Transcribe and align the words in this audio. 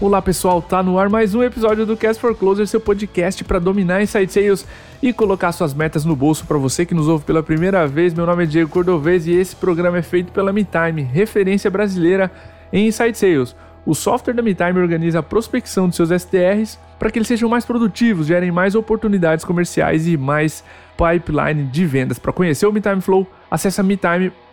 Olá 0.00 0.20
pessoal, 0.20 0.60
tá 0.60 0.82
no 0.82 0.98
ar 0.98 1.08
mais 1.08 1.36
um 1.36 1.42
episódio 1.42 1.86
do 1.86 1.96
Cast 1.96 2.20
for 2.20 2.34
Closer, 2.34 2.66
seu 2.66 2.80
podcast 2.80 3.44
para 3.44 3.60
dominar 3.60 4.02
Inside 4.02 4.30
Sales 4.30 4.66
e 5.00 5.12
colocar 5.12 5.52
suas 5.52 5.72
metas 5.72 6.04
no 6.04 6.16
bolso 6.16 6.44
para 6.46 6.58
você 6.58 6.84
que 6.84 6.92
nos 6.94 7.06
ouve 7.06 7.24
pela 7.24 7.44
primeira 7.44 7.86
vez. 7.86 8.12
Meu 8.12 8.26
nome 8.26 8.42
é 8.42 8.46
Diego 8.46 8.68
Cordovez 8.68 9.28
e 9.28 9.32
esse 9.32 9.54
programa 9.54 9.96
é 9.96 10.02
feito 10.02 10.32
pela 10.32 10.52
MeTime, 10.52 11.02
referência 11.02 11.70
brasileira 11.70 12.30
em 12.72 12.88
Inside 12.88 13.16
Sales. 13.16 13.56
O 13.86 13.94
software 13.94 14.34
da 14.34 14.42
MeTime 14.42 14.80
organiza 14.80 15.20
a 15.20 15.22
prospecção 15.22 15.88
de 15.88 15.94
seus 15.94 16.10
SDRs 16.10 16.76
para 16.98 17.10
que 17.10 17.18
eles 17.18 17.28
sejam 17.28 17.48
mais 17.48 17.64
produtivos, 17.64 18.26
gerem 18.26 18.50
mais 18.50 18.74
oportunidades 18.74 19.44
comerciais 19.44 20.08
e 20.08 20.16
mais 20.16 20.64
pipeline 20.96 21.64
de 21.70 21.86
vendas. 21.86 22.18
Para 22.18 22.32
conhecer 22.32 22.66
o 22.66 22.72
MeTime 22.72 23.00
Flow, 23.00 23.26
acesse 23.48 23.80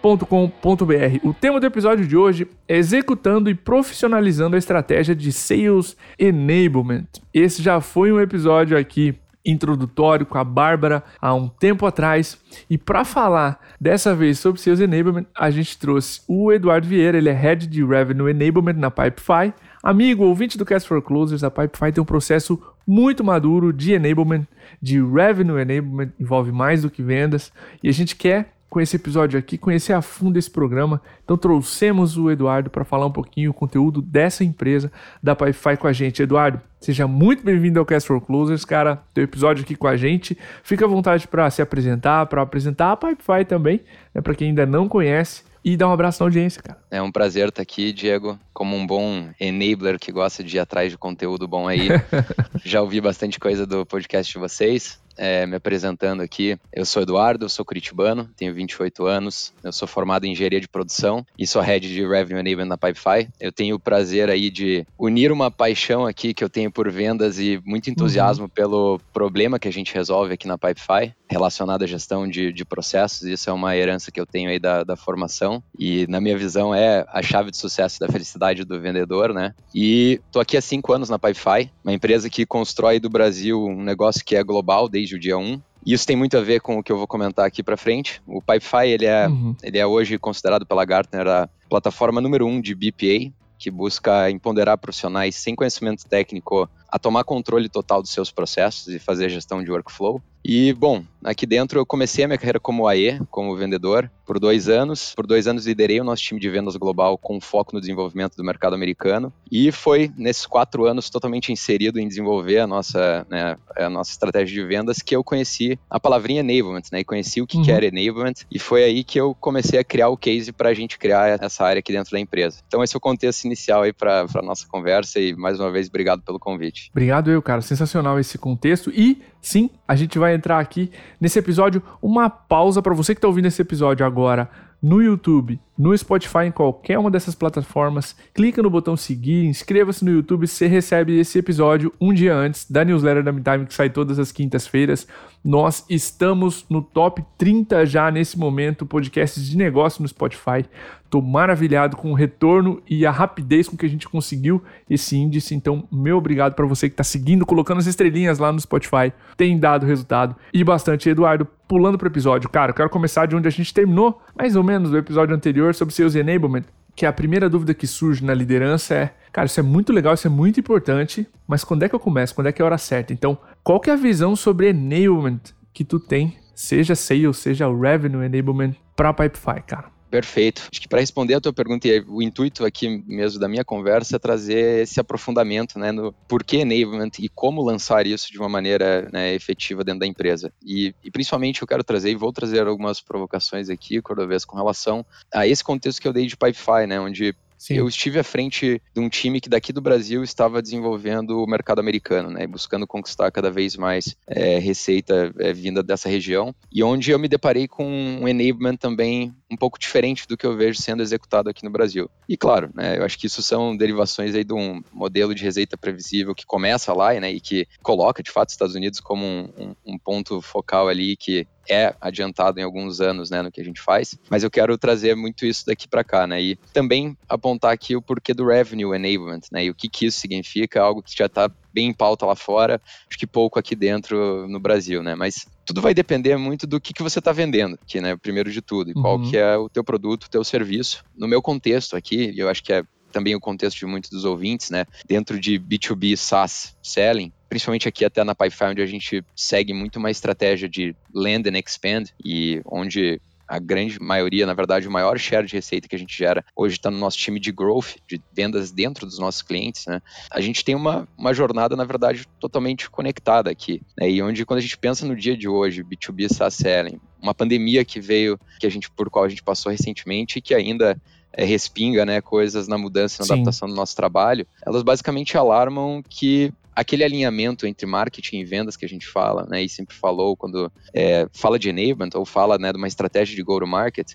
metime.com.br. 0.01 1.19
O 1.23 1.33
tema 1.33 1.59
do 1.59 1.65
episódio 1.65 2.07
de 2.07 2.17
hoje 2.17 2.47
é 2.67 2.77
executando 2.77 3.49
e 3.49 3.55
profissionalizando 3.55 4.55
a 4.55 4.59
estratégia 4.59 5.15
de 5.15 5.31
Sales 5.31 5.95
Enablement. 6.17 7.07
Esse 7.33 7.61
já 7.61 7.79
foi 7.79 8.11
um 8.11 8.19
episódio 8.19 8.77
aqui 8.77 9.15
introdutório 9.43 10.25
com 10.25 10.37
a 10.37 10.43
Bárbara 10.43 11.03
há 11.19 11.33
um 11.33 11.47
tempo 11.47 11.85
atrás. 11.85 12.37
E 12.69 12.77
para 12.77 13.03
falar 13.03 13.59
dessa 13.79 14.13
vez 14.13 14.39
sobre 14.39 14.61
Sales 14.61 14.79
Enablement, 14.79 15.25
a 15.35 15.49
gente 15.49 15.77
trouxe 15.77 16.21
o 16.27 16.51
Eduardo 16.51 16.87
Vieira, 16.87 17.17
ele 17.17 17.29
é 17.29 17.33
Head 17.33 17.67
de 17.67 17.83
Revenue 17.83 18.29
Enablement 18.29 18.77
na 18.77 18.91
Pipefy. 18.91 19.53
Amigo, 19.81 20.25
ouvinte 20.25 20.57
do 20.57 20.65
Cast 20.65 20.87
for 20.87 21.01
Closers, 21.01 21.43
a 21.43 21.49
Pipefy 21.49 21.91
tem 21.91 22.01
um 22.01 22.05
processo 22.05 22.61
muito 22.85 23.23
maduro 23.23 23.73
de 23.73 23.93
enablement, 23.93 24.45
de 24.81 25.01
revenue 25.01 25.59
enablement, 25.59 26.11
envolve 26.19 26.51
mais 26.51 26.83
do 26.83 26.89
que 26.89 27.01
vendas, 27.01 27.51
e 27.81 27.89
a 27.89 27.91
gente 27.91 28.15
quer 28.15 28.53
com 28.71 28.79
esse 28.79 28.95
episódio 28.95 29.37
aqui, 29.37 29.57
conhecer 29.57 29.91
a 29.91 30.01
fundo 30.01 30.39
esse 30.39 30.49
programa. 30.49 31.01
Então 31.25 31.35
trouxemos 31.35 32.17
o 32.17 32.31
Eduardo 32.31 32.69
para 32.69 32.85
falar 32.85 33.05
um 33.05 33.11
pouquinho 33.11 33.51
o 33.51 33.53
conteúdo 33.53 34.01
dessa 34.01 34.45
empresa 34.45 34.89
da 35.21 35.35
Pipefy 35.35 35.75
com 35.75 35.87
a 35.87 35.93
gente. 35.93 36.23
Eduardo, 36.23 36.61
seja 36.79 37.05
muito 37.05 37.43
bem-vindo 37.43 37.79
ao 37.81 37.85
Cast 37.85 38.07
for 38.07 38.21
Closers, 38.21 38.63
cara. 38.63 39.03
Teu 39.13 39.25
episódio 39.25 39.65
aqui 39.65 39.75
com 39.75 39.87
a 39.87 39.97
gente. 39.97 40.37
Fica 40.63 40.85
à 40.85 40.87
vontade 40.87 41.27
para 41.27 41.49
se 41.49 41.61
apresentar, 41.61 42.25
para 42.27 42.41
apresentar 42.41 42.93
a 42.93 42.95
Pipefy 42.95 43.43
também, 43.45 43.81
né, 44.15 44.21
para 44.21 44.33
quem 44.33 44.47
ainda 44.47 44.65
não 44.65 44.87
conhece 44.87 45.43
e 45.65 45.75
dar 45.75 45.89
um 45.89 45.91
abraço 45.91 46.23
na 46.23 46.27
audiência, 46.27 46.61
cara. 46.61 46.79
É 46.89 47.01
um 47.01 47.11
prazer 47.11 47.49
estar 47.49 47.61
aqui, 47.61 47.91
Diego, 47.91 48.39
como 48.53 48.77
um 48.77 48.87
bom 48.87 49.31
enabler 49.37 49.99
que 49.99 50.13
gosta 50.13 50.45
de 50.45 50.55
ir 50.55 50.59
atrás 50.61 50.89
de 50.89 50.97
conteúdo 50.97 51.45
bom 51.45 51.67
aí. 51.67 51.89
Já 52.63 52.81
ouvi 52.81 53.01
bastante 53.01 53.37
coisa 53.37 53.67
do 53.67 53.85
podcast 53.85 54.31
de 54.31 54.39
vocês 54.39 54.97
é, 55.17 55.45
me 55.45 55.55
apresentando 55.55 56.21
aqui. 56.21 56.57
Eu 56.73 56.85
sou 56.85 57.01
Eduardo, 57.01 57.45
eu 57.45 57.49
sou 57.49 57.65
curitibano, 57.65 58.29
tenho 58.35 58.53
28 58.53 59.05
anos, 59.05 59.53
eu 59.63 59.71
sou 59.71 59.87
formado 59.87 60.25
em 60.25 60.31
engenharia 60.31 60.59
de 60.59 60.67
produção 60.67 61.25
e 61.37 61.45
sou 61.45 61.61
head 61.61 61.87
de 61.87 62.05
Revenue 62.05 62.39
Enablement 62.39 62.67
na 62.67 62.77
Pipefy. 62.77 63.29
Eu 63.39 63.51
tenho 63.51 63.75
o 63.75 63.79
prazer 63.79 64.29
aí 64.29 64.49
de 64.49 64.85
unir 64.97 65.31
uma 65.31 65.51
paixão 65.51 66.05
aqui 66.05 66.33
que 66.33 66.43
eu 66.43 66.49
tenho 66.49 66.71
por 66.71 66.89
vendas 66.91 67.39
e 67.39 67.61
muito 67.65 67.89
entusiasmo 67.89 68.45
uhum. 68.45 68.49
pelo 68.49 68.99
problema 69.13 69.59
que 69.59 69.67
a 69.67 69.73
gente 69.73 69.93
resolve 69.93 70.33
aqui 70.33 70.47
na 70.47 70.57
Pipefy, 70.57 71.13
relacionado 71.29 71.83
à 71.83 71.87
gestão 71.87 72.27
de, 72.27 72.51
de 72.51 72.65
processos. 72.65 73.23
Isso 73.23 73.49
é 73.49 73.53
uma 73.53 73.75
herança 73.75 74.11
que 74.11 74.19
eu 74.19 74.25
tenho 74.25 74.49
aí 74.49 74.59
da, 74.59 74.83
da 74.83 74.95
formação 74.95 75.63
e, 75.77 76.05
na 76.07 76.19
minha 76.19 76.37
visão, 76.37 76.73
é 76.73 77.05
a 77.07 77.21
chave 77.21 77.51
de 77.51 77.57
sucesso 77.57 77.99
da 77.99 78.07
felicidade 78.07 78.63
do 78.63 78.79
vendedor, 78.79 79.33
né? 79.33 79.53
E 79.73 80.19
tô 80.31 80.39
aqui 80.39 80.57
há 80.57 80.61
cinco 80.61 80.93
anos 80.93 81.09
na 81.09 81.17
Pipefy, 81.17 81.71
uma 81.83 81.93
empresa 81.93 82.29
que 82.29 82.45
constrói 82.45 82.99
do 82.99 83.09
Brasil 83.09 83.61
um 83.65 83.83
negócio 83.83 84.23
que 84.23 84.35
é 84.35 84.43
global 84.43 84.87
desde 84.89 85.10
desde 85.11 85.15
o 85.15 85.19
dia 85.19 85.37
1. 85.37 85.61
E 85.85 85.93
isso 85.93 86.05
tem 86.05 86.15
muito 86.15 86.37
a 86.37 86.41
ver 86.41 86.61
com 86.61 86.77
o 86.77 86.83
que 86.83 86.91
eu 86.91 86.97
vou 86.97 87.07
comentar 87.07 87.45
aqui 87.45 87.63
para 87.63 87.75
frente. 87.75 88.21
O 88.27 88.41
Pipefy, 88.41 88.87
ele 88.87 89.05
é, 89.05 89.27
uhum. 89.27 89.55
ele 89.63 89.77
é 89.77 89.85
hoje 89.85 90.17
considerado 90.17 90.65
pela 90.65 90.85
Gartner 90.85 91.27
a 91.27 91.49
plataforma 91.69 92.21
número 92.21 92.45
um 92.45 92.61
de 92.61 92.75
BPA, 92.75 93.33
que 93.57 93.71
busca 93.71 94.29
empoderar 94.29 94.77
profissionais 94.77 95.35
sem 95.35 95.55
conhecimento 95.55 96.05
técnico 96.07 96.69
a 96.87 96.99
tomar 96.99 97.23
controle 97.23 97.67
total 97.67 98.01
dos 98.01 98.11
seus 98.11 98.31
processos 98.31 98.87
e 98.87 98.99
fazer 98.99 99.29
gestão 99.29 99.63
de 99.63 99.71
workflow. 99.71 100.21
E, 100.43 100.73
bom, 100.73 101.03
aqui 101.23 101.45
dentro 101.45 101.79
eu 101.79 101.85
comecei 101.85 102.23
a 102.23 102.27
minha 102.27 102.37
carreira 102.37 102.59
como 102.59 102.87
AE, 102.87 103.19
como 103.29 103.55
vendedor, 103.55 104.09
por 104.25 104.39
dois 104.39 104.69
anos. 104.69 105.13
Por 105.15 105.27
dois 105.27 105.47
anos 105.47 105.65
liderei 105.65 105.99
o 105.99 106.03
nosso 106.03 106.23
time 106.23 106.39
de 106.39 106.49
vendas 106.49 106.75
global 106.75 107.17
com 107.17 107.39
foco 107.39 107.73
no 107.73 107.81
desenvolvimento 107.81 108.35
do 108.35 108.43
mercado 108.43 108.73
americano. 108.73 109.31
E 109.51 109.71
foi 109.71 110.11
nesses 110.17 110.45
quatro 110.45 110.85
anos 110.85 111.09
totalmente 111.09 111.51
inserido 111.51 111.99
em 111.99 112.07
desenvolver 112.07 112.59
a 112.59 112.67
nossa, 112.67 113.25
né, 113.29 113.57
a 113.75 113.89
nossa 113.89 114.11
estratégia 114.11 114.61
de 114.61 114.67
vendas 114.67 114.99
que 114.99 115.15
eu 115.15 115.23
conheci 115.23 115.77
a 115.89 115.99
palavrinha 115.99 116.39
enablement, 116.39 116.83
né? 116.91 117.01
E 117.01 117.03
conheci 117.03 117.41
o 117.41 117.47
que, 117.47 117.57
uhum. 117.57 117.63
que 117.63 117.71
era 117.71 117.85
enablement. 117.85 118.33
E 118.49 118.57
foi 118.57 118.83
aí 118.83 119.03
que 119.03 119.19
eu 119.19 119.35
comecei 119.35 119.79
a 119.79 119.83
criar 119.83 120.09
o 120.09 120.17
case 120.17 120.51
para 120.51 120.69
a 120.69 120.73
gente 120.73 120.97
criar 120.97 121.39
essa 121.41 121.65
área 121.65 121.79
aqui 121.79 121.91
dentro 121.91 122.11
da 122.11 122.19
empresa. 122.19 122.59
Então 122.67 122.83
esse 122.83 122.95
é 122.95 122.97
o 122.97 123.01
contexto 123.01 123.43
inicial 123.43 123.83
aí 123.83 123.93
para 123.93 124.25
a 124.33 124.41
nossa 124.41 124.65
conversa 124.67 125.19
e 125.19 125.35
mais 125.35 125.59
uma 125.59 125.71
vez 125.71 125.87
obrigado 125.87 126.21
pelo 126.21 126.39
convite. 126.39 126.89
Obrigado 126.91 127.29
eu, 127.29 127.41
cara. 127.41 127.61
Sensacional 127.61 128.19
esse 128.19 128.37
contexto. 128.37 128.91
E 128.91 129.21
sim, 129.41 129.69
a 129.87 129.95
gente 129.95 130.19
vai 130.19 130.35
entrar 130.35 130.59
aqui 130.59 130.91
nesse 131.19 131.39
episódio. 131.39 131.81
Uma 132.01 132.29
pausa 132.29 132.81
para 132.81 132.93
você 132.93 133.15
que 133.15 133.19
está 133.19 133.27
ouvindo 133.27 133.47
esse 133.47 133.61
episódio 133.61 134.05
agora 134.05 134.49
no 134.81 135.01
YouTube, 135.01 135.59
no 135.81 135.97
Spotify, 135.97 136.45
em 136.45 136.51
qualquer 136.51 136.99
uma 136.99 137.09
dessas 137.09 137.33
plataformas. 137.33 138.15
Clica 138.35 138.61
no 138.61 138.69
botão 138.69 138.95
seguir, 138.95 139.47
inscreva-se 139.47 140.05
no 140.05 140.11
YouTube, 140.11 140.45
você 140.45 140.67
recebe 140.67 141.19
esse 141.19 141.39
episódio 141.39 141.91
um 141.99 142.13
dia 142.13 142.35
antes 142.35 142.69
da 142.69 142.85
newsletter 142.85 143.23
da 143.23 143.31
MeTime 143.31 143.65
que 143.65 143.73
sai 143.73 143.89
todas 143.89 144.19
as 144.19 144.31
quintas-feiras. 144.31 145.07
Nós 145.43 145.83
estamos 145.89 146.67
no 146.69 146.83
top 146.83 147.25
30 147.35 147.83
já 147.87 148.11
nesse 148.11 148.37
momento, 148.37 148.85
podcasts 148.85 149.43
de 149.43 149.57
negócio 149.57 150.03
no 150.03 150.07
Spotify. 150.07 150.63
Estou 151.03 151.21
maravilhado 151.21 151.97
com 151.97 152.11
o 152.11 152.13
retorno 152.13 152.81
e 152.87 153.05
a 153.05 153.11
rapidez 153.11 153.67
com 153.67 153.75
que 153.75 153.85
a 153.85 153.89
gente 153.89 154.07
conseguiu 154.07 154.63
esse 154.89 155.17
índice. 155.17 155.55
Então, 155.55 155.85
meu 155.91 156.17
obrigado 156.17 156.53
para 156.53 156.65
você 156.65 156.87
que 156.87 156.93
está 156.93 157.03
seguindo, 157.03 157.45
colocando 157.45 157.79
as 157.79 157.87
estrelinhas 157.87 158.37
lá 158.37 158.51
no 158.51 158.61
Spotify. 158.61 159.11
Tem 159.35 159.59
dado 159.59 159.85
resultado 159.85 160.35
e 160.53 160.63
bastante. 160.63 161.09
Eduardo, 161.09 161.45
pulando 161.67 161.97
para 161.97 162.05
o 162.05 162.11
episódio. 162.11 162.49
Cara, 162.49 162.71
eu 162.71 162.75
quero 162.75 162.89
começar 162.89 163.25
de 163.25 163.35
onde 163.35 163.47
a 163.47 163.51
gente 163.51 163.73
terminou, 163.73 164.21
mais 164.37 164.55
ou 164.55 164.63
menos, 164.63 164.91
o 164.91 164.97
episódio 164.97 165.35
anterior 165.35 165.70
sobre 165.75 165.93
Sales 165.93 166.15
Enablement. 166.15 166.63
Que 166.95 167.05
a 167.05 167.13
primeira 167.13 167.49
dúvida 167.49 167.73
que 167.73 167.87
surge 167.87 168.23
na 168.23 168.33
liderança 168.33 168.93
é: 168.93 169.13
cara, 169.31 169.45
isso 169.45 169.59
é 169.59 169.63
muito 169.63 169.93
legal, 169.93 170.13
isso 170.13 170.27
é 170.27 170.29
muito 170.29 170.59
importante, 170.59 171.27
mas 171.47 171.63
quando 171.63 171.83
é 171.83 171.89
que 171.89 171.95
eu 171.95 171.99
começo? 171.99 172.35
Quando 172.35 172.47
é 172.47 172.51
que 172.51 172.61
é 172.61 172.63
a 172.63 172.65
hora 172.65 172.77
certa? 172.77 173.13
Então, 173.13 173.37
qual 173.63 173.79
que 173.79 173.89
é 173.89 173.93
a 173.93 173.97
visão 173.97 174.35
sobre 174.35 174.69
enablement 174.69 175.39
que 175.73 175.85
tu 175.85 175.99
tem, 175.99 176.37
seja 176.53 176.95
sales, 176.95 177.37
seja 177.37 177.65
revenue 177.67 178.25
enablement 178.25 178.73
para 178.95 179.13
Pipefy, 179.13 179.61
cara? 179.65 179.90
Perfeito. 180.11 180.63
Acho 180.69 180.81
que 180.81 180.89
para 180.89 180.99
responder 180.99 181.35
a 181.35 181.41
tua 181.41 181.53
pergunta, 181.53 181.87
e 181.87 182.01
o 182.01 182.21
intuito 182.21 182.65
aqui 182.65 183.01
mesmo 183.07 183.39
da 183.39 183.47
minha 183.47 183.63
conversa 183.63 184.17
é 184.17 184.19
trazer 184.19 184.83
esse 184.83 184.99
aprofundamento 184.99 185.79
né, 185.79 185.93
no 185.93 186.11
porquê 186.27 186.57
enablement 186.57 187.11
e 187.17 187.29
como 187.29 187.63
lançar 187.63 188.05
isso 188.05 188.29
de 188.29 188.37
uma 188.37 188.49
maneira 188.49 189.09
né, 189.13 189.33
efetiva 189.33 189.85
dentro 189.85 190.01
da 190.01 190.05
empresa. 190.05 190.51
E, 190.61 190.93
e, 191.01 191.09
principalmente 191.09 191.61
eu 191.61 191.67
quero 191.67 191.81
trazer, 191.81 192.11
e 192.11 192.15
vou 192.15 192.33
trazer 192.33 192.67
algumas 192.67 192.99
provocações 192.99 193.69
aqui, 193.69 194.01
vez 194.27 194.43
com 194.43 194.57
relação 194.57 195.05
a 195.33 195.47
esse 195.47 195.63
contexto 195.63 196.01
que 196.01 196.07
eu 196.07 196.13
dei 196.13 196.27
de 196.27 196.35
Pipefy, 196.35 196.85
né, 196.85 196.99
onde 196.99 197.33
Sim. 197.61 197.75
Eu 197.75 197.87
estive 197.87 198.17
à 198.17 198.23
frente 198.23 198.81
de 198.91 198.99
um 198.99 199.07
time 199.07 199.39
que 199.39 199.47
daqui 199.47 199.71
do 199.71 199.79
Brasil 199.79 200.23
estava 200.23 200.63
desenvolvendo 200.63 201.43
o 201.43 201.47
mercado 201.47 201.77
americano, 201.77 202.31
né, 202.31 202.47
buscando 202.47 202.87
conquistar 202.87 203.29
cada 203.29 203.51
vez 203.51 203.77
mais 203.77 204.15
é, 204.25 204.57
receita 204.57 205.31
é, 205.37 205.53
vinda 205.53 205.83
dessa 205.83 206.09
região, 206.09 206.55
e 206.71 206.83
onde 206.83 207.11
eu 207.11 207.19
me 207.19 207.27
deparei 207.27 207.67
com 207.67 207.85
um 207.85 208.27
enablement 208.27 208.77
também 208.77 209.31
um 209.47 209.55
pouco 209.55 209.77
diferente 209.77 210.27
do 210.27 210.35
que 210.35 210.43
eu 210.43 210.57
vejo 210.57 210.81
sendo 210.81 211.03
executado 211.03 211.51
aqui 211.51 211.63
no 211.63 211.69
Brasil. 211.69 212.09
E 212.27 212.35
claro, 212.35 212.71
né, 212.73 212.97
eu 212.97 213.05
acho 213.05 213.15
que 213.15 213.27
isso 213.27 213.43
são 213.43 213.77
derivações 213.77 214.33
aí 214.33 214.43
de 214.43 214.53
um 214.53 214.81
modelo 214.91 215.35
de 215.35 215.43
receita 215.43 215.77
previsível 215.77 216.33
que 216.33 216.47
começa 216.47 216.91
lá 216.93 217.13
né, 217.13 217.31
e 217.31 217.39
que 217.39 217.67
coloca 217.83 218.23
de 218.23 218.31
fato 218.31 218.49
os 218.49 218.55
Estados 218.55 218.73
Unidos 218.73 218.99
como 218.99 219.23
um, 219.23 219.49
um, 219.55 219.75
um 219.85 219.99
ponto 219.99 220.41
focal 220.41 220.87
ali 220.87 221.15
que 221.15 221.45
é 221.69 221.95
adiantado 222.01 222.59
em 222.59 222.63
alguns 222.63 222.99
anos, 223.01 223.29
né, 223.29 223.41
no 223.41 223.51
que 223.51 223.61
a 223.61 223.63
gente 223.63 223.81
faz, 223.81 224.17
mas 224.29 224.43
eu 224.43 224.51
quero 224.51 224.77
trazer 224.77 225.15
muito 225.15 225.45
isso 225.45 225.65
daqui 225.65 225.87
para 225.87 226.03
cá, 226.03 226.25
né, 226.27 226.41
e 226.41 226.55
também 226.73 227.17
apontar 227.27 227.71
aqui 227.71 227.95
o 227.95 228.01
porquê 228.01 228.33
do 228.33 228.47
revenue 228.47 228.95
enablement, 228.95 229.41
né, 229.51 229.65
e 229.65 229.69
o 229.69 229.75
que 229.75 229.89
que 229.89 230.05
isso 230.05 230.19
significa, 230.19 230.81
algo 230.81 231.01
que 231.01 231.15
já 231.15 231.25
está 231.25 231.49
bem 231.73 231.87
em 231.87 231.93
pauta 231.93 232.25
lá 232.25 232.35
fora, 232.35 232.81
acho 233.09 233.17
que 233.17 233.27
pouco 233.27 233.57
aqui 233.57 233.75
dentro 233.75 234.47
no 234.47 234.59
Brasil, 234.59 235.01
né? 235.01 235.15
Mas 235.15 235.47
tudo 235.65 235.81
vai 235.81 235.93
depender 235.93 236.35
muito 236.37 236.67
do 236.67 236.81
que, 236.81 236.93
que 236.93 237.03
você 237.03 237.19
está 237.19 237.31
vendendo 237.31 237.77
aqui, 237.81 238.01
né? 238.01 238.15
Primeiro 238.17 238.51
de 238.51 238.61
tudo, 238.61 238.91
e 238.91 238.93
uhum. 238.93 239.01
qual 239.01 239.21
que 239.21 239.37
é 239.37 239.55
o 239.55 239.69
teu 239.69 239.83
produto, 239.83 240.25
o 240.25 240.29
teu 240.29 240.43
serviço. 240.43 241.03
No 241.15 241.27
meu 241.27 241.41
contexto 241.41 241.95
aqui, 241.95 242.31
e 242.35 242.39
eu 242.39 242.49
acho 242.49 242.63
que 242.63 242.73
é 242.73 242.83
também 243.11 243.35
o 243.35 243.39
contexto 243.39 243.77
de 243.77 243.85
muitos 243.85 244.09
dos 244.09 244.25
ouvintes, 244.25 244.69
né? 244.69 244.85
Dentro 245.07 245.39
de 245.39 245.59
B2B 245.59 246.15
SaaS 246.15 246.75
selling, 246.81 247.31
principalmente 247.49 247.87
aqui 247.87 248.05
até 248.05 248.23
na 248.23 248.35
onde 248.69 248.81
a 248.81 248.85
gente 248.85 249.23
segue 249.35 249.73
muito 249.73 249.97
uma 249.97 250.09
estratégia 250.09 250.67
de 250.67 250.95
land 251.13 251.49
and 251.49 251.59
expand 251.59 252.05
e 252.23 252.61
onde 252.65 253.19
a 253.51 253.59
grande 253.59 253.99
maioria, 253.99 254.45
na 254.45 254.53
verdade, 254.53 254.87
o 254.87 254.91
maior 254.91 255.19
share 255.19 255.45
de 255.45 255.53
receita 255.53 255.85
que 255.85 255.95
a 255.95 255.99
gente 255.99 256.17
gera 256.17 256.41
hoje 256.55 256.77
está 256.77 256.89
no 256.89 256.97
nosso 256.97 257.17
time 257.17 257.37
de 257.37 257.51
growth, 257.51 257.97
de 258.07 258.21
vendas 258.31 258.71
dentro 258.71 259.05
dos 259.05 259.19
nossos 259.19 259.41
clientes, 259.41 259.85
né? 259.87 260.01
A 260.31 260.39
gente 260.39 260.63
tem 260.63 260.73
uma, 260.73 261.05
uma 261.17 261.33
jornada, 261.33 261.75
na 261.75 261.83
verdade, 261.83 262.25
totalmente 262.39 262.89
conectada 262.89 263.51
aqui, 263.51 263.81
né? 263.99 264.09
E 264.09 264.21
onde, 264.21 264.45
quando 264.45 264.59
a 264.59 264.61
gente 264.61 264.77
pensa 264.77 265.05
no 265.05 265.17
dia 265.17 265.35
de 265.35 265.49
hoje, 265.49 265.83
B2B 265.83 266.33
SaaS 266.33 266.53
selling, 266.53 266.97
uma 267.21 267.33
pandemia 267.33 267.83
que 267.83 267.99
veio, 267.99 268.39
que 268.57 268.65
a 268.65 268.71
gente, 268.71 268.89
por 268.89 269.09
qual 269.09 269.25
a 269.25 269.29
gente 269.29 269.43
passou 269.43 269.69
recentemente 269.69 270.39
e 270.39 270.41
que 270.41 270.55
ainda 270.55 270.97
é, 271.33 271.45
respinga, 271.45 272.05
né, 272.05 272.21
coisas 272.21 272.67
na 272.67 272.77
mudança, 272.77 273.21
na 273.21 273.25
Sim. 273.25 273.33
adaptação 273.33 273.67
do 273.67 273.75
nosso 273.75 273.95
trabalho, 273.95 274.45
elas 274.65 274.83
basicamente 274.83 275.37
alarmam 275.37 276.03
que 276.07 276.53
aquele 276.75 277.03
alinhamento 277.03 277.67
entre 277.67 277.85
marketing 277.85 278.39
e 278.39 278.45
vendas 278.45 278.75
que 278.77 278.85
a 278.85 278.89
gente 278.89 279.07
fala, 279.07 279.45
né, 279.49 279.63
e 279.63 279.69
sempre 279.69 279.95
falou 279.95 280.35
quando 280.35 280.71
é, 280.93 281.27
fala 281.33 281.59
de 281.59 281.69
enablement 281.69 282.11
ou 282.15 282.25
fala 282.25 282.57
né, 282.57 282.71
de 282.71 282.77
uma 282.77 282.87
estratégia 282.87 283.35
de 283.35 283.43
go-to-market, 283.43 284.13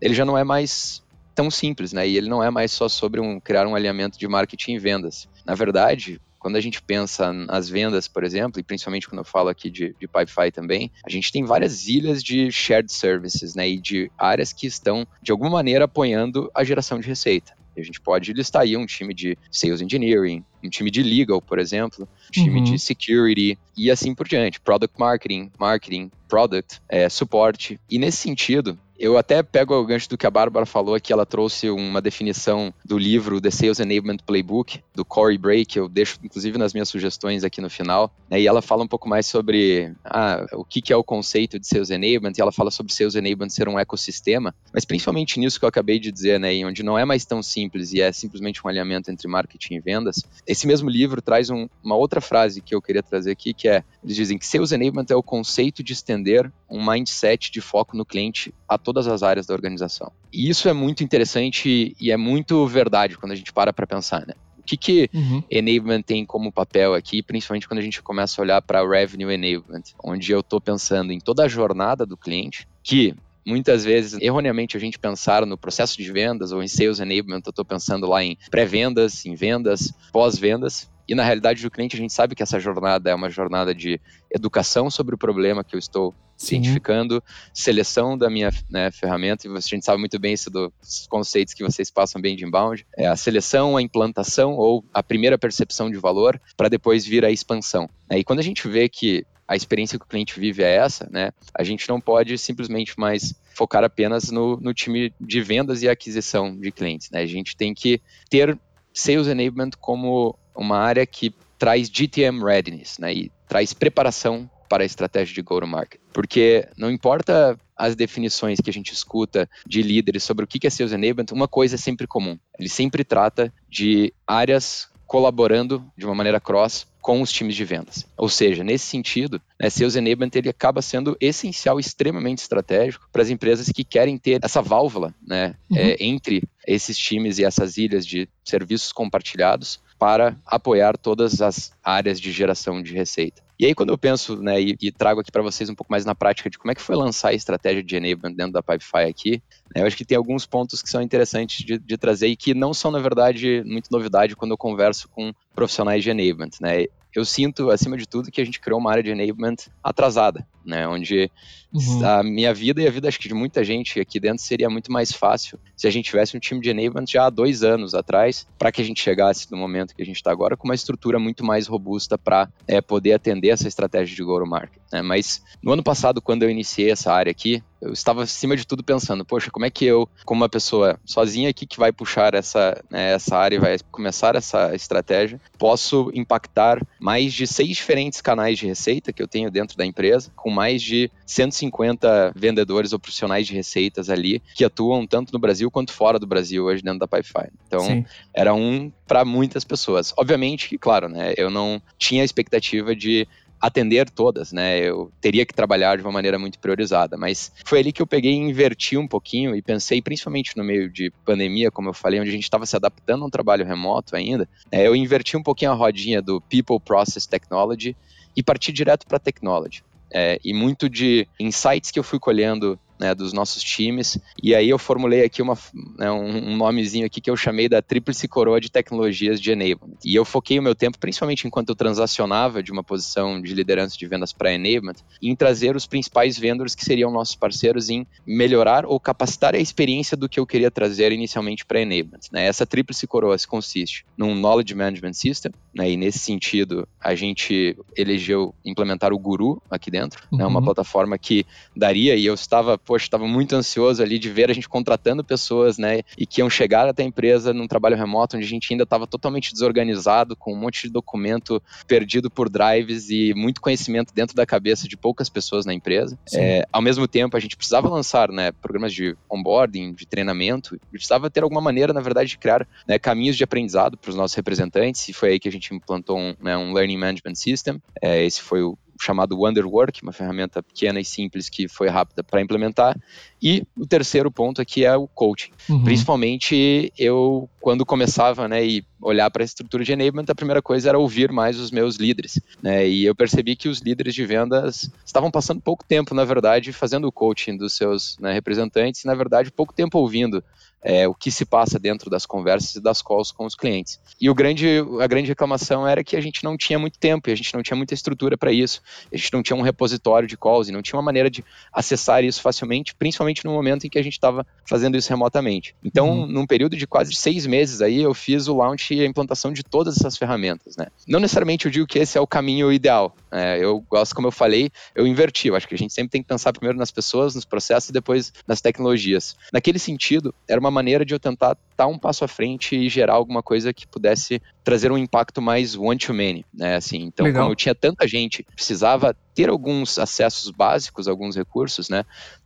ele 0.00 0.14
já 0.14 0.24
não 0.24 0.36
é 0.36 0.44
mais 0.44 1.02
tão 1.34 1.50
simples, 1.50 1.92
né, 1.92 2.08
e 2.08 2.16
ele 2.16 2.28
não 2.28 2.42
é 2.42 2.50
mais 2.50 2.72
só 2.72 2.88
sobre 2.88 3.20
um, 3.20 3.38
criar 3.38 3.66
um 3.66 3.74
alinhamento 3.74 4.18
de 4.18 4.26
marketing 4.26 4.72
e 4.72 4.78
vendas. 4.78 5.28
Na 5.44 5.54
verdade, 5.54 6.20
quando 6.48 6.56
a 6.56 6.62
gente 6.62 6.80
pensa 6.80 7.30
nas 7.30 7.68
vendas, 7.68 8.08
por 8.08 8.24
exemplo, 8.24 8.58
e 8.58 8.62
principalmente 8.62 9.06
quando 9.06 9.18
eu 9.18 9.24
falo 9.24 9.50
aqui 9.50 9.68
de, 9.68 9.94
de 10.00 10.08
Pipefy 10.08 10.50
também, 10.50 10.90
a 11.04 11.10
gente 11.10 11.30
tem 11.30 11.44
várias 11.44 11.86
ilhas 11.86 12.24
de 12.24 12.50
shared 12.50 12.90
services, 12.90 13.54
né, 13.54 13.68
e 13.68 13.78
de 13.78 14.10
áreas 14.16 14.50
que 14.50 14.66
estão, 14.66 15.06
de 15.20 15.30
alguma 15.30 15.50
maneira, 15.50 15.84
apoiando 15.84 16.50
a 16.54 16.64
geração 16.64 16.98
de 17.00 17.06
receita. 17.06 17.52
A 17.76 17.82
gente 17.82 18.00
pode 18.00 18.32
listar 18.32 18.62
aí 18.62 18.78
um 18.78 18.86
time 18.86 19.12
de 19.12 19.36
Sales 19.50 19.82
Engineering, 19.82 20.42
um 20.64 20.70
time 20.70 20.90
de 20.90 21.02
Legal, 21.02 21.42
por 21.42 21.58
exemplo, 21.58 22.08
um 22.28 22.30
time 22.30 22.60
uhum. 22.60 22.64
de 22.64 22.78
Security 22.78 23.58
e 23.76 23.90
assim 23.90 24.14
por 24.14 24.26
diante. 24.26 24.58
Product 24.58 24.98
Marketing, 24.98 25.52
Marketing, 25.58 26.10
Product, 26.28 26.80
é, 26.88 27.10
suporte. 27.10 27.78
E 27.90 27.98
nesse 27.98 28.16
sentido, 28.16 28.78
eu 28.98 29.16
até 29.16 29.42
pego 29.42 29.74
o 29.74 29.86
gancho 29.86 30.08
do 30.08 30.18
que 30.18 30.26
a 30.26 30.30
Bárbara 30.30 30.66
falou 30.66 30.94
aqui, 30.94 31.12
ela 31.12 31.24
trouxe 31.24 31.70
uma 31.70 32.02
definição 32.02 32.72
do 32.84 32.98
livro 32.98 33.40
The 33.40 33.50
Sales 33.50 33.78
Enablement 33.78 34.18
Playbook, 34.26 34.80
do 34.94 35.04
Corey 35.04 35.38
Bray, 35.38 35.64
que 35.64 35.78
eu 35.78 35.88
deixo 35.88 36.18
inclusive 36.22 36.58
nas 36.58 36.72
minhas 36.72 36.88
sugestões 36.88 37.44
aqui 37.44 37.60
no 37.60 37.70
final, 37.70 38.12
né, 38.28 38.40
e 38.40 38.46
ela 38.46 38.60
fala 38.60 38.82
um 38.82 38.88
pouco 38.88 39.08
mais 39.08 39.26
sobre 39.26 39.92
ah, 40.04 40.44
o 40.52 40.64
que, 40.64 40.82
que 40.82 40.92
é 40.92 40.96
o 40.96 41.04
conceito 41.04 41.58
de 41.58 41.66
Sales 41.66 41.90
Enablement, 41.90 42.32
e 42.36 42.40
ela 42.40 42.50
fala 42.50 42.70
sobre 42.70 42.92
Sales 42.92 43.14
Enablement 43.14 43.50
ser 43.50 43.68
um 43.68 43.78
ecossistema, 43.78 44.54
mas 44.72 44.84
principalmente 44.84 45.38
nisso 45.38 45.58
que 45.58 45.64
eu 45.64 45.68
acabei 45.68 46.00
de 46.00 46.10
dizer, 46.10 46.40
né, 46.40 46.64
onde 46.64 46.82
não 46.82 46.98
é 46.98 47.04
mais 47.04 47.24
tão 47.24 47.42
simples 47.42 47.92
e 47.92 48.00
é 48.00 48.10
simplesmente 48.10 48.60
um 48.64 48.68
alinhamento 48.68 49.10
entre 49.10 49.28
marketing 49.28 49.74
e 49.74 49.80
vendas, 49.80 50.24
esse 50.46 50.66
mesmo 50.66 50.90
livro 50.90 51.22
traz 51.22 51.50
um, 51.50 51.68
uma 51.84 51.94
outra 51.94 52.20
frase 52.20 52.60
que 52.60 52.74
eu 52.74 52.82
queria 52.82 53.02
trazer 53.02 53.30
aqui, 53.30 53.54
que 53.54 53.68
é, 53.68 53.84
eles 54.02 54.16
dizem 54.16 54.38
que 54.38 54.46
Sales 54.46 54.72
Enablement 54.72 55.06
é 55.08 55.14
o 55.14 55.22
conceito 55.22 55.82
de 55.84 55.92
estender 55.92 56.50
um 56.68 56.84
mindset 56.84 57.50
de 57.50 57.60
foco 57.60 57.96
no 57.96 58.04
cliente 58.04 58.52
a 58.68 58.76
todas 58.76 59.08
as 59.08 59.22
áreas 59.22 59.46
da 59.46 59.54
organização. 59.54 60.12
E 60.32 60.48
isso 60.48 60.68
é 60.68 60.72
muito 60.72 61.02
interessante 61.02 61.96
e 61.98 62.10
é 62.10 62.16
muito 62.16 62.66
verdade 62.66 63.16
quando 63.16 63.32
a 63.32 63.34
gente 63.34 63.52
para 63.52 63.72
para 63.72 63.86
pensar, 63.86 64.26
né? 64.26 64.34
O 64.58 64.62
que, 64.62 64.76
que 64.76 65.10
uhum. 65.14 65.42
enablement 65.50 66.02
tem 66.02 66.26
como 66.26 66.52
papel 66.52 66.92
aqui, 66.92 67.22
principalmente 67.22 67.66
quando 67.66 67.78
a 67.78 67.82
gente 67.82 68.02
começa 68.02 68.38
a 68.38 68.42
olhar 68.42 68.60
para 68.60 68.86
revenue 68.86 69.32
enablement, 69.32 69.82
onde 70.04 70.30
eu 70.30 70.40
estou 70.40 70.60
pensando 70.60 71.10
em 71.10 71.18
toda 71.18 71.44
a 71.44 71.48
jornada 71.48 72.04
do 72.04 72.18
cliente, 72.18 72.68
que 72.82 73.14
muitas 73.46 73.82
vezes, 73.82 74.20
erroneamente, 74.20 74.76
a 74.76 74.80
gente 74.80 74.98
pensar 74.98 75.46
no 75.46 75.56
processo 75.56 75.96
de 75.96 76.12
vendas 76.12 76.52
ou 76.52 76.62
em 76.62 76.68
sales 76.68 77.00
enablement, 77.00 77.40
eu 77.46 77.50
estou 77.50 77.64
pensando 77.64 78.06
lá 78.06 78.22
em 78.22 78.36
pré-vendas, 78.50 79.24
em 79.24 79.34
vendas, 79.34 79.90
pós-vendas, 80.12 80.90
e 81.08 81.14
na 81.14 81.24
realidade 81.24 81.62
do 81.62 81.70
cliente, 81.70 81.96
a 81.96 81.98
gente 81.98 82.12
sabe 82.12 82.34
que 82.34 82.42
essa 82.42 82.60
jornada 82.60 83.10
é 83.10 83.14
uma 83.14 83.30
jornada 83.30 83.74
de 83.74 83.98
educação 84.30 84.90
sobre 84.90 85.14
o 85.14 85.18
problema 85.18 85.64
que 85.64 85.74
eu 85.74 85.78
estou 85.78 86.14
Sim. 86.36 86.56
identificando, 86.56 87.22
seleção 87.52 88.16
da 88.16 88.28
minha 88.28 88.50
né, 88.70 88.90
ferramenta, 88.90 89.48
e 89.48 89.50
a 89.50 89.60
gente 89.60 89.84
sabe 89.84 89.98
muito 89.98 90.18
bem 90.18 90.34
isso 90.34 90.50
dos 90.50 91.06
conceitos 91.08 91.54
que 91.54 91.64
vocês 91.64 91.90
passam 91.90 92.20
bem 92.20 92.36
de 92.36 92.44
inbound, 92.44 92.86
é 92.96 93.06
a 93.06 93.16
seleção, 93.16 93.76
a 93.76 93.82
implantação 93.82 94.52
ou 94.52 94.84
a 94.92 95.02
primeira 95.02 95.38
percepção 95.38 95.90
de 95.90 95.96
valor, 95.96 96.40
para 96.56 96.68
depois 96.68 97.06
vir 97.06 97.24
a 97.24 97.30
expansão. 97.30 97.88
E 98.12 98.22
quando 98.22 98.40
a 98.40 98.44
gente 98.44 98.68
vê 98.68 98.88
que 98.88 99.24
a 99.48 99.56
experiência 99.56 99.98
que 99.98 100.04
o 100.04 100.08
cliente 100.08 100.38
vive 100.38 100.62
é 100.62 100.76
essa, 100.76 101.08
né? 101.10 101.30
A 101.54 101.64
gente 101.64 101.88
não 101.88 101.98
pode 101.98 102.36
simplesmente 102.36 103.00
mais 103.00 103.34
focar 103.54 103.82
apenas 103.82 104.30
no, 104.30 104.58
no 104.60 104.74
time 104.74 105.10
de 105.18 105.40
vendas 105.40 105.82
e 105.82 105.88
aquisição 105.88 106.54
de 106.54 106.70
clientes, 106.70 107.10
né? 107.10 107.22
A 107.22 107.26
gente 107.26 107.56
tem 107.56 107.72
que 107.72 107.98
ter 108.28 108.58
Sales 108.92 109.26
Enablement 109.26 109.70
como 109.80 110.38
uma 110.58 110.78
área 110.78 111.06
que 111.06 111.34
traz 111.58 111.88
GTM 111.88 112.44
readiness, 112.44 112.98
né, 112.98 113.12
e 113.12 113.32
traz 113.48 113.72
preparação 113.72 114.48
para 114.68 114.82
a 114.82 114.86
estratégia 114.86 115.34
de 115.34 115.42
go-to-market. 115.42 116.00
Porque 116.12 116.68
não 116.76 116.90
importa 116.90 117.58
as 117.76 117.96
definições 117.96 118.60
que 118.60 118.68
a 118.68 118.72
gente 118.72 118.92
escuta 118.92 119.48
de 119.66 119.82
líderes 119.82 120.22
sobre 120.22 120.44
o 120.44 120.48
que 120.48 120.66
é 120.66 120.70
Sales 120.70 120.92
Enablement, 120.92 121.32
uma 121.32 121.48
coisa 121.48 121.76
é 121.76 121.78
sempre 121.78 122.06
comum. 122.06 122.38
Ele 122.58 122.68
sempre 122.68 123.02
trata 123.02 123.52
de 123.68 124.12
áreas 124.26 124.88
colaborando 125.06 125.82
de 125.96 126.04
uma 126.04 126.14
maneira 126.14 126.38
cross 126.38 126.86
com 127.00 127.22
os 127.22 127.32
times 127.32 127.56
de 127.56 127.64
vendas. 127.64 128.04
Ou 128.14 128.28
seja, 128.28 128.62
nesse 128.62 128.84
sentido, 128.84 129.40
né, 129.58 129.70
Sales 129.70 129.96
Enablement 129.96 130.30
ele 130.34 130.50
acaba 130.50 130.82
sendo 130.82 131.16
essencial, 131.18 131.80
extremamente 131.80 132.40
estratégico 132.40 133.08
para 133.10 133.22
as 133.22 133.30
empresas 133.30 133.70
que 133.70 133.82
querem 133.82 134.18
ter 134.18 134.40
essa 134.44 134.60
válvula 134.60 135.14
né, 135.26 135.54
uhum. 135.70 135.78
é, 135.78 135.96
entre 135.98 136.42
esses 136.66 136.98
times 136.98 137.38
e 137.38 137.44
essas 137.44 137.78
ilhas 137.78 138.04
de 138.04 138.28
serviços 138.44 138.92
compartilhados 138.92 139.80
para 139.98 140.36
apoiar 140.46 140.96
todas 140.96 141.42
as 141.42 141.72
áreas 141.82 142.20
de 142.20 142.30
geração 142.30 142.82
de 142.82 142.94
receita. 142.94 143.42
E 143.58 143.66
aí, 143.66 143.74
quando 143.74 143.90
eu 143.90 143.98
penso 143.98 144.40
né, 144.40 144.60
e, 144.60 144.76
e 144.80 144.92
trago 144.92 145.20
aqui 145.20 145.32
para 145.32 145.42
vocês 145.42 145.68
um 145.68 145.74
pouco 145.74 145.90
mais 145.90 146.04
na 146.04 146.14
prática 146.14 146.48
de 146.48 146.56
como 146.56 146.70
é 146.70 146.74
que 146.76 146.80
foi 146.80 146.94
lançar 146.94 147.30
a 147.30 147.34
estratégia 147.34 147.82
de 147.82 147.96
enablement 147.96 148.32
dentro 148.36 148.52
da 148.52 148.62
Pipefy 148.62 149.08
aqui, 149.08 149.42
né, 149.74 149.82
eu 149.82 149.86
acho 149.86 149.96
que 149.96 150.04
tem 150.04 150.16
alguns 150.16 150.46
pontos 150.46 150.80
que 150.80 150.88
são 150.88 151.02
interessantes 151.02 151.66
de, 151.66 151.76
de, 151.76 151.96
trazer 151.96 152.28
e 152.28 152.36
que 152.36 152.54
não 152.54 152.72
são, 152.72 152.92
na 152.92 153.00
verdade, 153.00 153.64
muito 153.66 153.90
novidade 153.90 154.36
quando 154.36 154.52
eu 154.52 154.56
converso 154.56 155.08
com 155.08 155.32
profissionais 155.56 156.04
de 156.04 156.10
enablement. 156.10 156.50
Né? 156.60 156.84
Eu 157.12 157.24
sinto, 157.24 157.70
acima 157.70 157.96
de 157.96 158.06
tudo, 158.06 158.30
que 158.30 158.40
a 158.40 158.44
gente 158.44 158.60
criou 158.60 158.78
uma 158.78 158.92
área 158.92 159.02
de 159.02 159.10
enablement 159.10 159.56
atrasada 159.82 160.46
né? 160.68 160.86
Onde 160.86 161.30
uhum. 161.72 162.06
a 162.06 162.22
minha 162.22 162.52
vida 162.52 162.82
e 162.82 162.86
a 162.86 162.90
vida, 162.90 163.08
acho 163.08 163.18
que 163.18 163.28
de 163.28 163.34
muita 163.34 163.64
gente 163.64 163.98
aqui 163.98 164.20
dentro 164.20 164.42
seria 164.42 164.68
muito 164.68 164.92
mais 164.92 165.12
fácil 165.12 165.58
se 165.76 165.86
a 165.86 165.90
gente 165.90 166.06
tivesse 166.06 166.36
um 166.36 166.40
time 166.40 166.60
de 166.60 166.70
enablement 166.70 167.06
já 167.06 167.26
há 167.26 167.30
dois 167.30 167.62
anos 167.62 167.94
atrás, 167.94 168.46
para 168.58 168.70
que 168.70 168.82
a 168.82 168.84
gente 168.84 169.00
chegasse 169.00 169.50
no 169.50 169.56
momento 169.56 169.94
que 169.94 170.02
a 170.02 170.06
gente 170.06 170.16
está 170.16 170.30
agora 170.30 170.56
com 170.56 170.68
uma 170.68 170.74
estrutura 170.74 171.18
muito 171.18 171.44
mais 171.44 171.66
robusta 171.66 172.18
para 172.18 172.48
é, 172.66 172.80
poder 172.80 173.14
atender 173.14 173.48
essa 173.48 173.66
estratégia 173.66 174.14
de 174.14 174.22
go-to-market. 174.22 174.80
Né? 174.92 175.02
Mas 175.02 175.42
no 175.62 175.72
ano 175.72 175.82
passado, 175.82 176.20
quando 176.20 176.42
eu 176.42 176.50
iniciei 176.50 176.90
essa 176.90 177.12
área 177.12 177.30
aqui, 177.30 177.62
eu 177.80 177.92
estava 177.92 178.22
acima 178.22 178.56
de 178.56 178.66
tudo 178.66 178.82
pensando, 178.82 179.24
poxa, 179.24 179.50
como 179.50 179.64
é 179.64 179.70
que 179.70 179.84
eu, 179.84 180.08
como 180.24 180.42
uma 180.42 180.48
pessoa 180.48 180.98
sozinha 181.04 181.50
aqui 181.50 181.64
que 181.64 181.78
vai 181.78 181.92
puxar 181.92 182.34
essa, 182.34 182.82
né, 182.90 183.12
essa 183.12 183.36
área 183.36 183.56
e 183.56 183.60
vai 183.60 183.76
começar 183.90 184.34
essa 184.34 184.74
estratégia, 184.74 185.40
posso 185.56 186.10
impactar 186.12 186.84
mais 187.00 187.32
de 187.32 187.46
seis 187.46 187.76
diferentes 187.76 188.20
canais 188.20 188.58
de 188.58 188.66
receita 188.66 189.12
que 189.12 189.22
eu 189.22 189.28
tenho 189.28 189.50
dentro 189.50 189.76
da 189.76 189.86
empresa, 189.86 190.32
com 190.34 190.50
mais 190.58 190.82
de 190.82 191.08
150 191.24 192.32
vendedores 192.34 192.92
ou 192.92 192.98
profissionais 192.98 193.46
de 193.46 193.54
receitas 193.54 194.10
ali 194.10 194.42
que 194.56 194.64
atuam 194.64 195.06
tanto 195.06 195.32
no 195.32 195.38
Brasil 195.38 195.70
quanto 195.70 195.92
fora 195.92 196.18
do 196.18 196.26
Brasil 196.26 196.64
hoje 196.64 196.82
dentro 196.82 196.98
da 196.98 197.06
Pipefy. 197.06 197.48
Então, 197.64 197.80
Sim. 197.80 198.04
era 198.34 198.52
um 198.52 198.90
para 199.06 199.24
muitas 199.24 199.62
pessoas. 199.62 200.12
Obviamente 200.16 200.68
que, 200.68 200.76
claro, 200.76 201.08
né, 201.08 201.32
eu 201.36 201.48
não 201.48 201.80
tinha 201.96 202.22
a 202.22 202.24
expectativa 202.24 202.96
de 202.96 203.28
atender 203.60 204.10
todas, 204.10 204.52
né? 204.52 204.78
Eu 204.78 205.12
teria 205.20 205.44
que 205.46 205.54
trabalhar 205.54 205.96
de 205.96 206.02
uma 206.02 206.12
maneira 206.12 206.38
muito 206.38 206.58
priorizada, 206.58 207.16
mas 207.16 207.52
foi 207.64 207.80
ali 207.80 207.92
que 207.92 208.00
eu 208.00 208.06
peguei 208.06 208.32
e 208.32 208.36
inverti 208.36 208.96
um 208.96 209.06
pouquinho 209.06 209.54
e 209.54 209.62
pensei, 209.62 210.00
principalmente 210.00 210.56
no 210.56 210.64
meio 210.64 210.90
de 210.90 211.12
pandemia, 211.24 211.70
como 211.70 211.88
eu 211.88 211.94
falei, 211.94 212.20
onde 212.20 212.30
a 212.30 212.32
gente 212.32 212.44
estava 212.44 212.66
se 212.66 212.76
adaptando 212.76 213.22
a 213.22 213.26
um 213.26 213.30
trabalho 213.30 213.64
remoto 213.64 214.16
ainda, 214.16 214.48
é, 214.70 214.86
eu 214.86 214.94
inverti 214.94 215.36
um 215.36 215.42
pouquinho 215.42 215.72
a 215.72 215.74
rodinha 215.74 216.22
do 216.22 216.40
People 216.40 216.80
Process 216.80 217.26
Technology 217.26 217.96
e 218.36 218.42
parti 218.42 218.72
direto 218.72 219.06
para 219.06 219.18
Technology. 219.18 219.82
É, 220.12 220.40
e 220.44 220.54
muito 220.54 220.88
de 220.88 221.26
insights 221.38 221.90
que 221.90 221.98
eu 221.98 222.04
fui 222.04 222.18
colhendo 222.18 222.78
né, 222.98 223.14
dos 223.14 223.32
nossos 223.32 223.62
times. 223.62 224.18
E 224.42 224.54
aí 224.54 224.68
eu 224.68 224.78
formulei 224.78 225.24
aqui 225.24 225.40
uma, 225.40 225.56
né, 225.98 226.10
um, 226.10 226.56
nomezinho 226.56 227.06
aqui 227.06 227.20
que 227.20 227.30
eu 227.30 227.36
chamei 227.36 227.68
da 227.68 227.80
tríplice 227.80 228.28
coroa 228.28 228.60
de 228.60 228.70
tecnologias 228.70 229.40
de 229.40 229.50
enablement. 229.50 229.96
E 230.04 230.14
eu 230.14 230.24
foquei 230.24 230.58
o 230.58 230.62
meu 230.62 230.74
tempo, 230.74 230.98
principalmente 230.98 231.46
enquanto 231.46 231.70
eu 231.70 231.74
transacionava 231.74 232.62
de 232.62 232.70
uma 232.70 232.84
posição 232.84 233.40
de 233.40 233.54
liderança 233.54 233.96
de 233.96 234.06
vendas 234.06 234.32
para 234.32 234.52
enablement, 234.52 234.96
em 235.22 235.34
trazer 235.34 235.74
os 235.74 235.86
principais 235.86 236.38
vendors 236.38 236.74
que 236.74 236.84
seriam 236.84 237.10
nossos 237.10 237.34
parceiros 237.34 237.88
em 237.88 238.06
melhorar 238.26 238.84
ou 238.84 239.00
capacitar 239.00 239.54
a 239.54 239.58
experiência 239.58 240.16
do 240.16 240.28
que 240.28 240.38
eu 240.38 240.46
queria 240.46 240.70
trazer 240.70 241.12
inicialmente 241.12 241.64
para 241.64 241.80
enablement. 241.80 242.20
Né? 242.32 242.46
Essa 242.46 242.66
tríplice 242.66 243.06
coroa 243.06 243.38
consiste 243.46 244.04
num 244.16 244.34
Knowledge 244.34 244.74
Management 244.74 245.12
System, 245.12 245.52
né, 245.74 245.90
e 245.90 245.96
nesse 245.96 246.18
sentido 246.18 246.88
a 247.00 247.14
gente 247.14 247.76
elegeu 247.96 248.54
implementar 248.64 249.12
o 249.12 249.18
Guru 249.18 249.62
aqui 249.70 249.90
dentro, 249.90 250.22
uhum. 250.32 250.38
né, 250.38 250.46
uma 250.46 250.58
uhum. 250.58 250.64
plataforma 250.64 251.18
que 251.18 251.46
daria, 251.76 252.16
e 252.16 252.26
eu 252.26 252.34
estava 252.34 252.76
poxa, 252.88 253.04
estava 253.04 253.28
muito 253.28 253.54
ansioso 253.54 254.02
ali 254.02 254.18
de 254.18 254.30
ver 254.30 254.50
a 254.50 254.54
gente 254.54 254.66
contratando 254.66 255.22
pessoas, 255.22 255.76
né, 255.76 256.00
e 256.16 256.26
que 256.26 256.40
iam 256.40 256.48
chegar 256.48 256.88
até 256.88 257.02
a 257.02 257.06
empresa 257.06 257.52
num 257.52 257.68
trabalho 257.68 257.94
remoto 257.94 258.34
onde 258.34 258.46
a 258.46 258.48
gente 258.48 258.72
ainda 258.72 258.84
estava 258.84 259.06
totalmente 259.06 259.52
desorganizado, 259.52 260.34
com 260.34 260.54
um 260.54 260.56
monte 260.56 260.84
de 260.84 260.88
documento 260.88 261.62
perdido 261.86 262.30
por 262.30 262.48
drives 262.48 263.10
e 263.10 263.34
muito 263.34 263.60
conhecimento 263.60 264.14
dentro 264.14 264.34
da 264.34 264.46
cabeça 264.46 264.88
de 264.88 264.96
poucas 264.96 265.28
pessoas 265.28 265.66
na 265.66 265.74
empresa. 265.74 266.18
É, 266.32 266.66
ao 266.72 266.80
mesmo 266.80 267.06
tempo, 267.06 267.36
a 267.36 267.40
gente 267.40 267.58
precisava 267.58 267.90
lançar, 267.90 268.32
né, 268.32 268.52
programas 268.52 268.94
de 268.94 269.14
onboarding, 269.28 269.92
de 269.92 270.06
treinamento, 270.06 270.74
e 270.76 270.78
precisava 270.92 271.28
ter 271.28 271.42
alguma 271.42 271.60
maneira, 271.60 271.92
na 271.92 272.00
verdade, 272.00 272.30
de 272.30 272.38
criar 272.38 272.66
né, 272.86 272.98
caminhos 272.98 273.36
de 273.36 273.44
aprendizado 273.44 273.98
para 273.98 274.08
os 274.08 274.16
nossos 274.16 274.34
representantes, 274.34 275.06
e 275.10 275.12
foi 275.12 275.32
aí 275.32 275.38
que 275.38 275.48
a 275.48 275.52
gente 275.52 275.74
implantou 275.74 276.18
um, 276.18 276.34
né, 276.40 276.56
um 276.56 276.72
Learning 276.72 276.96
Management 276.96 277.34
System. 277.34 277.82
É, 278.00 278.24
esse 278.24 278.40
foi 278.40 278.62
o 278.62 278.78
chamado 278.98 279.38
Wonderwork, 279.38 280.02
uma 280.02 280.12
ferramenta 280.12 280.62
pequena 280.62 281.00
e 281.00 281.04
simples 281.04 281.48
que 281.48 281.68
foi 281.68 281.88
rápida 281.88 282.22
para 282.22 282.40
implementar. 282.40 282.98
E 283.40 283.64
o 283.76 283.86
terceiro 283.86 284.30
ponto 284.30 284.60
aqui 284.60 284.84
é 284.84 284.96
o 284.96 285.06
coaching. 285.06 285.50
Uhum. 285.68 285.84
Principalmente 285.84 286.92
eu, 286.98 287.48
quando 287.60 287.86
começava 287.86 288.48
né, 288.48 288.66
e 288.66 288.84
olhar 289.00 289.30
para 289.30 289.42
a 289.42 289.44
estrutura 289.44 289.84
de 289.84 289.92
enablement, 289.92 290.26
a 290.28 290.34
primeira 290.34 290.60
coisa 290.60 290.88
era 290.88 290.98
ouvir 290.98 291.30
mais 291.30 291.58
os 291.58 291.70
meus 291.70 291.96
líderes. 291.96 292.40
Né, 292.62 292.88
e 292.88 293.04
eu 293.04 293.14
percebi 293.14 293.54
que 293.54 293.68
os 293.68 293.80
líderes 293.80 294.14
de 294.14 294.26
vendas 294.26 294.90
estavam 295.06 295.30
passando 295.30 295.60
pouco 295.60 295.84
tempo, 295.84 296.14
na 296.14 296.24
verdade, 296.24 296.72
fazendo 296.72 297.06
o 297.06 297.12
coaching 297.12 297.56
dos 297.56 297.74
seus 297.74 298.18
né, 298.18 298.32
representantes, 298.32 299.04
e, 299.04 299.06
na 299.06 299.14
verdade, 299.14 299.52
pouco 299.52 299.72
tempo 299.72 299.98
ouvindo 299.98 300.42
é, 300.82 301.06
o 301.08 301.14
que 301.14 301.30
se 301.30 301.44
passa 301.44 301.78
dentro 301.78 302.10
das 302.10 302.24
conversas 302.26 302.76
e 302.76 302.80
das 302.80 303.02
calls 303.02 303.32
com 303.32 303.44
os 303.44 303.54
clientes. 303.54 304.00
E 304.20 304.30
o 304.30 304.34
grande, 304.34 304.66
a 305.00 305.06
grande 305.06 305.28
reclamação 305.28 305.86
era 305.86 306.04
que 306.04 306.16
a 306.16 306.20
gente 306.20 306.44
não 306.44 306.56
tinha 306.56 306.78
muito 306.78 306.98
tempo 306.98 307.28
e 307.28 307.32
a 307.32 307.36
gente 307.36 307.52
não 307.54 307.62
tinha 307.62 307.76
muita 307.76 307.94
estrutura 307.94 308.36
para 308.36 308.52
isso. 308.52 308.80
A 309.12 309.16
gente 309.16 309.32
não 309.32 309.42
tinha 309.42 309.56
um 309.56 309.62
repositório 309.62 310.28
de 310.28 310.36
calls 310.36 310.68
e 310.68 310.72
não 310.72 310.82
tinha 310.82 310.96
uma 310.96 311.02
maneira 311.02 311.30
de 311.30 311.44
acessar 311.72 312.24
isso 312.24 312.40
facilmente, 312.40 312.94
principalmente 312.94 313.44
no 313.44 313.52
momento 313.52 313.86
em 313.86 313.90
que 313.90 313.98
a 313.98 314.02
gente 314.02 314.14
estava 314.14 314.46
fazendo 314.68 314.96
isso 314.96 315.08
remotamente. 315.08 315.74
Então, 315.82 316.20
uhum. 316.20 316.26
num 316.26 316.46
período 316.46 316.76
de 316.76 316.86
quase 316.86 317.14
seis 317.14 317.46
meses 317.46 317.80
aí, 317.80 318.02
eu 318.02 318.14
fiz 318.14 318.48
o 318.48 318.56
launch 318.56 318.94
e 318.94 319.00
a 319.00 319.06
implantação 319.06 319.52
de 319.52 319.62
todas 319.62 319.96
essas 319.96 320.16
ferramentas. 320.16 320.76
Né? 320.76 320.86
Não 321.06 321.20
necessariamente 321.20 321.66
eu 321.66 321.70
digo 321.70 321.86
que 321.86 321.98
esse 321.98 322.16
é 322.16 322.20
o 322.20 322.26
caminho 322.26 322.72
ideal. 322.72 323.14
É, 323.30 323.58
eu 323.62 323.80
gosto, 323.88 324.14
como 324.14 324.28
eu 324.28 324.32
falei, 324.32 324.70
eu 324.94 325.06
inverti. 325.06 325.48
Eu 325.48 325.56
acho 325.56 325.68
que 325.68 325.74
a 325.74 325.78
gente 325.78 325.92
sempre 325.92 326.10
tem 326.10 326.22
que 326.22 326.28
pensar 326.28 326.52
primeiro 326.52 326.78
nas 326.78 326.90
pessoas, 326.90 327.34
nos 327.34 327.44
processos 327.44 327.90
e 327.90 327.92
depois 327.92 328.32
nas 328.46 328.60
tecnologias. 328.60 329.36
Naquele 329.52 329.78
sentido, 329.78 330.34
era 330.46 330.58
uma 330.58 330.67
uma 330.68 330.74
maneira 330.74 331.04
de 331.04 331.14
eu 331.14 331.18
tentar 331.18 331.56
estar 331.70 331.86
um 331.86 331.98
passo 331.98 332.24
à 332.24 332.28
frente 332.28 332.76
e 332.76 332.88
gerar 332.88 333.14
alguma 333.14 333.42
coisa 333.42 333.72
que 333.72 333.86
pudesse 333.86 334.40
trazer 334.62 334.92
um 334.92 334.98
impacto 334.98 335.40
mais 335.40 335.74
one-to-many, 335.74 336.44
né? 336.52 336.76
Assim, 336.76 337.02
então, 337.02 337.24
Legal. 337.24 337.42
como 337.42 337.52
eu 337.52 337.56
tinha 337.56 337.74
tanta 337.74 338.06
gente, 338.06 338.44
precisava 338.54 339.16
ter 339.34 339.48
alguns 339.48 339.98
acessos 339.98 340.50
básicos, 340.50 341.08
alguns 341.08 341.36
recursos, 341.36 341.88
né? 341.88 342.04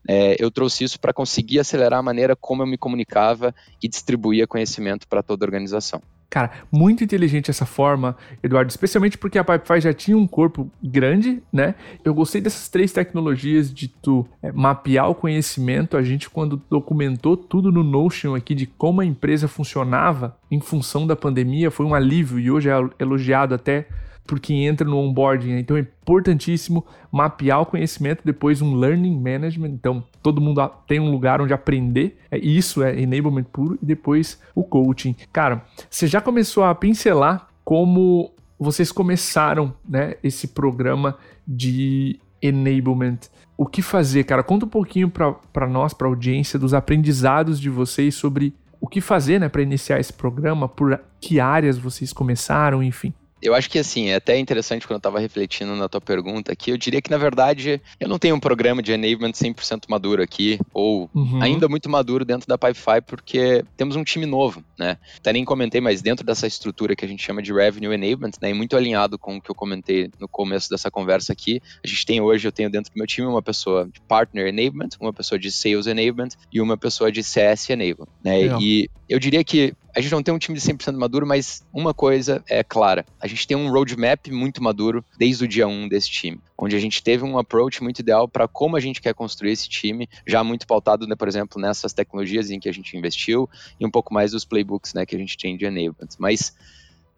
É, 0.09 0.37
eu 0.39 0.51
trouxe 0.51 0.85
isso 0.85 1.01
para 1.01 1.13
conseguir 1.13 1.59
acelerar 1.59 1.99
a 1.99 2.03
maneira 2.03 2.37
como 2.37 2.63
eu 2.63 2.67
me 2.67 2.79
comunicava 2.79 3.55
e 3.83 3.89
distribuía 3.89 4.47
conhecimento 4.47 5.07
para 5.09 5.23
toda 5.23 5.45
a 5.45 5.47
organização. 5.47 6.01
Cara, 6.33 6.51
muito 6.73 7.05
inteligente 7.05 7.51
essa 7.51 7.67
forma, 7.67 8.17
Eduardo, 8.43 8.71
especialmente 8.71 9.19
porque 9.19 9.39
a 9.39 9.45
Pipefy 9.45 9.83
já 9.83 9.93
tinha 9.93 10.17
um 10.17 10.27
corpo 10.27 10.71
grande, 10.83 11.43
né? 11.53 11.75
Eu 12.03 12.15
gostei 12.15 12.41
dessas 12.41 12.71
três 12.71 12.91
tecnologias 12.91 13.71
de 13.71 13.87
tu 13.87 14.27
é, 14.43 14.51
mapear 14.51 15.11
o 15.11 15.15
conhecimento. 15.15 15.95
A 15.95 16.03
gente, 16.03 16.31
quando 16.31 16.63
documentou 16.71 17.37
tudo 17.37 17.71
no 17.71 17.83
Notion 17.83 18.35
aqui 18.35 18.55
de 18.55 18.65
como 18.65 19.03
a 19.03 19.05
empresa 19.05 19.47
funcionava 19.47 20.35
em 20.51 20.59
função 20.59 21.07
da 21.07 21.15
pandemia, 21.15 21.71
foi 21.71 21.85
um 21.85 21.95
alívio 21.95 22.41
e 22.41 22.51
hoje 22.51 22.71
é 22.71 22.73
elogiado 22.99 23.55
até 23.55 23.87
por 24.27 24.41
quem 24.41 24.67
entra 24.67 24.87
no 24.87 24.99
onboarding. 24.99 25.55
Né? 25.55 25.61
Então 25.61 25.77
é 25.77 25.81
importantíssimo 25.81 26.85
mapear 27.11 27.61
o 27.61 27.67
conhecimento, 27.67 28.23
depois 28.25 28.63
um 28.63 28.75
learning 28.75 29.19
management. 29.19 29.71
Então 29.71 30.05
todo 30.23 30.41
mundo 30.41 30.67
tem 30.87 31.01
um 31.01 31.11
lugar 31.11 31.41
onde 31.41 31.53
aprender. 31.53 32.19
É, 32.31 32.39
isso 32.39 32.83
é 32.83 32.99
enablement 32.99 33.45
puro 33.45 33.79
e 33.83 33.87
depois 33.87 34.41
o 34.55 34.63
coaching. 34.63 35.15
Cara, 35.33 35.65
você 35.91 36.07
já 36.07 36.21
começou 36.21 36.65
a 36.65 36.75
pincelar 36.75 37.49
como 37.65 38.33
vocês 38.59 38.93
começaram, 38.93 39.75
né, 39.89 40.15
esse 40.23 40.49
programa 40.49 41.17
de 41.47 42.21
enablement. 42.41 43.19
O 43.57 43.67
que 43.67 43.83
fazer, 43.83 44.25
cara? 44.25 44.43
Conta 44.43 44.67
um 44.67 44.69
pouquinho 44.69 45.11
para 45.11 45.69
nós, 45.69 45.93
para 45.93 46.07
a 46.07 46.11
audiência, 46.11 46.59
dos 46.59 46.73
aprendizados 46.73 47.61
de 47.61 47.69
vocês 47.69 48.15
sobre 48.15 48.55
o 48.81 48.89
que 48.89 49.01
fazer, 49.01 49.39
né, 49.39 49.49
para 49.49 49.63
iniciar 49.63 50.01
esse 50.01 50.13
programa, 50.13 50.69
por 50.69 51.01
que 51.21 51.39
áreas 51.39 51.79
vocês 51.79 52.13
começaram, 52.13 52.83
enfim. 52.83 53.15
Eu 53.43 53.55
acho 53.55 53.69
que 53.69 53.79
assim, 53.79 54.11
é 54.11 54.15
até 54.15 54.39
interessante 54.39 54.87
quando 54.87 54.95
eu 54.95 54.99
estava 54.99 55.19
refletindo 55.19 55.75
na 55.75 55.89
tua 55.89 56.01
pergunta 56.01 56.53
aqui, 56.53 56.71
eu 56.71 56.79
diria 56.79 57.03
que 57.03 57.11
na 57.11 57.19
verdade 57.19 57.81
eu 57.99 58.09
não 58.09 58.19
tenho 58.19 58.37
um 58.37 58.41
programa 58.41 58.81
de 58.81 58.93
enablement 58.93 59.33
100% 59.33 59.85
maduro 59.89 60.23
aqui, 60.23 60.61
ou 60.73 61.11
uhum. 61.13 61.43
ainda 61.43 61.69
muito 61.69 61.91
maduro 61.91 62.25
dentro 62.25 62.47
da 62.47 62.57
Pipefy, 62.57 63.01
porque 63.05 63.65
temos 63.77 63.97
um 63.97 64.05
time 64.05 64.27
novo, 64.27 64.63
né? 64.79 64.97
Até 65.17 65.33
nem 65.33 65.45
comentei, 65.45 65.81
mas 65.81 66.01
dentro 66.01 66.25
dessa 66.25 66.47
estrutura 66.47 66.95
que 66.95 67.05
a 67.05 67.09
gente 67.09 67.23
chama 67.23 67.43
de 67.43 67.53
Revenue 67.53 67.93
Enablement, 67.93 68.33
né, 68.41 68.51
e 68.51 68.55
muito 68.55 68.77
alinhado 68.77 69.19
com 69.19 69.37
o 69.37 69.41
que 69.41 69.51
eu 69.51 69.55
comentei 69.55 70.09
no 70.21 70.29
começo 70.29 70.71
dessa 70.71 70.91
conversa 70.91 71.33
aqui, 71.33 71.61
a 71.85 71.89
gente 71.89 72.07
tem 72.07 72.21
hoje, 72.21 72.47
eu 72.47 72.53
tenho 72.53 72.71
dentro 72.71 72.93
do 72.93 72.97
meu 72.97 73.07
time 73.07 73.27
uma 73.27 73.43
pessoa 73.43 73.89
de 73.93 74.01
Partner 74.03 74.47
Enablement, 74.47 74.91
uma 75.01 75.13
pessoa 75.13 75.39
de 75.39 75.51
Sales 75.51 75.87
Enablement 75.87 76.31
e 76.53 76.61
uma 76.61 76.77
pessoa 76.77 77.11
de 77.11 77.23
CS 77.23 77.69
Enablement, 77.71 78.09
né? 78.23 78.57
E 78.61 78.89
eu 79.09 79.19
diria 79.19 79.43
que 79.43 79.75
a 79.95 80.01
gente 80.01 80.13
não 80.13 80.23
tem 80.23 80.33
um 80.35 80.39
time 80.39 80.59
de 80.59 80.65
100% 80.65 80.97
maduro, 80.97 81.27
mas 81.27 81.65
uma 81.73 81.93
coisa 81.93 82.43
é 82.49 82.63
clara: 82.63 83.05
a 83.21 83.27
gente 83.27 83.47
tem 83.47 83.57
um 83.57 83.71
roadmap 83.71 84.29
muito 84.31 84.63
maduro 84.63 85.05
desde 85.19 85.45
o 85.45 85.49
dia 85.49 85.69
1 85.69 85.89
desse 85.89 86.11
time, 86.11 86.41
onde 86.57 86.77
a 86.77 86.81
gente 86.81 87.03
teve 87.03 87.25
um 87.25 87.39
approach 87.39 87.83
muito 87.83 88.01
ideal 88.01 88.29
para 88.29 88.49
como 88.49 88.77
a 88.77 88.81
gente 88.81 89.01
quer 89.01 89.15
construir 89.15 89.53
esse 89.53 89.69
time, 89.69 90.09
já 90.27 90.43
muito 90.43 90.67
pautado, 90.67 91.07
né, 91.07 91.15
por 91.15 91.29
exemplo, 91.29 91.61
nessas 91.61 91.93
tecnologias 91.93 92.51
em 92.51 92.59
que 92.59 92.69
a 92.69 92.73
gente 92.73 92.97
investiu 92.97 93.49
e 93.79 93.87
um 93.87 93.91
pouco 93.91 94.13
mais 94.13 94.33
dos 94.33 94.45
playbooks 94.45 94.95
né, 94.95 95.05
que 95.05 95.15
a 95.15 95.19
gente 95.19 95.37
tem 95.37 95.57
de 95.57 95.65
enablement. 95.65 96.09
Mas 96.19 96.55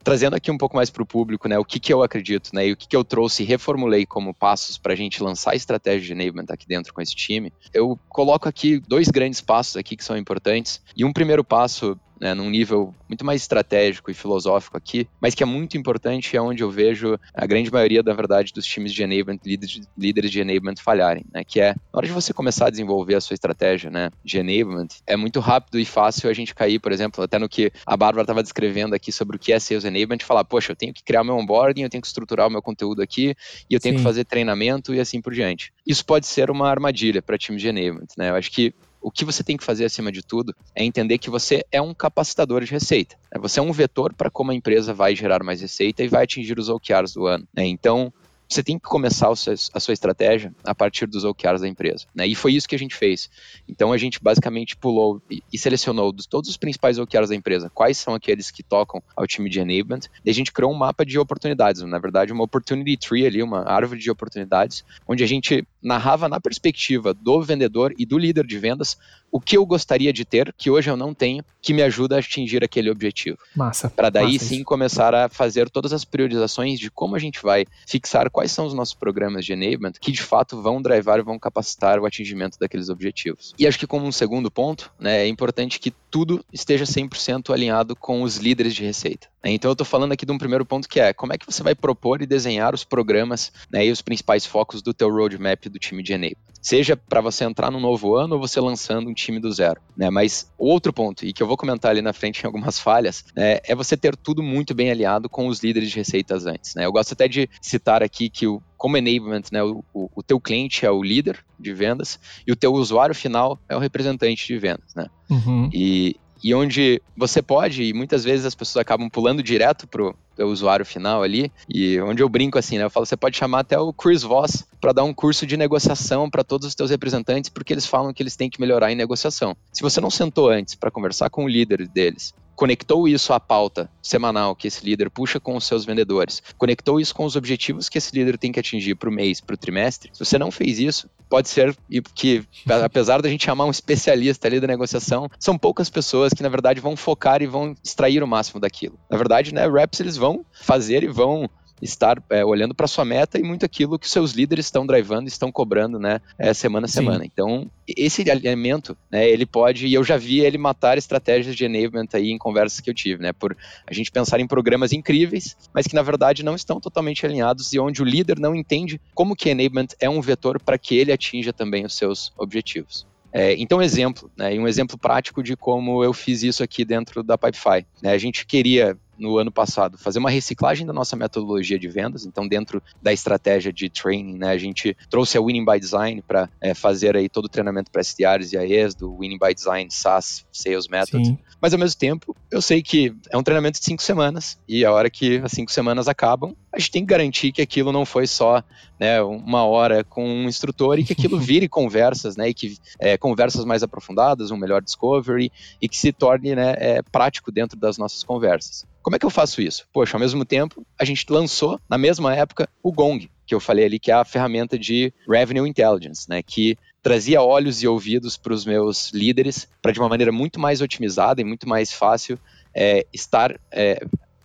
trazendo 0.05 0.37
aqui 0.37 0.51
um 0.51 0.59
pouco 0.59 0.77
mais 0.77 0.91
para 0.91 1.03
o 1.03 1.07
público, 1.07 1.49
né, 1.49 1.59
o 1.59 1.65
que, 1.65 1.81
que 1.81 1.93
eu 1.93 2.03
acredito, 2.03 2.51
né, 2.53 2.69
e 2.69 2.73
o 2.73 2.77
que, 2.77 2.87
que 2.87 2.95
eu 2.95 3.03
trouxe 3.03 3.43
e 3.43 3.47
reformulei 3.47 4.05
como 4.05 4.35
passos 4.35 4.77
para 4.77 4.93
a 4.93 4.97
gente 4.97 5.23
lançar 5.23 5.53
a 5.53 5.57
estratégia 5.57 6.07
de 6.07 6.13
enablement 6.13 6.47
aqui 6.51 6.69
dentro 6.69 6.93
com 6.93 7.01
esse 7.01 7.15
time, 7.17 7.51
eu 7.73 7.99
coloco 8.11 8.47
aqui 8.47 8.81
dois 8.87 9.09
grandes 9.09 9.41
passos 9.41 9.77
aqui 9.77 9.97
que 9.97 10.05
são 10.05 10.17
importantes. 10.17 10.83
E 10.95 11.05
um 11.05 11.13
primeiro 11.13 11.43
passo 11.43 11.99
né, 12.25 12.33
num 12.33 12.49
nível 12.49 12.95
muito 13.07 13.23
mais 13.23 13.43
estratégico 13.43 14.11
e 14.11 14.15
filosófico 14.15 14.79
aqui, 14.79 15.07
mas 15.21 15.35
que 15.35 15.43
é 15.43 15.47
muito 15.47 15.77
importante, 15.77 16.35
é 16.35 16.41
onde 16.41 16.63
eu 16.63 16.71
vejo 16.71 17.19
a 17.35 17.45
grande 17.45 17.71
maioria, 17.71 18.03
da 18.03 18.15
verdade, 18.15 18.51
dos 18.51 18.65
times 18.65 18.95
de 18.95 19.03
enablement, 19.03 19.39
líderes, 19.45 19.83
líderes 19.97 20.31
de 20.31 20.41
enablement 20.41 20.77
falharem, 20.83 21.27
né, 21.31 21.45
que 21.45 21.61
é, 21.61 21.73
na 21.73 21.99
hora 21.99 22.07
de 22.07 22.13
você 22.15 22.33
começar 22.33 22.69
a 22.69 22.71
desenvolver 22.71 23.15
a 23.15 23.21
sua 23.21 23.35
estratégia 23.35 23.91
né, 23.91 24.11
de 24.25 24.39
enablement, 24.39 24.89
é 25.07 25.17
muito 25.17 25.39
rápido 25.39 25.79
e 25.79 25.85
fácil 25.85 26.31
a 26.31 26.33
gente 26.33 26.55
cair, 26.55 26.79
por 26.79 26.93
exemplo, 26.93 27.23
até 27.23 27.39
no 27.39 27.47
que 27.47 27.71
a 27.87 27.95
Bárbara 27.95 28.23
estava 28.23 28.43
descrevendo 28.43 28.95
aqui 28.95 29.13
sobre 29.13 29.37
o 29.37 29.39
que 29.39 29.53
é 29.53 29.61
Sales 29.61 29.85
Enablement, 29.85 30.25
falar, 30.25 30.45
poxa, 30.45 30.73
eu 30.73 30.77
tenho 30.77 30.95
que 30.95 31.05
criar 31.05 31.23
meu 31.23 31.37
onboarding, 31.37 31.83
eu 31.83 31.91
tenho 31.91 32.01
que 32.01 32.07
estruturar 32.07 32.49
o 32.49 32.51
meu 32.51 32.63
conteúdo 32.63 33.03
aqui, 33.03 33.35
e 33.69 33.75
eu 33.75 33.81
tenho 33.81 33.95
Sim. 33.95 33.99
que 33.99 34.03
fazer 34.03 34.25
treinamento 34.25 34.95
e 34.95 35.01
assim 35.01 35.21
por 35.21 35.35
diante. 35.35 35.75
Isso 35.87 36.03
pode 36.07 36.27
ser 36.27 36.51
uma 36.51 36.71
armadilha 36.71 37.21
para 37.21 37.37
times 37.37 37.61
de 37.61 37.69
enablement, 37.69 38.09
né? 38.17 38.31
Eu 38.31 38.35
acho 38.35 38.51
que 38.51 38.73
o 39.05 39.11
que 39.11 39.25
você 39.25 39.45
tem 39.45 39.55
que 39.55 39.63
fazer 39.63 39.85
acima 39.85 40.11
de 40.11 40.23
tudo 40.23 40.57
é 40.75 40.83
entender 40.83 41.19
que 41.19 41.29
você 41.29 41.63
é 41.71 41.81
um 41.81 41.93
capacitador 41.93 42.65
de 42.65 42.71
receita. 42.71 43.17
Né? 43.31 43.39
Você 43.39 43.61
é 43.61 43.63
um 43.63 43.71
vetor 43.71 44.15
para 44.15 44.31
como 44.31 44.51
a 44.51 44.55
empresa 44.55 44.95
vai 44.95 45.15
gerar 45.15 45.45
mais 45.45 45.61
receita 45.61 46.03
e 46.03 46.09
vai 46.09 46.25
atingir 46.25 46.59
os 46.59 46.71
OKRs 46.71 47.13
do 47.13 47.27
ano. 47.27 47.47
Né? 47.55 47.67
Então, 47.67 48.11
você 48.55 48.63
tem 48.63 48.79
que 48.79 48.85
começar 48.85 49.31
a 49.31 49.81
sua 49.81 49.93
estratégia 49.93 50.55
a 50.65 50.75
partir 50.75 51.07
dos 51.07 51.25
OKRs 51.25 51.61
da 51.61 51.69
empresa. 51.69 52.07
Né? 52.15 52.27
E 52.27 52.35
foi 52.35 52.53
isso 52.55 52.69
que 52.69 52.75
a 52.75 52.79
gente 52.79 52.95
fez. 52.95 53.29
Então 53.69 53.93
a 53.93 53.99
gente 53.99 54.23
basicamente 54.23 54.77
pulou 54.77 55.21
e 55.53 55.59
selecionou 55.59 56.13
dos, 56.13 56.27
todos 56.27 56.49
os 56.49 56.57
principais 56.57 56.99
OKRs 56.99 57.29
da 57.29 57.35
empresa, 57.35 57.71
quais 57.71 57.99
são 57.99 58.15
aqueles 58.15 58.51
que 58.51 58.63
tocam 58.63 59.03
ao 59.17 59.27
time 59.27 59.51
de 59.51 59.59
enablement, 59.61 60.09
e 60.25 60.31
a 60.31 60.35
gente 60.35 60.53
criou 60.53 60.73
um 60.73 60.77
mapa 60.77 61.05
de 61.05 61.19
oportunidades, 61.19 61.83
na 61.83 61.99
verdade 61.99 62.33
uma 62.33 62.45
opportunity 62.45 62.97
tree 62.97 63.27
ali, 63.27 63.43
uma 63.43 63.69
árvore 63.69 64.01
de 64.01 64.11
oportunidades, 64.11 64.85
onde 65.07 65.25
a 65.25 65.27
gente 65.27 65.67
narrava 65.83 66.29
na 66.29 66.41
perspectiva 66.41 67.13
do 67.13 67.43
vendedor 67.43 67.95
e 67.99 68.07
do 68.07 68.19
líder 68.19 68.47
de 68.47 68.59
vendas 68.59 68.97
o 69.35 69.41
que 69.41 69.57
eu 69.57 69.67
gostaria 69.67 70.13
de 70.13 70.25
ter, 70.25 70.55
que 70.57 70.71
hoje 70.71 70.89
eu 70.89 70.97
não 70.97 71.13
tenho, 71.13 71.45
que 71.61 71.75
me 71.75 71.83
ajuda 71.83 72.15
a 72.15 72.21
atingir 72.21 72.63
aquele 72.63 72.89
objetivo. 72.89 73.37
Massa. 73.57 73.91
Para 73.91 74.09
daí 74.09 74.35
massa 74.35 74.45
sim 74.45 74.57
isso. 74.59 74.65
começar 74.65 75.13
a 75.13 75.29
fazer 75.29 75.69
todas 75.69 75.93
as 75.93 76.05
priorizações 76.05 76.79
de 76.79 76.89
como 76.89 77.17
a 77.17 77.19
gente 77.19 77.43
vai 77.43 77.67
fixar 77.85 78.31
quais 78.31 78.53
são 78.53 78.65
os 78.65 78.73
nossos 78.73 78.95
programas 78.95 79.45
de 79.45 79.53
enablement 79.53 79.95
que 80.01 80.13
de 80.13 80.23
fato 80.23 80.63
vão 80.63 80.81
drivar 80.81 81.19
e 81.19 81.23
vão 81.23 81.37
capacitar 81.37 81.99
o 81.99 82.07
atingimento 82.07 82.61
daqueles 82.61 82.89
objetivos. 82.89 83.53
E 83.59 83.67
acho 83.67 83.77
que 83.77 83.89
como 83.89 84.07
um 84.07 84.13
segundo 84.13 84.53
ponto, 84.53 84.93
né, 85.01 85.25
é 85.25 85.27
importante 85.27 85.81
que 85.81 85.93
tudo 86.15 86.45
esteja 86.53 86.85
100% 86.85 87.53
alinhado 87.53 87.97
com 87.97 88.23
os 88.23 88.37
líderes 88.37 88.73
de 88.73 88.85
receita. 88.85 89.27
Então 89.45 89.69
eu 89.69 89.73
estou 89.73 89.85
falando 89.85 90.13
aqui 90.13 90.25
de 90.25 90.31
um 90.31 90.39
primeiro 90.39 90.65
ponto 90.65 90.89
que 90.89 91.01
é 91.01 91.13
como 91.13 91.33
é 91.33 91.37
que 91.37 91.45
você 91.45 91.61
vai 91.61 91.75
propor 91.75 92.23
e 92.23 92.27
desenhar 92.27 92.73
os 92.73 92.85
programas 92.85 93.53
né, 93.69 93.85
e 93.85 93.91
os 93.91 94.01
principais 94.01 94.47
focos 94.47 94.81
do 94.81 94.95
teu 94.95 95.11
roadmap 95.11 95.67
do 95.69 95.77
time 95.77 96.05
de 96.05 96.13
enablement. 96.13 96.37
Seja 96.63 96.97
para 96.97 97.21
você 97.21 97.45
entrar 97.45 97.69
no 97.69 97.81
novo 97.81 98.15
ano 98.15 98.37
ou 98.37 98.41
você 98.41 98.61
lançando 98.61 99.11
um 99.11 99.13
time 99.13 99.41
do 99.41 99.53
zero. 99.53 99.81
Né? 99.97 100.09
Mas 100.09 100.49
outro 100.57 100.93
ponto, 100.93 101.27
e 101.27 101.33
que 101.33 101.43
eu 101.43 101.49
vou 101.49 101.57
comentar 101.57 101.91
ali 101.91 102.01
na 102.01 102.13
frente 102.13 102.43
em 102.43 102.47
algumas 102.47 102.79
falhas, 102.79 103.25
né, 103.37 103.59
é 103.65 103.75
você 103.75 103.97
ter 103.97 104.17
tudo 104.17 104.41
muito 104.41 104.73
bem 104.73 104.93
alinhado 104.93 105.29
com 105.29 105.49
os 105.49 105.65
líderes 105.65 105.91
de 105.91 105.97
receitas 105.97 106.47
antes. 106.47 106.77
Né? 106.77 106.87
Eu 106.87 106.93
gosto 106.93 107.13
até 107.13 107.27
de 107.27 107.51
citar 107.61 108.05
aqui 108.05 108.31
que 108.31 108.47
o 108.47 108.63
como 108.77 108.97
enablement, 108.97 109.45
né, 109.51 109.63
o, 109.63 109.85
o, 109.93 110.23
teu 110.23 110.41
cliente 110.41 110.85
é 110.85 110.91
o 110.91 111.03
líder 111.03 111.39
de 111.59 111.73
vendas 111.73 112.19
e 112.47 112.53
o 112.53 112.57
teu 112.57 112.73
usuário 112.73 113.15
final 113.15 113.59
é 113.69 113.77
o 113.77 113.79
representante 113.79 114.47
de 114.47 114.59
vendas, 114.59 114.95
né? 114.95 115.07
Uhum. 115.31 115.71
E, 115.73 116.17
e 116.43 116.55
onde 116.55 117.01
você 117.17 117.41
pode, 117.41 117.83
e 117.83 117.95
muitas 117.95 118.25
vezes 118.25 118.45
as 118.45 118.55
pessoas 118.55 118.83
acabam 118.83 119.09
pulando 119.09 119.43
direto 119.43 119.87
pro 119.87 120.15
o 120.37 120.45
usuário 120.45 120.85
final 120.85 121.23
ali, 121.23 121.51
e 121.69 122.01
onde 122.01 122.23
eu 122.23 122.29
brinco 122.29 122.59
assim, 122.59 122.77
né? 122.77 122.85
Eu 122.85 122.91
falo, 122.91 123.07
você 123.07 123.17
pode 123.17 123.37
chamar 123.37 123.61
até 123.61 123.79
o 123.79 123.93
Chris 123.93 124.23
Voss 124.23 124.67
para 124.81 124.93
dar 124.93 125.05
um 125.05 125.15
curso 125.15 125.47
de 125.47 125.57
negociação 125.57 126.29
para 126.29 126.43
todos 126.43 126.67
os 126.67 126.75
teus 126.75 126.91
representantes, 126.91 127.49
porque 127.49 127.73
eles 127.73 127.87
falam 127.87 128.13
que 128.13 128.23
eles 128.23 128.35
têm 128.35 128.51
que 128.51 128.61
melhorar 128.61 128.91
em 128.91 128.97
negociação. 128.97 129.57
Se 129.73 129.81
você 129.81 130.01
não 130.01 130.11
sentou 130.11 130.51
antes 130.51 130.75
para 130.75 130.91
conversar 130.91 131.31
com 131.31 131.45
o 131.45 131.49
líder 131.49 131.87
deles, 131.87 132.35
conectou 132.55 133.09
isso 133.09 133.33
à 133.33 133.41
pauta 133.41 133.91
semanal 134.03 134.55
que 134.55 134.69
esse 134.69 134.85
líder 134.85 135.11
puxa 135.11 135.41
com 135.41 135.57
os 135.57 135.65
seus 135.65 135.85
vendedores, 135.85 136.43
conectou 136.57 137.01
isso 137.01 137.15
com 137.15 137.25
os 137.25 137.37
objetivos 137.37 137.89
que 137.89 137.99
esse 137.99 138.15
líder 138.15 138.39
tem 138.39 138.53
que 138.53 138.61
atingir 138.61 138.95
para 138.95 139.09
o 139.09 139.13
mês, 139.13 139.41
para 139.41 139.55
o 139.55 139.57
trimestre, 139.57 140.11
se 140.13 140.25
você 140.25 140.39
não 140.39 140.51
fez 140.51 140.79
isso, 140.79 141.09
pode 141.29 141.49
ser 141.49 141.77
que, 142.15 142.45
apesar 142.85 143.21
da 143.21 143.29
gente 143.29 143.45
chamar 143.45 143.65
um 143.65 143.71
especialista 143.71 144.47
ali 144.47 144.61
da 144.61 144.67
negociação, 144.67 145.29
são 145.39 145.59
poucas 145.59 145.91
pessoas 145.91 146.33
que, 146.33 146.43
na 146.43 146.49
verdade, 146.49 146.81
vão 146.81 146.97
focar 146.97 147.43
e 147.43 147.47
vão 147.47 147.75
extrair 147.83 148.23
o 148.23 148.27
máximo 148.29 148.61
daquilo. 148.61 148.99
Na 149.11 149.17
verdade, 149.17 149.53
né, 149.53 149.69
reps 149.69 150.01
eles 150.01 150.17
vão 150.17 150.45
fazer 150.53 151.03
e 151.03 151.09
vão 151.09 151.49
estar 151.83 152.23
é, 152.31 152.45
olhando 152.45 152.75
para 152.75 152.87
sua 152.87 153.05
meta 153.05 153.39
e 153.39 153.43
muito 153.43 153.65
aquilo 153.65 153.99
que 153.99 154.09
seus 154.09 154.33
líderes 154.33 154.67
estão 154.67 154.87
drivando, 154.87 155.29
estão 155.29 155.51
cobrando, 155.51 155.99
né, 155.99 156.21
é, 156.39 156.55
semana 156.55 156.87
a 156.87 156.89
semana. 156.89 157.21
Sim. 157.21 157.31
Então, 157.33 157.71
esse 157.87 158.29
alinhamento, 158.31 158.97
né, 159.11 159.29
ele 159.29 159.45
pode, 159.45 159.87
e 159.87 159.95
eu 159.95 160.05
já 160.05 160.17
vi 160.17 160.41
ele 160.41 160.59
matar 160.59 160.97
estratégias 160.97 161.55
de 161.55 161.65
enablement 161.65 162.09
aí 162.15 162.31
em 162.31 162.39
conversas 162.39 162.81
que 162.81 162.89
eu 162.89 162.95
tive, 162.95 163.23
né, 163.23 163.33
por 163.33 163.57
a 163.87 163.93
gente 163.93 164.11
pensar 164.11 164.41
em 164.41 164.47
programas 164.47 164.93
incríveis, 164.93 165.57
mas 165.73 165.87
que 165.87 165.95
na 165.95 166.03
verdade 166.03 166.45
não 166.45 166.55
estão 166.55 166.81
totalmente 166.81 167.25
alinhados 167.27 167.73
e 167.73 167.79
onde 167.79 168.03
o 168.03 168.05
líder 168.05 168.39
não 168.39 168.55
entende 168.55 169.01
como 169.15 169.37
que 169.37 169.51
enablement 169.51 169.89
é 170.01 170.09
um 170.09 170.21
vetor 170.21 170.61
para 170.61 170.79
que 170.79 170.97
ele 170.97 171.13
atinja 171.13 171.53
também 171.53 171.85
os 171.85 171.95
seus 171.95 172.33
objetivos. 172.37 173.07
É, 173.37 173.53
então, 173.59 173.83
exemplo, 173.83 174.31
né, 174.37 174.51
um 174.61 174.69
exemplo 174.69 174.97
prático 174.97 175.43
de 175.43 175.57
como 175.57 176.05
eu 176.05 176.13
fiz 176.13 176.45
isso 176.45 176.63
aqui 176.63 176.85
dentro 176.85 177.21
da 177.21 177.37
Pipefy. 177.37 177.85
Né, 178.01 178.13
a 178.13 178.19
gente 178.19 178.47
queria 178.47 178.97
no 179.19 179.39
ano 179.39 179.51
passado, 179.51 179.99
fazer 179.99 180.19
uma 180.19 180.31
reciclagem 180.31 180.87
da 180.87 180.93
nossa 180.93 181.17
metodologia 181.17 181.79
de 181.79 181.89
vendas. 181.89 182.25
Então, 182.25 182.47
dentro 182.47 182.83
da 183.03 183.13
estratégia 183.13 183.73
de 183.73 183.89
training, 183.89 184.39
né, 184.39 184.51
a 184.51 184.59
gente 184.59 184.97
trouxe 185.09 185.37
a 185.39 185.41
Winning 185.41 185.65
by 185.65 185.79
Design 185.79 186.23
para 186.23 186.49
é, 186.61 186.75
fazer 186.75 187.17
aí 187.17 187.29
todo 187.29 187.47
o 187.47 187.49
treinamento 187.49 187.91
para 187.91 188.01
SDRs 188.01 188.53
e 188.53 188.57
AEs 188.57 188.95
do 188.95 189.17
Winning 189.19 189.39
by 189.39 189.55
Design 189.55 189.91
SaaS 189.91 190.45
Sales 190.53 190.89
Method. 190.89 191.27
Sim. 191.27 191.39
Mas 191.61 191.73
ao 191.73 191.79
mesmo 191.79 191.99
tempo, 191.99 192.37
eu 192.51 192.61
sei 192.61 192.83
que 192.83 193.15
é 193.31 193.37
um 193.37 193.43
treinamento 193.43 193.79
de 193.79 193.85
cinco 193.85 194.03
semanas 194.03 194.59
e 194.69 194.85
a 194.85 194.93
hora 194.93 195.09
que 195.09 195.39
as 195.39 195.53
cinco 195.53 195.73
semanas 195.73 196.09
acabam, 196.09 196.55
a 196.73 196.79
gente 196.79 196.91
tem 196.91 197.03
que 197.03 197.07
garantir 197.07 197.53
que 197.53 197.63
aquilo 197.63 197.93
não 197.93 198.05
foi 198.05 198.27
só 198.27 198.63
né, 198.99 199.23
uma 199.23 199.65
hora 199.65 200.05
com 200.05 200.27
um 200.27 200.49
instrutor 200.49 200.99
e 200.99 201.05
que 201.05 201.13
aquilo 201.13 201.39
vire 201.41 201.69
conversas, 201.69 202.37
né, 202.37 202.49
e 202.49 202.55
que 202.55 202.77
é, 202.99 203.17
conversas 203.17 203.65
mais 203.65 203.83
aprofundadas, 203.83 204.51
um 204.51 204.57
melhor 204.57 204.83
discovery 204.83 205.51
e 205.81 205.89
que 205.89 205.97
se 205.97 206.13
torne 206.13 206.55
né, 206.55 206.75
é, 206.79 207.03
prático 207.03 207.53
dentro 207.53 207.79
das 207.79 207.97
nossas 207.97 208.23
conversas. 208.23 208.85
Como 209.05 209.15
é 209.15 209.19
que 209.19 209.27
eu 209.27 209.31
faço 209.31 209.61
isso? 209.61 209.87
Poxa, 209.93 210.17
ao 210.17 210.21
mesmo 210.21 210.47
tempo, 210.47 210.85
a 210.99 211.05
gente 211.05 211.27
lançou, 211.29 211.79
na 211.89 211.99
mesma 211.99 212.35
época, 212.35 212.67
o 212.83 212.91
Gong, 212.91 213.31
que 213.47 213.55
eu 213.55 213.61
falei 213.61 213.85
ali, 213.85 213.99
que 213.99 214.11
é 214.11 214.15
a 214.15 214.25
ferramenta 214.25 214.79
de 214.79 215.13
Revenue 215.29 215.69
Intelligence, 215.69 216.27
né, 216.27 216.43
que 216.43 216.79
trazia 217.03 217.43
olhos 217.43 217.83
e 217.83 217.87
ouvidos 217.87 218.39
para 218.39 218.55
os 218.55 218.65
meus 218.65 219.13
líderes 219.13 219.69
para 219.83 219.93
de 219.93 220.01
uma 220.01 220.09
maneira 220.09 220.33
muito 220.33 220.59
mais 220.59 220.81
otimizada 220.81 221.39
e 221.43 221.45
muito 221.45 221.69
mais 221.69 221.93
fácil 221.93 222.39
é, 222.75 223.07
estar 223.13 223.61
é, 223.71 224.03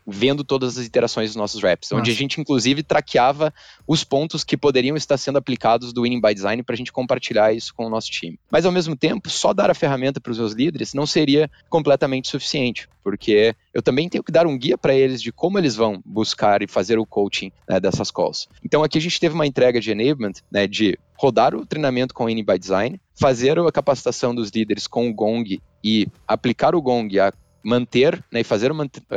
vendo 0.10 0.44
todas 0.44 0.78
as 0.78 0.86
iterações 0.86 1.30
dos 1.30 1.36
nossos 1.36 1.62
reps, 1.62 1.90
Nossa. 1.90 2.02
onde 2.02 2.12
a 2.12 2.14
gente 2.14 2.40
inclusive 2.40 2.84
traqueava 2.84 3.54
os 3.88 4.04
pontos 4.04 4.44
que 4.44 4.58
poderiam 4.58 4.96
estar 4.96 5.18
sendo 5.18 5.38
aplicados 5.38 5.94
do 5.94 6.04
Winning 6.04 6.22
by 6.22 6.34
Design 6.34 6.64
para 6.64 6.74
a 6.74 6.78
gente 6.78 6.92
compartilhar 6.92 7.54
isso 7.54 7.74
com 7.74 7.86
o 7.86 7.90
nosso 7.90 8.10
time. 8.10 8.40
Mas 8.52 8.66
ao 8.66 8.72
mesmo 8.72 8.96
tempo, 8.96 9.30
só 9.30 9.54
dar 9.54 9.70
a 9.70 9.74
ferramenta 9.74 10.20
para 10.20 10.32
os 10.32 10.38
meus 10.38 10.54
líderes 10.54 10.94
não 10.94 11.06
seria 11.06 11.50
completamente 11.70 12.28
suficiente, 12.28 12.88
porque 13.04 13.56
eu 13.74 13.82
também 13.82 14.10
tenho 14.10 14.24
que 14.24 14.32
dar 14.32 14.48
um 14.48 14.58
guia 14.58 14.78
para 14.78 14.94
eles 14.94 15.22
de 15.22 15.32
como 15.32 15.58
eles 15.58 15.76
vão 15.76 16.02
buscar 16.06 16.62
e 16.62 16.68
fazer 16.68 17.00
o 17.00 17.06
coaching 17.06 17.52
né, 17.68 17.80
dessas 17.80 18.12
calls. 18.12 18.48
Então 18.64 18.84
aqui 18.84 18.98
a 18.98 19.02
gente 19.02 19.20
teve 19.20 19.36
uma 19.36 19.48
entrega 19.48 19.80
de 19.80 19.92
enablement, 19.92 20.34
né, 20.52 20.68
de 20.68 20.98
rodar 21.18 21.54
o 21.54 21.66
treinamento 21.66 22.14
com 22.14 22.24
o 22.24 22.28
Winning 22.28 22.46
by 22.46 22.58
Design, 22.58 23.00
fazer 23.20 23.60
a 23.60 23.72
capacitação 23.72 24.34
dos 24.34 24.50
líderes 24.50 24.88
com 24.88 25.10
o 25.10 25.14
Gong 25.14 25.62
e 25.84 26.08
aplicar 26.28 26.74
o 26.74 26.82
Gong 26.82 27.20
a 27.20 27.34
manter 27.64 28.24
né, 28.32 28.42
e 28.42 28.44
fazer 28.44 28.72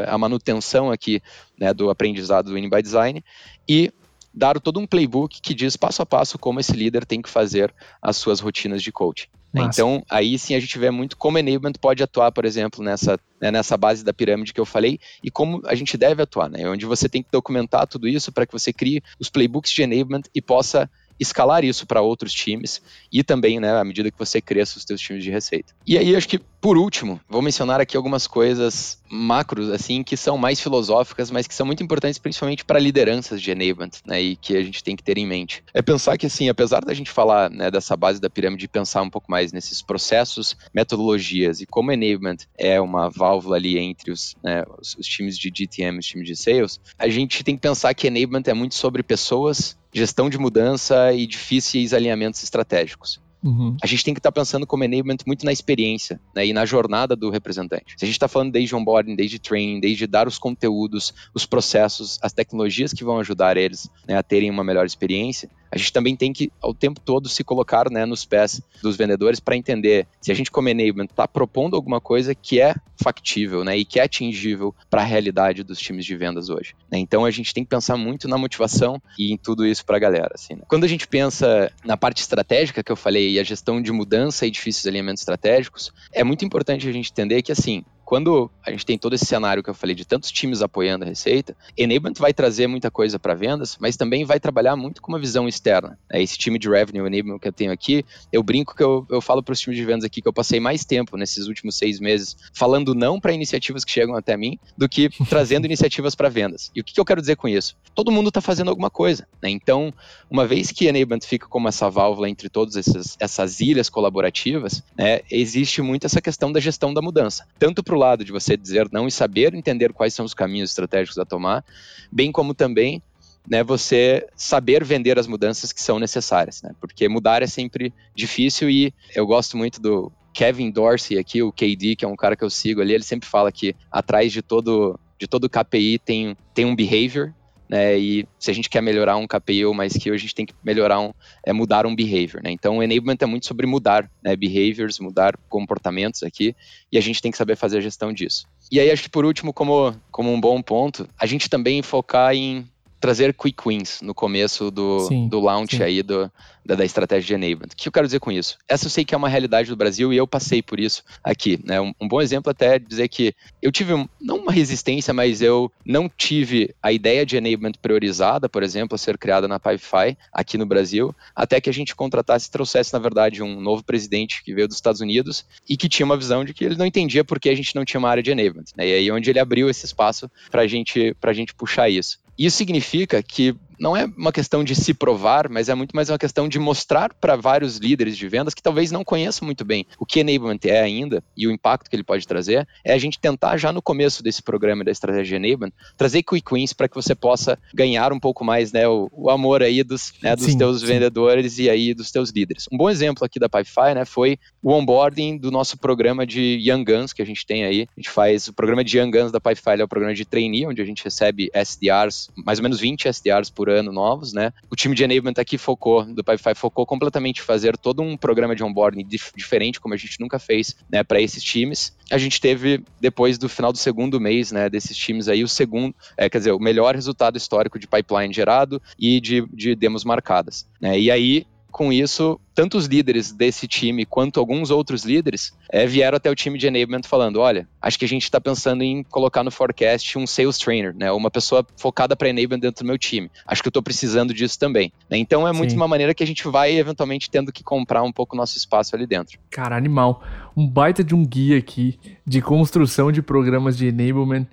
a 0.06 0.18
manutenção 0.18 0.90
aqui 0.90 1.22
né, 1.58 1.72
do 1.72 1.90
aprendizado 1.90 2.46
do 2.46 2.54
Winning 2.54 2.70
by 2.70 2.82
Design 2.82 3.24
e 3.68 3.92
dar 4.34 4.58
todo 4.58 4.80
um 4.80 4.86
playbook 4.86 5.40
que 5.40 5.54
diz 5.54 5.76
passo 5.76 6.02
a 6.02 6.06
passo 6.06 6.38
como 6.38 6.58
esse 6.58 6.72
líder 6.72 7.04
tem 7.04 7.20
que 7.20 7.28
fazer 7.28 7.72
as 8.00 8.16
suas 8.16 8.40
rotinas 8.40 8.82
de 8.82 8.90
coaching. 8.90 9.28
Né? 9.52 9.62
Então, 9.64 10.02
aí 10.08 10.38
sim 10.38 10.54
a 10.54 10.60
gente 10.60 10.78
vê 10.78 10.90
muito 10.90 11.16
como 11.16 11.38
enablement 11.38 11.74
pode 11.78 12.02
atuar, 12.02 12.32
por 12.32 12.46
exemplo, 12.46 12.82
nessa, 12.82 13.20
né, 13.38 13.50
nessa 13.50 13.76
base 13.76 14.02
da 14.02 14.12
pirâmide 14.12 14.54
que 14.54 14.60
eu 14.60 14.64
falei 14.64 14.98
e 15.22 15.30
como 15.30 15.60
a 15.66 15.74
gente 15.74 15.98
deve 15.98 16.22
atuar, 16.22 16.48
né? 16.48 16.66
onde 16.68 16.86
você 16.86 17.08
tem 17.08 17.22
que 17.22 17.30
documentar 17.30 17.86
tudo 17.86 18.08
isso 18.08 18.32
para 18.32 18.46
que 18.46 18.52
você 18.52 18.72
crie 18.72 19.02
os 19.20 19.28
playbooks 19.28 19.70
de 19.70 19.82
enablement 19.82 20.22
e 20.34 20.40
possa 20.40 20.88
escalar 21.20 21.64
isso 21.64 21.86
para 21.86 22.00
outros 22.00 22.32
times 22.32 22.82
e 23.12 23.22
também, 23.22 23.60
né, 23.60 23.78
à 23.78 23.84
medida 23.84 24.10
que 24.10 24.18
você 24.18 24.40
cresça 24.40 24.78
os 24.78 24.84
seus 24.84 25.00
times 25.00 25.22
de 25.22 25.30
receita. 25.30 25.74
E 25.86 25.96
aí, 25.98 26.16
acho 26.16 26.28
que 26.28 26.40
por 26.62 26.78
último, 26.78 27.20
vou 27.28 27.42
mencionar 27.42 27.80
aqui 27.80 27.96
algumas 27.96 28.28
coisas 28.28 29.02
macros, 29.10 29.68
assim, 29.68 30.04
que 30.04 30.16
são 30.16 30.38
mais 30.38 30.60
filosóficas, 30.60 31.28
mas 31.28 31.48
que 31.48 31.54
são 31.56 31.66
muito 31.66 31.82
importantes 31.82 32.20
principalmente 32.20 32.64
para 32.64 32.78
lideranças 32.78 33.42
de 33.42 33.50
enablement, 33.50 33.90
né, 34.06 34.22
e 34.22 34.36
que 34.36 34.56
a 34.56 34.62
gente 34.62 34.82
tem 34.84 34.94
que 34.94 35.02
ter 35.02 35.18
em 35.18 35.26
mente. 35.26 35.64
É 35.74 35.82
pensar 35.82 36.16
que, 36.16 36.26
assim, 36.26 36.48
apesar 36.48 36.84
da 36.84 36.94
gente 36.94 37.10
falar, 37.10 37.50
né, 37.50 37.68
dessa 37.68 37.96
base 37.96 38.20
da 38.20 38.30
pirâmide, 38.30 38.68
pensar 38.68 39.02
um 39.02 39.10
pouco 39.10 39.28
mais 39.28 39.52
nesses 39.52 39.82
processos, 39.82 40.56
metodologias 40.72 41.60
e 41.60 41.66
como 41.66 41.90
enablement 41.90 42.38
é 42.56 42.80
uma 42.80 43.10
válvula 43.10 43.56
ali 43.56 43.76
entre 43.76 44.12
os, 44.12 44.36
né, 44.40 44.62
os, 44.80 44.94
os 44.94 45.06
times 45.06 45.36
de 45.36 45.50
GTM 45.52 45.96
e 45.96 45.98
os 45.98 46.06
times 46.06 46.28
de 46.28 46.36
sales, 46.36 46.80
a 46.96 47.08
gente 47.08 47.42
tem 47.42 47.56
que 47.56 47.60
pensar 47.60 47.92
que 47.92 48.06
enablement 48.06 48.44
é 48.46 48.54
muito 48.54 48.76
sobre 48.76 49.02
pessoas, 49.02 49.76
gestão 49.92 50.30
de 50.30 50.38
mudança 50.38 51.12
e 51.12 51.26
difíceis 51.26 51.92
alinhamentos 51.92 52.40
estratégicos. 52.42 53.20
Uhum. 53.42 53.76
A 53.82 53.86
gente 53.86 54.04
tem 54.04 54.14
que 54.14 54.20
estar 54.20 54.30
tá 54.30 54.40
pensando 54.40 54.66
como 54.66 54.84
enablement 54.84 55.18
muito 55.26 55.44
na 55.44 55.52
experiência 55.52 56.20
né, 56.34 56.46
e 56.46 56.52
na 56.52 56.64
jornada 56.64 57.16
do 57.16 57.28
representante. 57.28 57.94
Se 57.96 58.04
a 58.04 58.06
gente 58.06 58.14
está 58.14 58.28
falando 58.28 58.52
desde 58.52 58.74
onboarding, 58.74 59.16
desde 59.16 59.38
training, 59.38 59.80
desde 59.80 60.06
dar 60.06 60.28
os 60.28 60.38
conteúdos, 60.38 61.12
os 61.34 61.44
processos, 61.44 62.18
as 62.22 62.32
tecnologias 62.32 62.92
que 62.92 63.02
vão 63.04 63.18
ajudar 63.18 63.56
eles 63.56 63.90
né, 64.06 64.16
a 64.16 64.22
terem 64.22 64.50
uma 64.50 64.62
melhor 64.62 64.86
experiência, 64.86 65.50
a 65.72 65.78
gente 65.78 65.92
também 65.92 66.14
tem 66.14 66.34
que, 66.34 66.52
ao 66.60 66.74
tempo 66.74 67.00
todo, 67.00 67.30
se 67.30 67.42
colocar 67.42 67.90
né, 67.90 68.04
nos 68.04 68.26
pés 68.26 68.60
dos 68.82 68.94
vendedores 68.94 69.40
para 69.40 69.56
entender 69.56 70.06
se 70.20 70.30
a 70.30 70.34
gente, 70.34 70.50
como 70.50 70.68
enablement, 70.68 71.06
está 71.06 71.26
propondo 71.26 71.74
alguma 71.74 71.98
coisa 71.98 72.34
que 72.34 72.60
é 72.60 72.74
factível 73.02 73.64
né, 73.64 73.78
e 73.78 73.84
que 73.84 73.98
é 73.98 74.02
atingível 74.02 74.74
para 74.90 75.00
a 75.00 75.04
realidade 75.04 75.62
dos 75.62 75.78
times 75.78 76.04
de 76.04 76.14
vendas 76.14 76.50
hoje. 76.50 76.74
Né? 76.90 76.98
Então, 76.98 77.24
a 77.24 77.30
gente 77.30 77.54
tem 77.54 77.64
que 77.64 77.70
pensar 77.70 77.96
muito 77.96 78.28
na 78.28 78.36
motivação 78.36 79.00
e 79.18 79.32
em 79.32 79.38
tudo 79.38 79.66
isso 79.66 79.82
para 79.84 79.96
a 79.96 80.00
galera. 80.00 80.32
Assim, 80.34 80.54
né? 80.54 80.62
Quando 80.68 80.84
a 80.84 80.88
gente 80.88 81.08
pensa 81.08 81.72
na 81.82 81.96
parte 81.96 82.20
estratégica 82.20 82.82
que 82.82 82.92
eu 82.92 82.96
falei 82.96 83.30
e 83.30 83.40
a 83.40 83.44
gestão 83.44 83.80
de 83.80 83.90
mudança 83.90 84.46
e 84.46 84.50
difíceis 84.50 84.86
alinhamentos 84.86 85.22
estratégicos, 85.22 85.90
é 86.12 86.22
muito 86.22 86.44
importante 86.44 86.86
a 86.86 86.92
gente 86.92 87.10
entender 87.10 87.40
que, 87.40 87.50
assim, 87.50 87.82
quando 88.12 88.50
a 88.62 88.70
gente 88.70 88.84
tem 88.84 88.98
todo 88.98 89.14
esse 89.14 89.24
cenário 89.24 89.62
que 89.62 89.70
eu 89.70 89.74
falei 89.74 89.96
de 89.96 90.04
tantos 90.04 90.30
times 90.30 90.60
apoiando 90.60 91.02
a 91.02 91.08
receita, 91.08 91.56
Enablement 91.74 92.12
vai 92.18 92.34
trazer 92.34 92.66
muita 92.66 92.90
coisa 92.90 93.18
para 93.18 93.32
vendas, 93.32 93.78
mas 93.80 93.96
também 93.96 94.22
vai 94.22 94.38
trabalhar 94.38 94.76
muito 94.76 95.00
com 95.00 95.10
uma 95.10 95.18
visão 95.18 95.48
externa. 95.48 95.98
É 96.10 96.22
esse 96.22 96.36
time 96.36 96.58
de 96.58 96.68
revenue 96.68 97.06
enablement 97.06 97.38
que 97.38 97.48
eu 97.48 97.52
tenho 97.54 97.72
aqui, 97.72 98.04
eu 98.30 98.42
brinco 98.42 98.76
que 98.76 98.82
eu, 98.82 99.06
eu 99.08 99.22
falo 99.22 99.42
para 99.42 99.54
os 99.54 99.60
times 99.60 99.78
de 99.78 99.84
vendas 99.86 100.04
aqui 100.04 100.20
que 100.20 100.28
eu 100.28 100.32
passei 100.32 100.60
mais 100.60 100.84
tempo 100.84 101.16
nesses 101.16 101.46
últimos 101.46 101.74
seis 101.78 101.98
meses 102.00 102.36
falando 102.52 102.94
não 102.94 103.18
para 103.18 103.32
iniciativas 103.32 103.82
que 103.82 103.90
chegam 103.90 104.14
até 104.14 104.36
mim 104.36 104.58
do 104.76 104.86
que 104.90 105.08
trazendo 105.30 105.64
iniciativas 105.64 106.14
para 106.14 106.28
vendas. 106.28 106.70
E 106.76 106.82
o 106.82 106.84
que, 106.84 106.92
que, 106.92 107.00
eu 107.00 107.06
quero 107.06 107.22
dizer 107.22 107.36
com 107.36 107.48
isso? 107.48 107.74
Todo 107.94 108.12
mundo 108.12 108.28
está 108.28 108.42
fazendo 108.42 108.68
alguma 108.68 108.90
coisa. 108.90 109.26
Né? 109.42 109.48
Então, 109.48 109.90
uma 110.30 110.46
vez 110.46 110.70
que 110.70 110.84
Enablement 110.84 111.22
fica 111.24 111.46
como 111.48 111.66
essa 111.66 111.88
válvula 111.88 112.28
entre 112.28 112.50
todas 112.50 112.76
essas, 112.76 113.16
essas 113.18 113.60
ilhas 113.60 113.88
colaborativas, 113.88 114.82
né, 114.98 115.20
existe 115.30 115.80
muito 115.80 116.04
essa 116.04 116.20
questão 116.20 116.52
da 116.52 116.60
gestão 116.60 116.92
da 116.92 117.00
mudança, 117.00 117.46
tanto 117.58 117.82
para 117.82 117.96
o 117.96 118.01
lado 118.02 118.24
de 118.24 118.32
você 118.32 118.56
dizer 118.56 118.88
não 118.92 119.08
e 119.08 119.10
saber 119.10 119.54
entender 119.54 119.92
quais 119.92 120.14
são 120.14 120.24
os 120.24 120.34
caminhos 120.34 120.70
estratégicos 120.70 121.18
a 121.18 121.24
tomar, 121.24 121.64
bem 122.10 122.30
como 122.30 122.54
também 122.54 123.02
né, 123.48 123.62
você 123.62 124.26
saber 124.36 124.84
vender 124.84 125.18
as 125.18 125.26
mudanças 125.26 125.72
que 125.72 125.82
são 125.82 125.98
necessárias, 125.98 126.62
né? 126.62 126.72
Porque 126.80 127.08
mudar 127.08 127.42
é 127.42 127.46
sempre 127.46 127.92
difícil 128.14 128.70
e 128.70 128.94
eu 129.14 129.26
gosto 129.26 129.56
muito 129.56 129.80
do 129.80 130.12
Kevin 130.32 130.70
Dorsey 130.70 131.18
aqui, 131.18 131.42
o 131.42 131.52
KD, 131.52 131.96
que 131.96 132.04
é 132.04 132.08
um 132.08 132.16
cara 132.16 132.36
que 132.36 132.44
eu 132.44 132.50
sigo 132.50 132.80
ali, 132.80 132.94
ele 132.94 133.02
sempre 133.02 133.28
fala 133.28 133.50
que 133.50 133.74
atrás 133.90 134.32
de 134.32 134.42
todo 134.42 134.98
de 135.18 135.28
todo 135.28 135.48
KPI 135.48 136.00
tem, 136.00 136.36
tem 136.52 136.64
um 136.64 136.74
behavior, 136.74 137.32
né? 137.72 137.98
E 137.98 138.28
se 138.38 138.50
a 138.50 138.54
gente 138.54 138.68
quer 138.68 138.82
melhorar 138.82 139.16
um 139.16 139.26
KPI 139.26 139.64
ou 139.64 139.72
mais 139.72 139.94
skill, 139.94 140.12
a 140.12 140.18
gente 140.18 140.34
tem 140.34 140.44
que 140.44 140.52
melhorar 140.62 141.00
um, 141.00 141.10
é 141.42 141.54
mudar 141.54 141.86
um 141.86 141.96
behavior, 141.96 142.42
né? 142.42 142.50
Então, 142.50 142.76
o 142.76 142.82
enablement 142.82 143.16
é 143.18 143.24
muito 143.24 143.46
sobre 143.46 143.66
mudar, 143.66 144.10
né? 144.22 144.36
Behaviors, 144.36 145.00
mudar 145.00 145.38
comportamentos 145.48 146.22
aqui, 146.22 146.54
e 146.92 146.98
a 146.98 147.00
gente 147.00 147.22
tem 147.22 147.32
que 147.32 147.38
saber 147.38 147.56
fazer 147.56 147.78
a 147.78 147.80
gestão 147.80 148.12
disso. 148.12 148.46
E 148.70 148.78
aí, 148.78 148.90
acho 148.90 149.04
que 149.04 149.08
por 149.08 149.24
último, 149.24 149.54
como, 149.54 149.96
como 150.10 150.30
um 150.30 150.38
bom 150.38 150.60
ponto, 150.60 151.08
a 151.18 151.24
gente 151.24 151.48
também 151.48 151.80
focar 151.80 152.34
em 152.34 152.68
trazer 153.02 153.34
quick 153.34 153.60
wins 153.66 154.00
no 154.00 154.14
começo 154.14 154.70
do, 154.70 155.00
sim, 155.00 155.28
do 155.28 155.40
launch 155.40 155.76
sim. 155.76 155.82
aí 155.82 156.04
do, 156.04 156.30
da, 156.64 156.76
da, 156.76 156.84
estratégia 156.84 157.26
de 157.26 157.34
enablement. 157.34 157.72
O 157.72 157.76
que 157.76 157.88
eu 157.88 157.92
quero 157.92 158.06
dizer 158.06 158.20
com 158.20 158.30
isso? 158.30 158.56
Essa 158.68 158.86
eu 158.86 158.90
sei 158.90 159.04
que 159.04 159.12
é 159.12 159.18
uma 159.18 159.28
realidade 159.28 159.68
do 159.68 159.76
Brasil 159.76 160.12
e 160.12 160.16
eu 160.16 160.26
passei 160.26 160.62
por 160.62 160.78
isso 160.78 161.02
aqui. 161.22 161.58
Né? 161.64 161.80
Um, 161.80 161.92
um 162.00 162.06
bom 162.06 162.22
exemplo 162.22 162.48
até 162.48 162.76
é 162.76 162.78
dizer 162.78 163.08
que 163.08 163.34
eu 163.60 163.72
tive, 163.72 163.92
um, 163.92 164.08
não 164.20 164.36
uma 164.36 164.52
resistência, 164.52 165.12
mas 165.12 165.42
eu 165.42 165.70
não 165.84 166.08
tive 166.08 166.72
a 166.80 166.92
ideia 166.92 167.26
de 167.26 167.36
enablement 167.36 167.72
priorizada, 167.82 168.48
por 168.48 168.62
exemplo, 168.62 168.94
a 168.94 168.98
ser 168.98 169.18
criada 169.18 169.48
na 169.48 169.58
Pipefy 169.58 170.16
aqui 170.32 170.56
no 170.56 170.64
Brasil, 170.64 171.12
até 171.34 171.60
que 171.60 171.68
a 171.68 171.72
gente 171.72 171.96
contratasse 171.96 172.48
e 172.48 172.52
trouxesse, 172.52 172.92
na 172.92 173.00
verdade, 173.00 173.42
um 173.42 173.60
novo 173.60 173.82
presidente 173.82 174.44
que 174.44 174.54
veio 174.54 174.68
dos 174.68 174.76
Estados 174.76 175.00
Unidos 175.00 175.44
e 175.68 175.76
que 175.76 175.88
tinha 175.88 176.06
uma 176.06 176.16
visão 176.16 176.44
de 176.44 176.54
que 176.54 176.64
ele 176.64 176.76
não 176.76 176.86
entendia 176.86 177.24
por 177.24 177.40
que 177.40 177.48
a 177.48 177.56
gente 177.56 177.74
não 177.74 177.84
tinha 177.84 177.98
uma 177.98 178.10
área 178.10 178.22
de 178.22 178.30
enablement. 178.30 178.66
Né? 178.76 178.88
E 178.88 178.92
aí 178.94 179.10
onde 179.10 179.28
ele 179.28 179.40
abriu 179.40 179.68
esse 179.68 179.84
espaço 179.84 180.30
para 180.52 180.68
gente, 180.68 181.16
a 181.20 181.32
gente 181.32 181.52
puxar 181.52 181.88
isso. 181.88 182.21
Isso 182.38 182.56
significa 182.56 183.22
que 183.22 183.54
não 183.78 183.96
é 183.96 184.04
uma 184.16 184.32
questão 184.32 184.62
de 184.62 184.74
se 184.74 184.94
provar, 184.94 185.48
mas 185.48 185.68
é 185.68 185.74
muito 185.74 185.94
mais 185.94 186.08
uma 186.08 186.18
questão 186.18 186.48
de 186.48 186.58
mostrar 186.58 187.12
para 187.14 187.36
vários 187.36 187.78
líderes 187.78 188.16
de 188.16 188.28
vendas 188.28 188.54
que 188.54 188.62
talvez 188.62 188.90
não 188.90 189.04
conheçam 189.04 189.46
muito 189.46 189.64
bem 189.64 189.86
o 189.98 190.06
que 190.06 190.20
enablement 190.20 190.58
é 190.64 190.80
ainda 190.80 191.22
e 191.36 191.46
o 191.46 191.50
impacto 191.50 191.88
que 191.88 191.96
ele 191.96 192.04
pode 192.04 192.26
trazer, 192.26 192.66
é 192.84 192.92
a 192.92 192.98
gente 192.98 193.18
tentar 193.18 193.56
já 193.56 193.72
no 193.72 193.82
começo 193.82 194.22
desse 194.22 194.42
programa 194.42 194.84
da 194.84 194.90
estratégia 194.90 195.36
enablement 195.36 195.72
trazer 195.96 196.22
quick 196.22 196.52
wins 196.52 196.72
para 196.72 196.88
que 196.88 196.94
você 196.94 197.14
possa 197.14 197.58
ganhar 197.74 198.12
um 198.12 198.20
pouco 198.20 198.44
mais, 198.44 198.72
né, 198.72 198.86
o, 198.86 199.08
o 199.12 199.30
amor 199.30 199.62
aí 199.62 199.82
dos, 199.82 200.12
né, 200.22 200.34
dos 200.36 200.46
sim, 200.46 200.58
teus 200.58 200.80
sim. 200.80 200.86
vendedores 200.86 201.58
e 201.58 201.68
aí 201.68 201.94
dos 201.94 202.10
teus 202.10 202.30
líderes. 202.30 202.66
Um 202.72 202.76
bom 202.76 202.90
exemplo 202.90 203.24
aqui 203.24 203.38
da 203.38 203.48
Pipefy, 203.48 203.94
né, 203.94 204.04
foi 204.04 204.38
o 204.62 204.72
onboarding 204.72 205.38
do 205.38 205.50
nosso 205.50 205.78
programa 205.78 206.26
de 206.26 206.58
Young 206.62 206.84
Guns 206.84 207.12
que 207.12 207.22
a 207.22 207.26
gente 207.26 207.46
tem 207.46 207.64
aí. 207.64 207.86
A 207.96 208.00
gente 208.00 208.10
faz 208.10 208.48
o 208.48 208.52
programa 208.52 208.84
de 208.84 208.98
Young 208.98 209.10
Guns 209.10 209.32
da 209.32 209.40
Pipefy, 209.40 209.80
é 209.80 209.84
o 209.84 209.88
programa 209.88 210.14
de 210.14 210.24
trainee, 210.24 210.66
onde 210.66 210.80
a 210.80 210.84
gente 210.84 211.02
recebe 211.04 211.50
SDRs, 211.54 212.30
mais 212.36 212.58
ou 212.58 212.62
menos 212.62 212.80
20 212.80 213.08
SDRs 213.08 213.50
por 213.50 213.61
ano 213.68 213.92
novos, 213.92 214.32
né? 214.32 214.52
O 214.70 214.76
time 214.76 214.94
de 214.94 215.04
enablement 215.04 215.34
aqui 215.38 215.58
focou, 215.58 216.04
do 216.04 216.24
Pipefy 216.24 216.54
focou 216.54 216.86
completamente 216.86 217.40
em 217.40 217.44
fazer 217.44 217.76
todo 217.76 218.02
um 218.02 218.16
programa 218.16 218.54
de 218.54 218.62
onboarding 218.62 219.04
dif 219.04 219.32
diferente, 219.36 219.80
como 219.80 219.94
a 219.94 219.96
gente 219.96 220.20
nunca 220.20 220.38
fez, 220.38 220.76
né, 220.90 221.02
para 221.02 221.20
esses 221.20 221.42
times. 221.42 221.96
A 222.10 222.18
gente 222.18 222.40
teve, 222.40 222.84
depois 223.00 223.38
do 223.38 223.48
final 223.48 223.72
do 223.72 223.78
segundo 223.78 224.20
mês, 224.20 224.52
né, 224.52 224.68
desses 224.68 224.96
times 224.96 225.28
aí, 225.28 225.42
o 225.42 225.48
segundo, 225.48 225.94
é, 226.16 226.28
quer 226.28 226.38
dizer, 226.38 226.52
o 226.52 226.58
melhor 226.58 226.94
resultado 226.94 227.36
histórico 227.36 227.78
de 227.78 227.86
pipeline 227.86 228.32
gerado 228.32 228.80
e 228.98 229.20
de, 229.20 229.46
de 229.52 229.74
demos 229.74 230.04
marcadas. 230.04 230.66
Né? 230.80 230.98
E 230.98 231.10
aí, 231.10 231.46
com 231.72 231.92
isso, 231.92 232.38
tanto 232.54 232.76
os 232.76 232.86
líderes 232.86 233.32
desse 233.32 233.66
time 233.66 234.04
quanto 234.04 234.38
alguns 234.38 234.70
outros 234.70 235.04
líderes 235.04 235.52
é, 235.70 235.86
vieram 235.86 236.16
até 236.16 236.30
o 236.30 236.34
time 236.34 236.58
de 236.58 236.66
enablement 236.66 237.02
falando: 237.04 237.40
olha, 237.40 237.66
acho 237.80 237.98
que 237.98 238.04
a 238.04 238.08
gente 238.08 238.24
está 238.24 238.40
pensando 238.40 238.82
em 238.82 239.02
colocar 239.02 239.42
no 239.42 239.50
forecast 239.50 240.18
um 240.18 240.26
sales 240.26 240.58
trainer, 240.58 240.94
né? 240.94 241.10
Uma 241.10 241.30
pessoa 241.30 241.66
focada 241.76 242.14
para 242.14 242.28
enablement 242.28 242.60
dentro 242.60 242.84
do 242.84 242.86
meu 242.86 242.98
time. 242.98 243.30
Acho 243.46 243.62
que 243.62 243.68
eu 243.68 243.70
estou 243.70 243.82
precisando 243.82 244.34
disso 244.34 244.58
também. 244.58 244.92
Né? 245.10 245.16
Então 245.16 245.48
é 245.48 245.52
muito 245.52 245.70
Sim. 245.70 245.76
uma 245.76 245.88
maneira 245.88 246.14
que 246.14 246.22
a 246.22 246.26
gente 246.26 246.46
vai 246.46 246.76
eventualmente 246.76 247.30
tendo 247.30 247.50
que 247.50 247.64
comprar 247.64 248.02
um 248.02 248.12
pouco 248.12 248.36
nosso 248.36 248.56
espaço 248.56 248.94
ali 248.94 249.06
dentro. 249.06 249.38
Cara, 249.50 249.74
animal. 249.74 250.22
Um 250.54 250.68
baita 250.68 251.02
de 251.02 251.14
um 251.14 251.24
guia 251.24 251.56
aqui 251.56 251.98
de 252.26 252.42
construção 252.42 253.10
de 253.10 253.22
programas 253.22 253.76
de 253.76 253.86
enablement. 253.86 254.46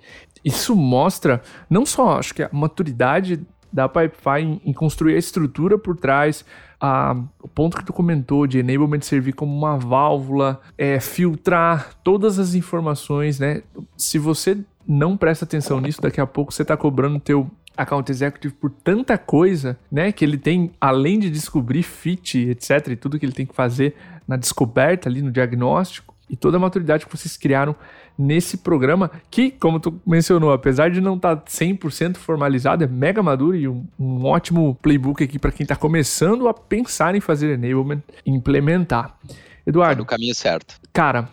Isso 0.44 0.74
mostra 0.74 1.42
não 1.70 1.86
só, 1.86 2.18
acho 2.18 2.34
que 2.34 2.44
a 2.44 2.50
maturidade 2.52 3.42
da 3.72 3.88
Pipefy 3.88 4.42
em, 4.42 4.62
em 4.66 4.74
construir 4.74 5.16
a 5.16 5.18
estrutura 5.18 5.78
por 5.78 5.96
trás, 5.96 6.46
a, 6.80 7.16
o 7.42 7.48
ponto 7.48 7.78
que 7.78 7.86
tu 7.86 7.94
comentou 7.94 8.48
de 8.48 8.60
enablement 8.60 9.02
servir 9.02 9.34
como 9.34 9.56
uma 9.56 9.78
válvula, 9.78 10.62
é, 10.78 11.00
filtrar 11.00 11.94
todas 12.04 12.40
as 12.40 12.56
informações, 12.56 13.40
né? 13.40 13.64
Se 13.98 14.18
você 14.18 14.58
não 14.88 15.18
presta 15.18 15.46
atenção 15.46 15.80
nisso, 15.80 16.02
daqui 16.02 16.22
a 16.22 16.26
pouco 16.26 16.54
você 16.54 16.62
está 16.62 16.76
cobrando 16.76 17.20
teu 17.20 17.50
account 17.76 18.12
executive 18.12 18.54
por 18.54 18.70
tanta 18.70 19.18
coisa, 19.18 19.78
né? 19.92 20.12
Que 20.12 20.26
ele 20.26 20.38
tem, 20.38 20.72
além 20.80 21.20
de 21.20 21.30
descobrir 21.30 21.84
fit, 21.84 22.38
etc., 22.50 22.90
e 22.90 22.96
tudo 22.96 23.20
que 23.20 23.26
ele 23.26 23.34
tem 23.34 23.46
que 23.46 23.56
fazer 23.56 23.96
na 24.28 24.36
descoberta 24.36 25.10
ali, 25.10 25.22
no 25.22 25.32
diagnóstico, 25.32 26.16
e 26.30 26.36
toda 26.36 26.58
a 26.58 26.60
maturidade 26.60 27.06
que 27.06 27.12
vocês 27.12 27.36
criaram 27.36 27.76
nesse 28.18 28.58
programa, 28.58 29.10
que, 29.32 29.50
como 29.50 29.80
tu 29.80 30.00
mencionou, 30.06 30.52
apesar 30.52 30.92
de 30.92 31.02
não 31.02 31.16
estar 31.16 31.38
tá 31.38 31.46
100% 31.46 32.18
formalizado, 32.18 32.84
é 32.84 32.88
mega 32.88 33.24
maduro 33.24 33.56
e 33.56 33.68
um, 33.68 33.86
um 33.98 34.26
ótimo 34.26 34.78
playbook 34.82 35.24
aqui 35.24 35.40
para 35.40 35.52
quem 35.52 35.64
está 35.64 35.76
começando 35.76 36.48
a 36.48 36.54
pensar 36.54 37.16
em 37.16 37.22
fazer 37.22 37.54
enablement 37.54 38.02
e 38.26 38.32
implementar. 38.32 39.18
Eduardo. 39.66 39.96
Tá 39.96 40.02
no 40.02 40.06
caminho 40.06 40.36
certo. 40.36 40.76
Cara, 40.92 41.30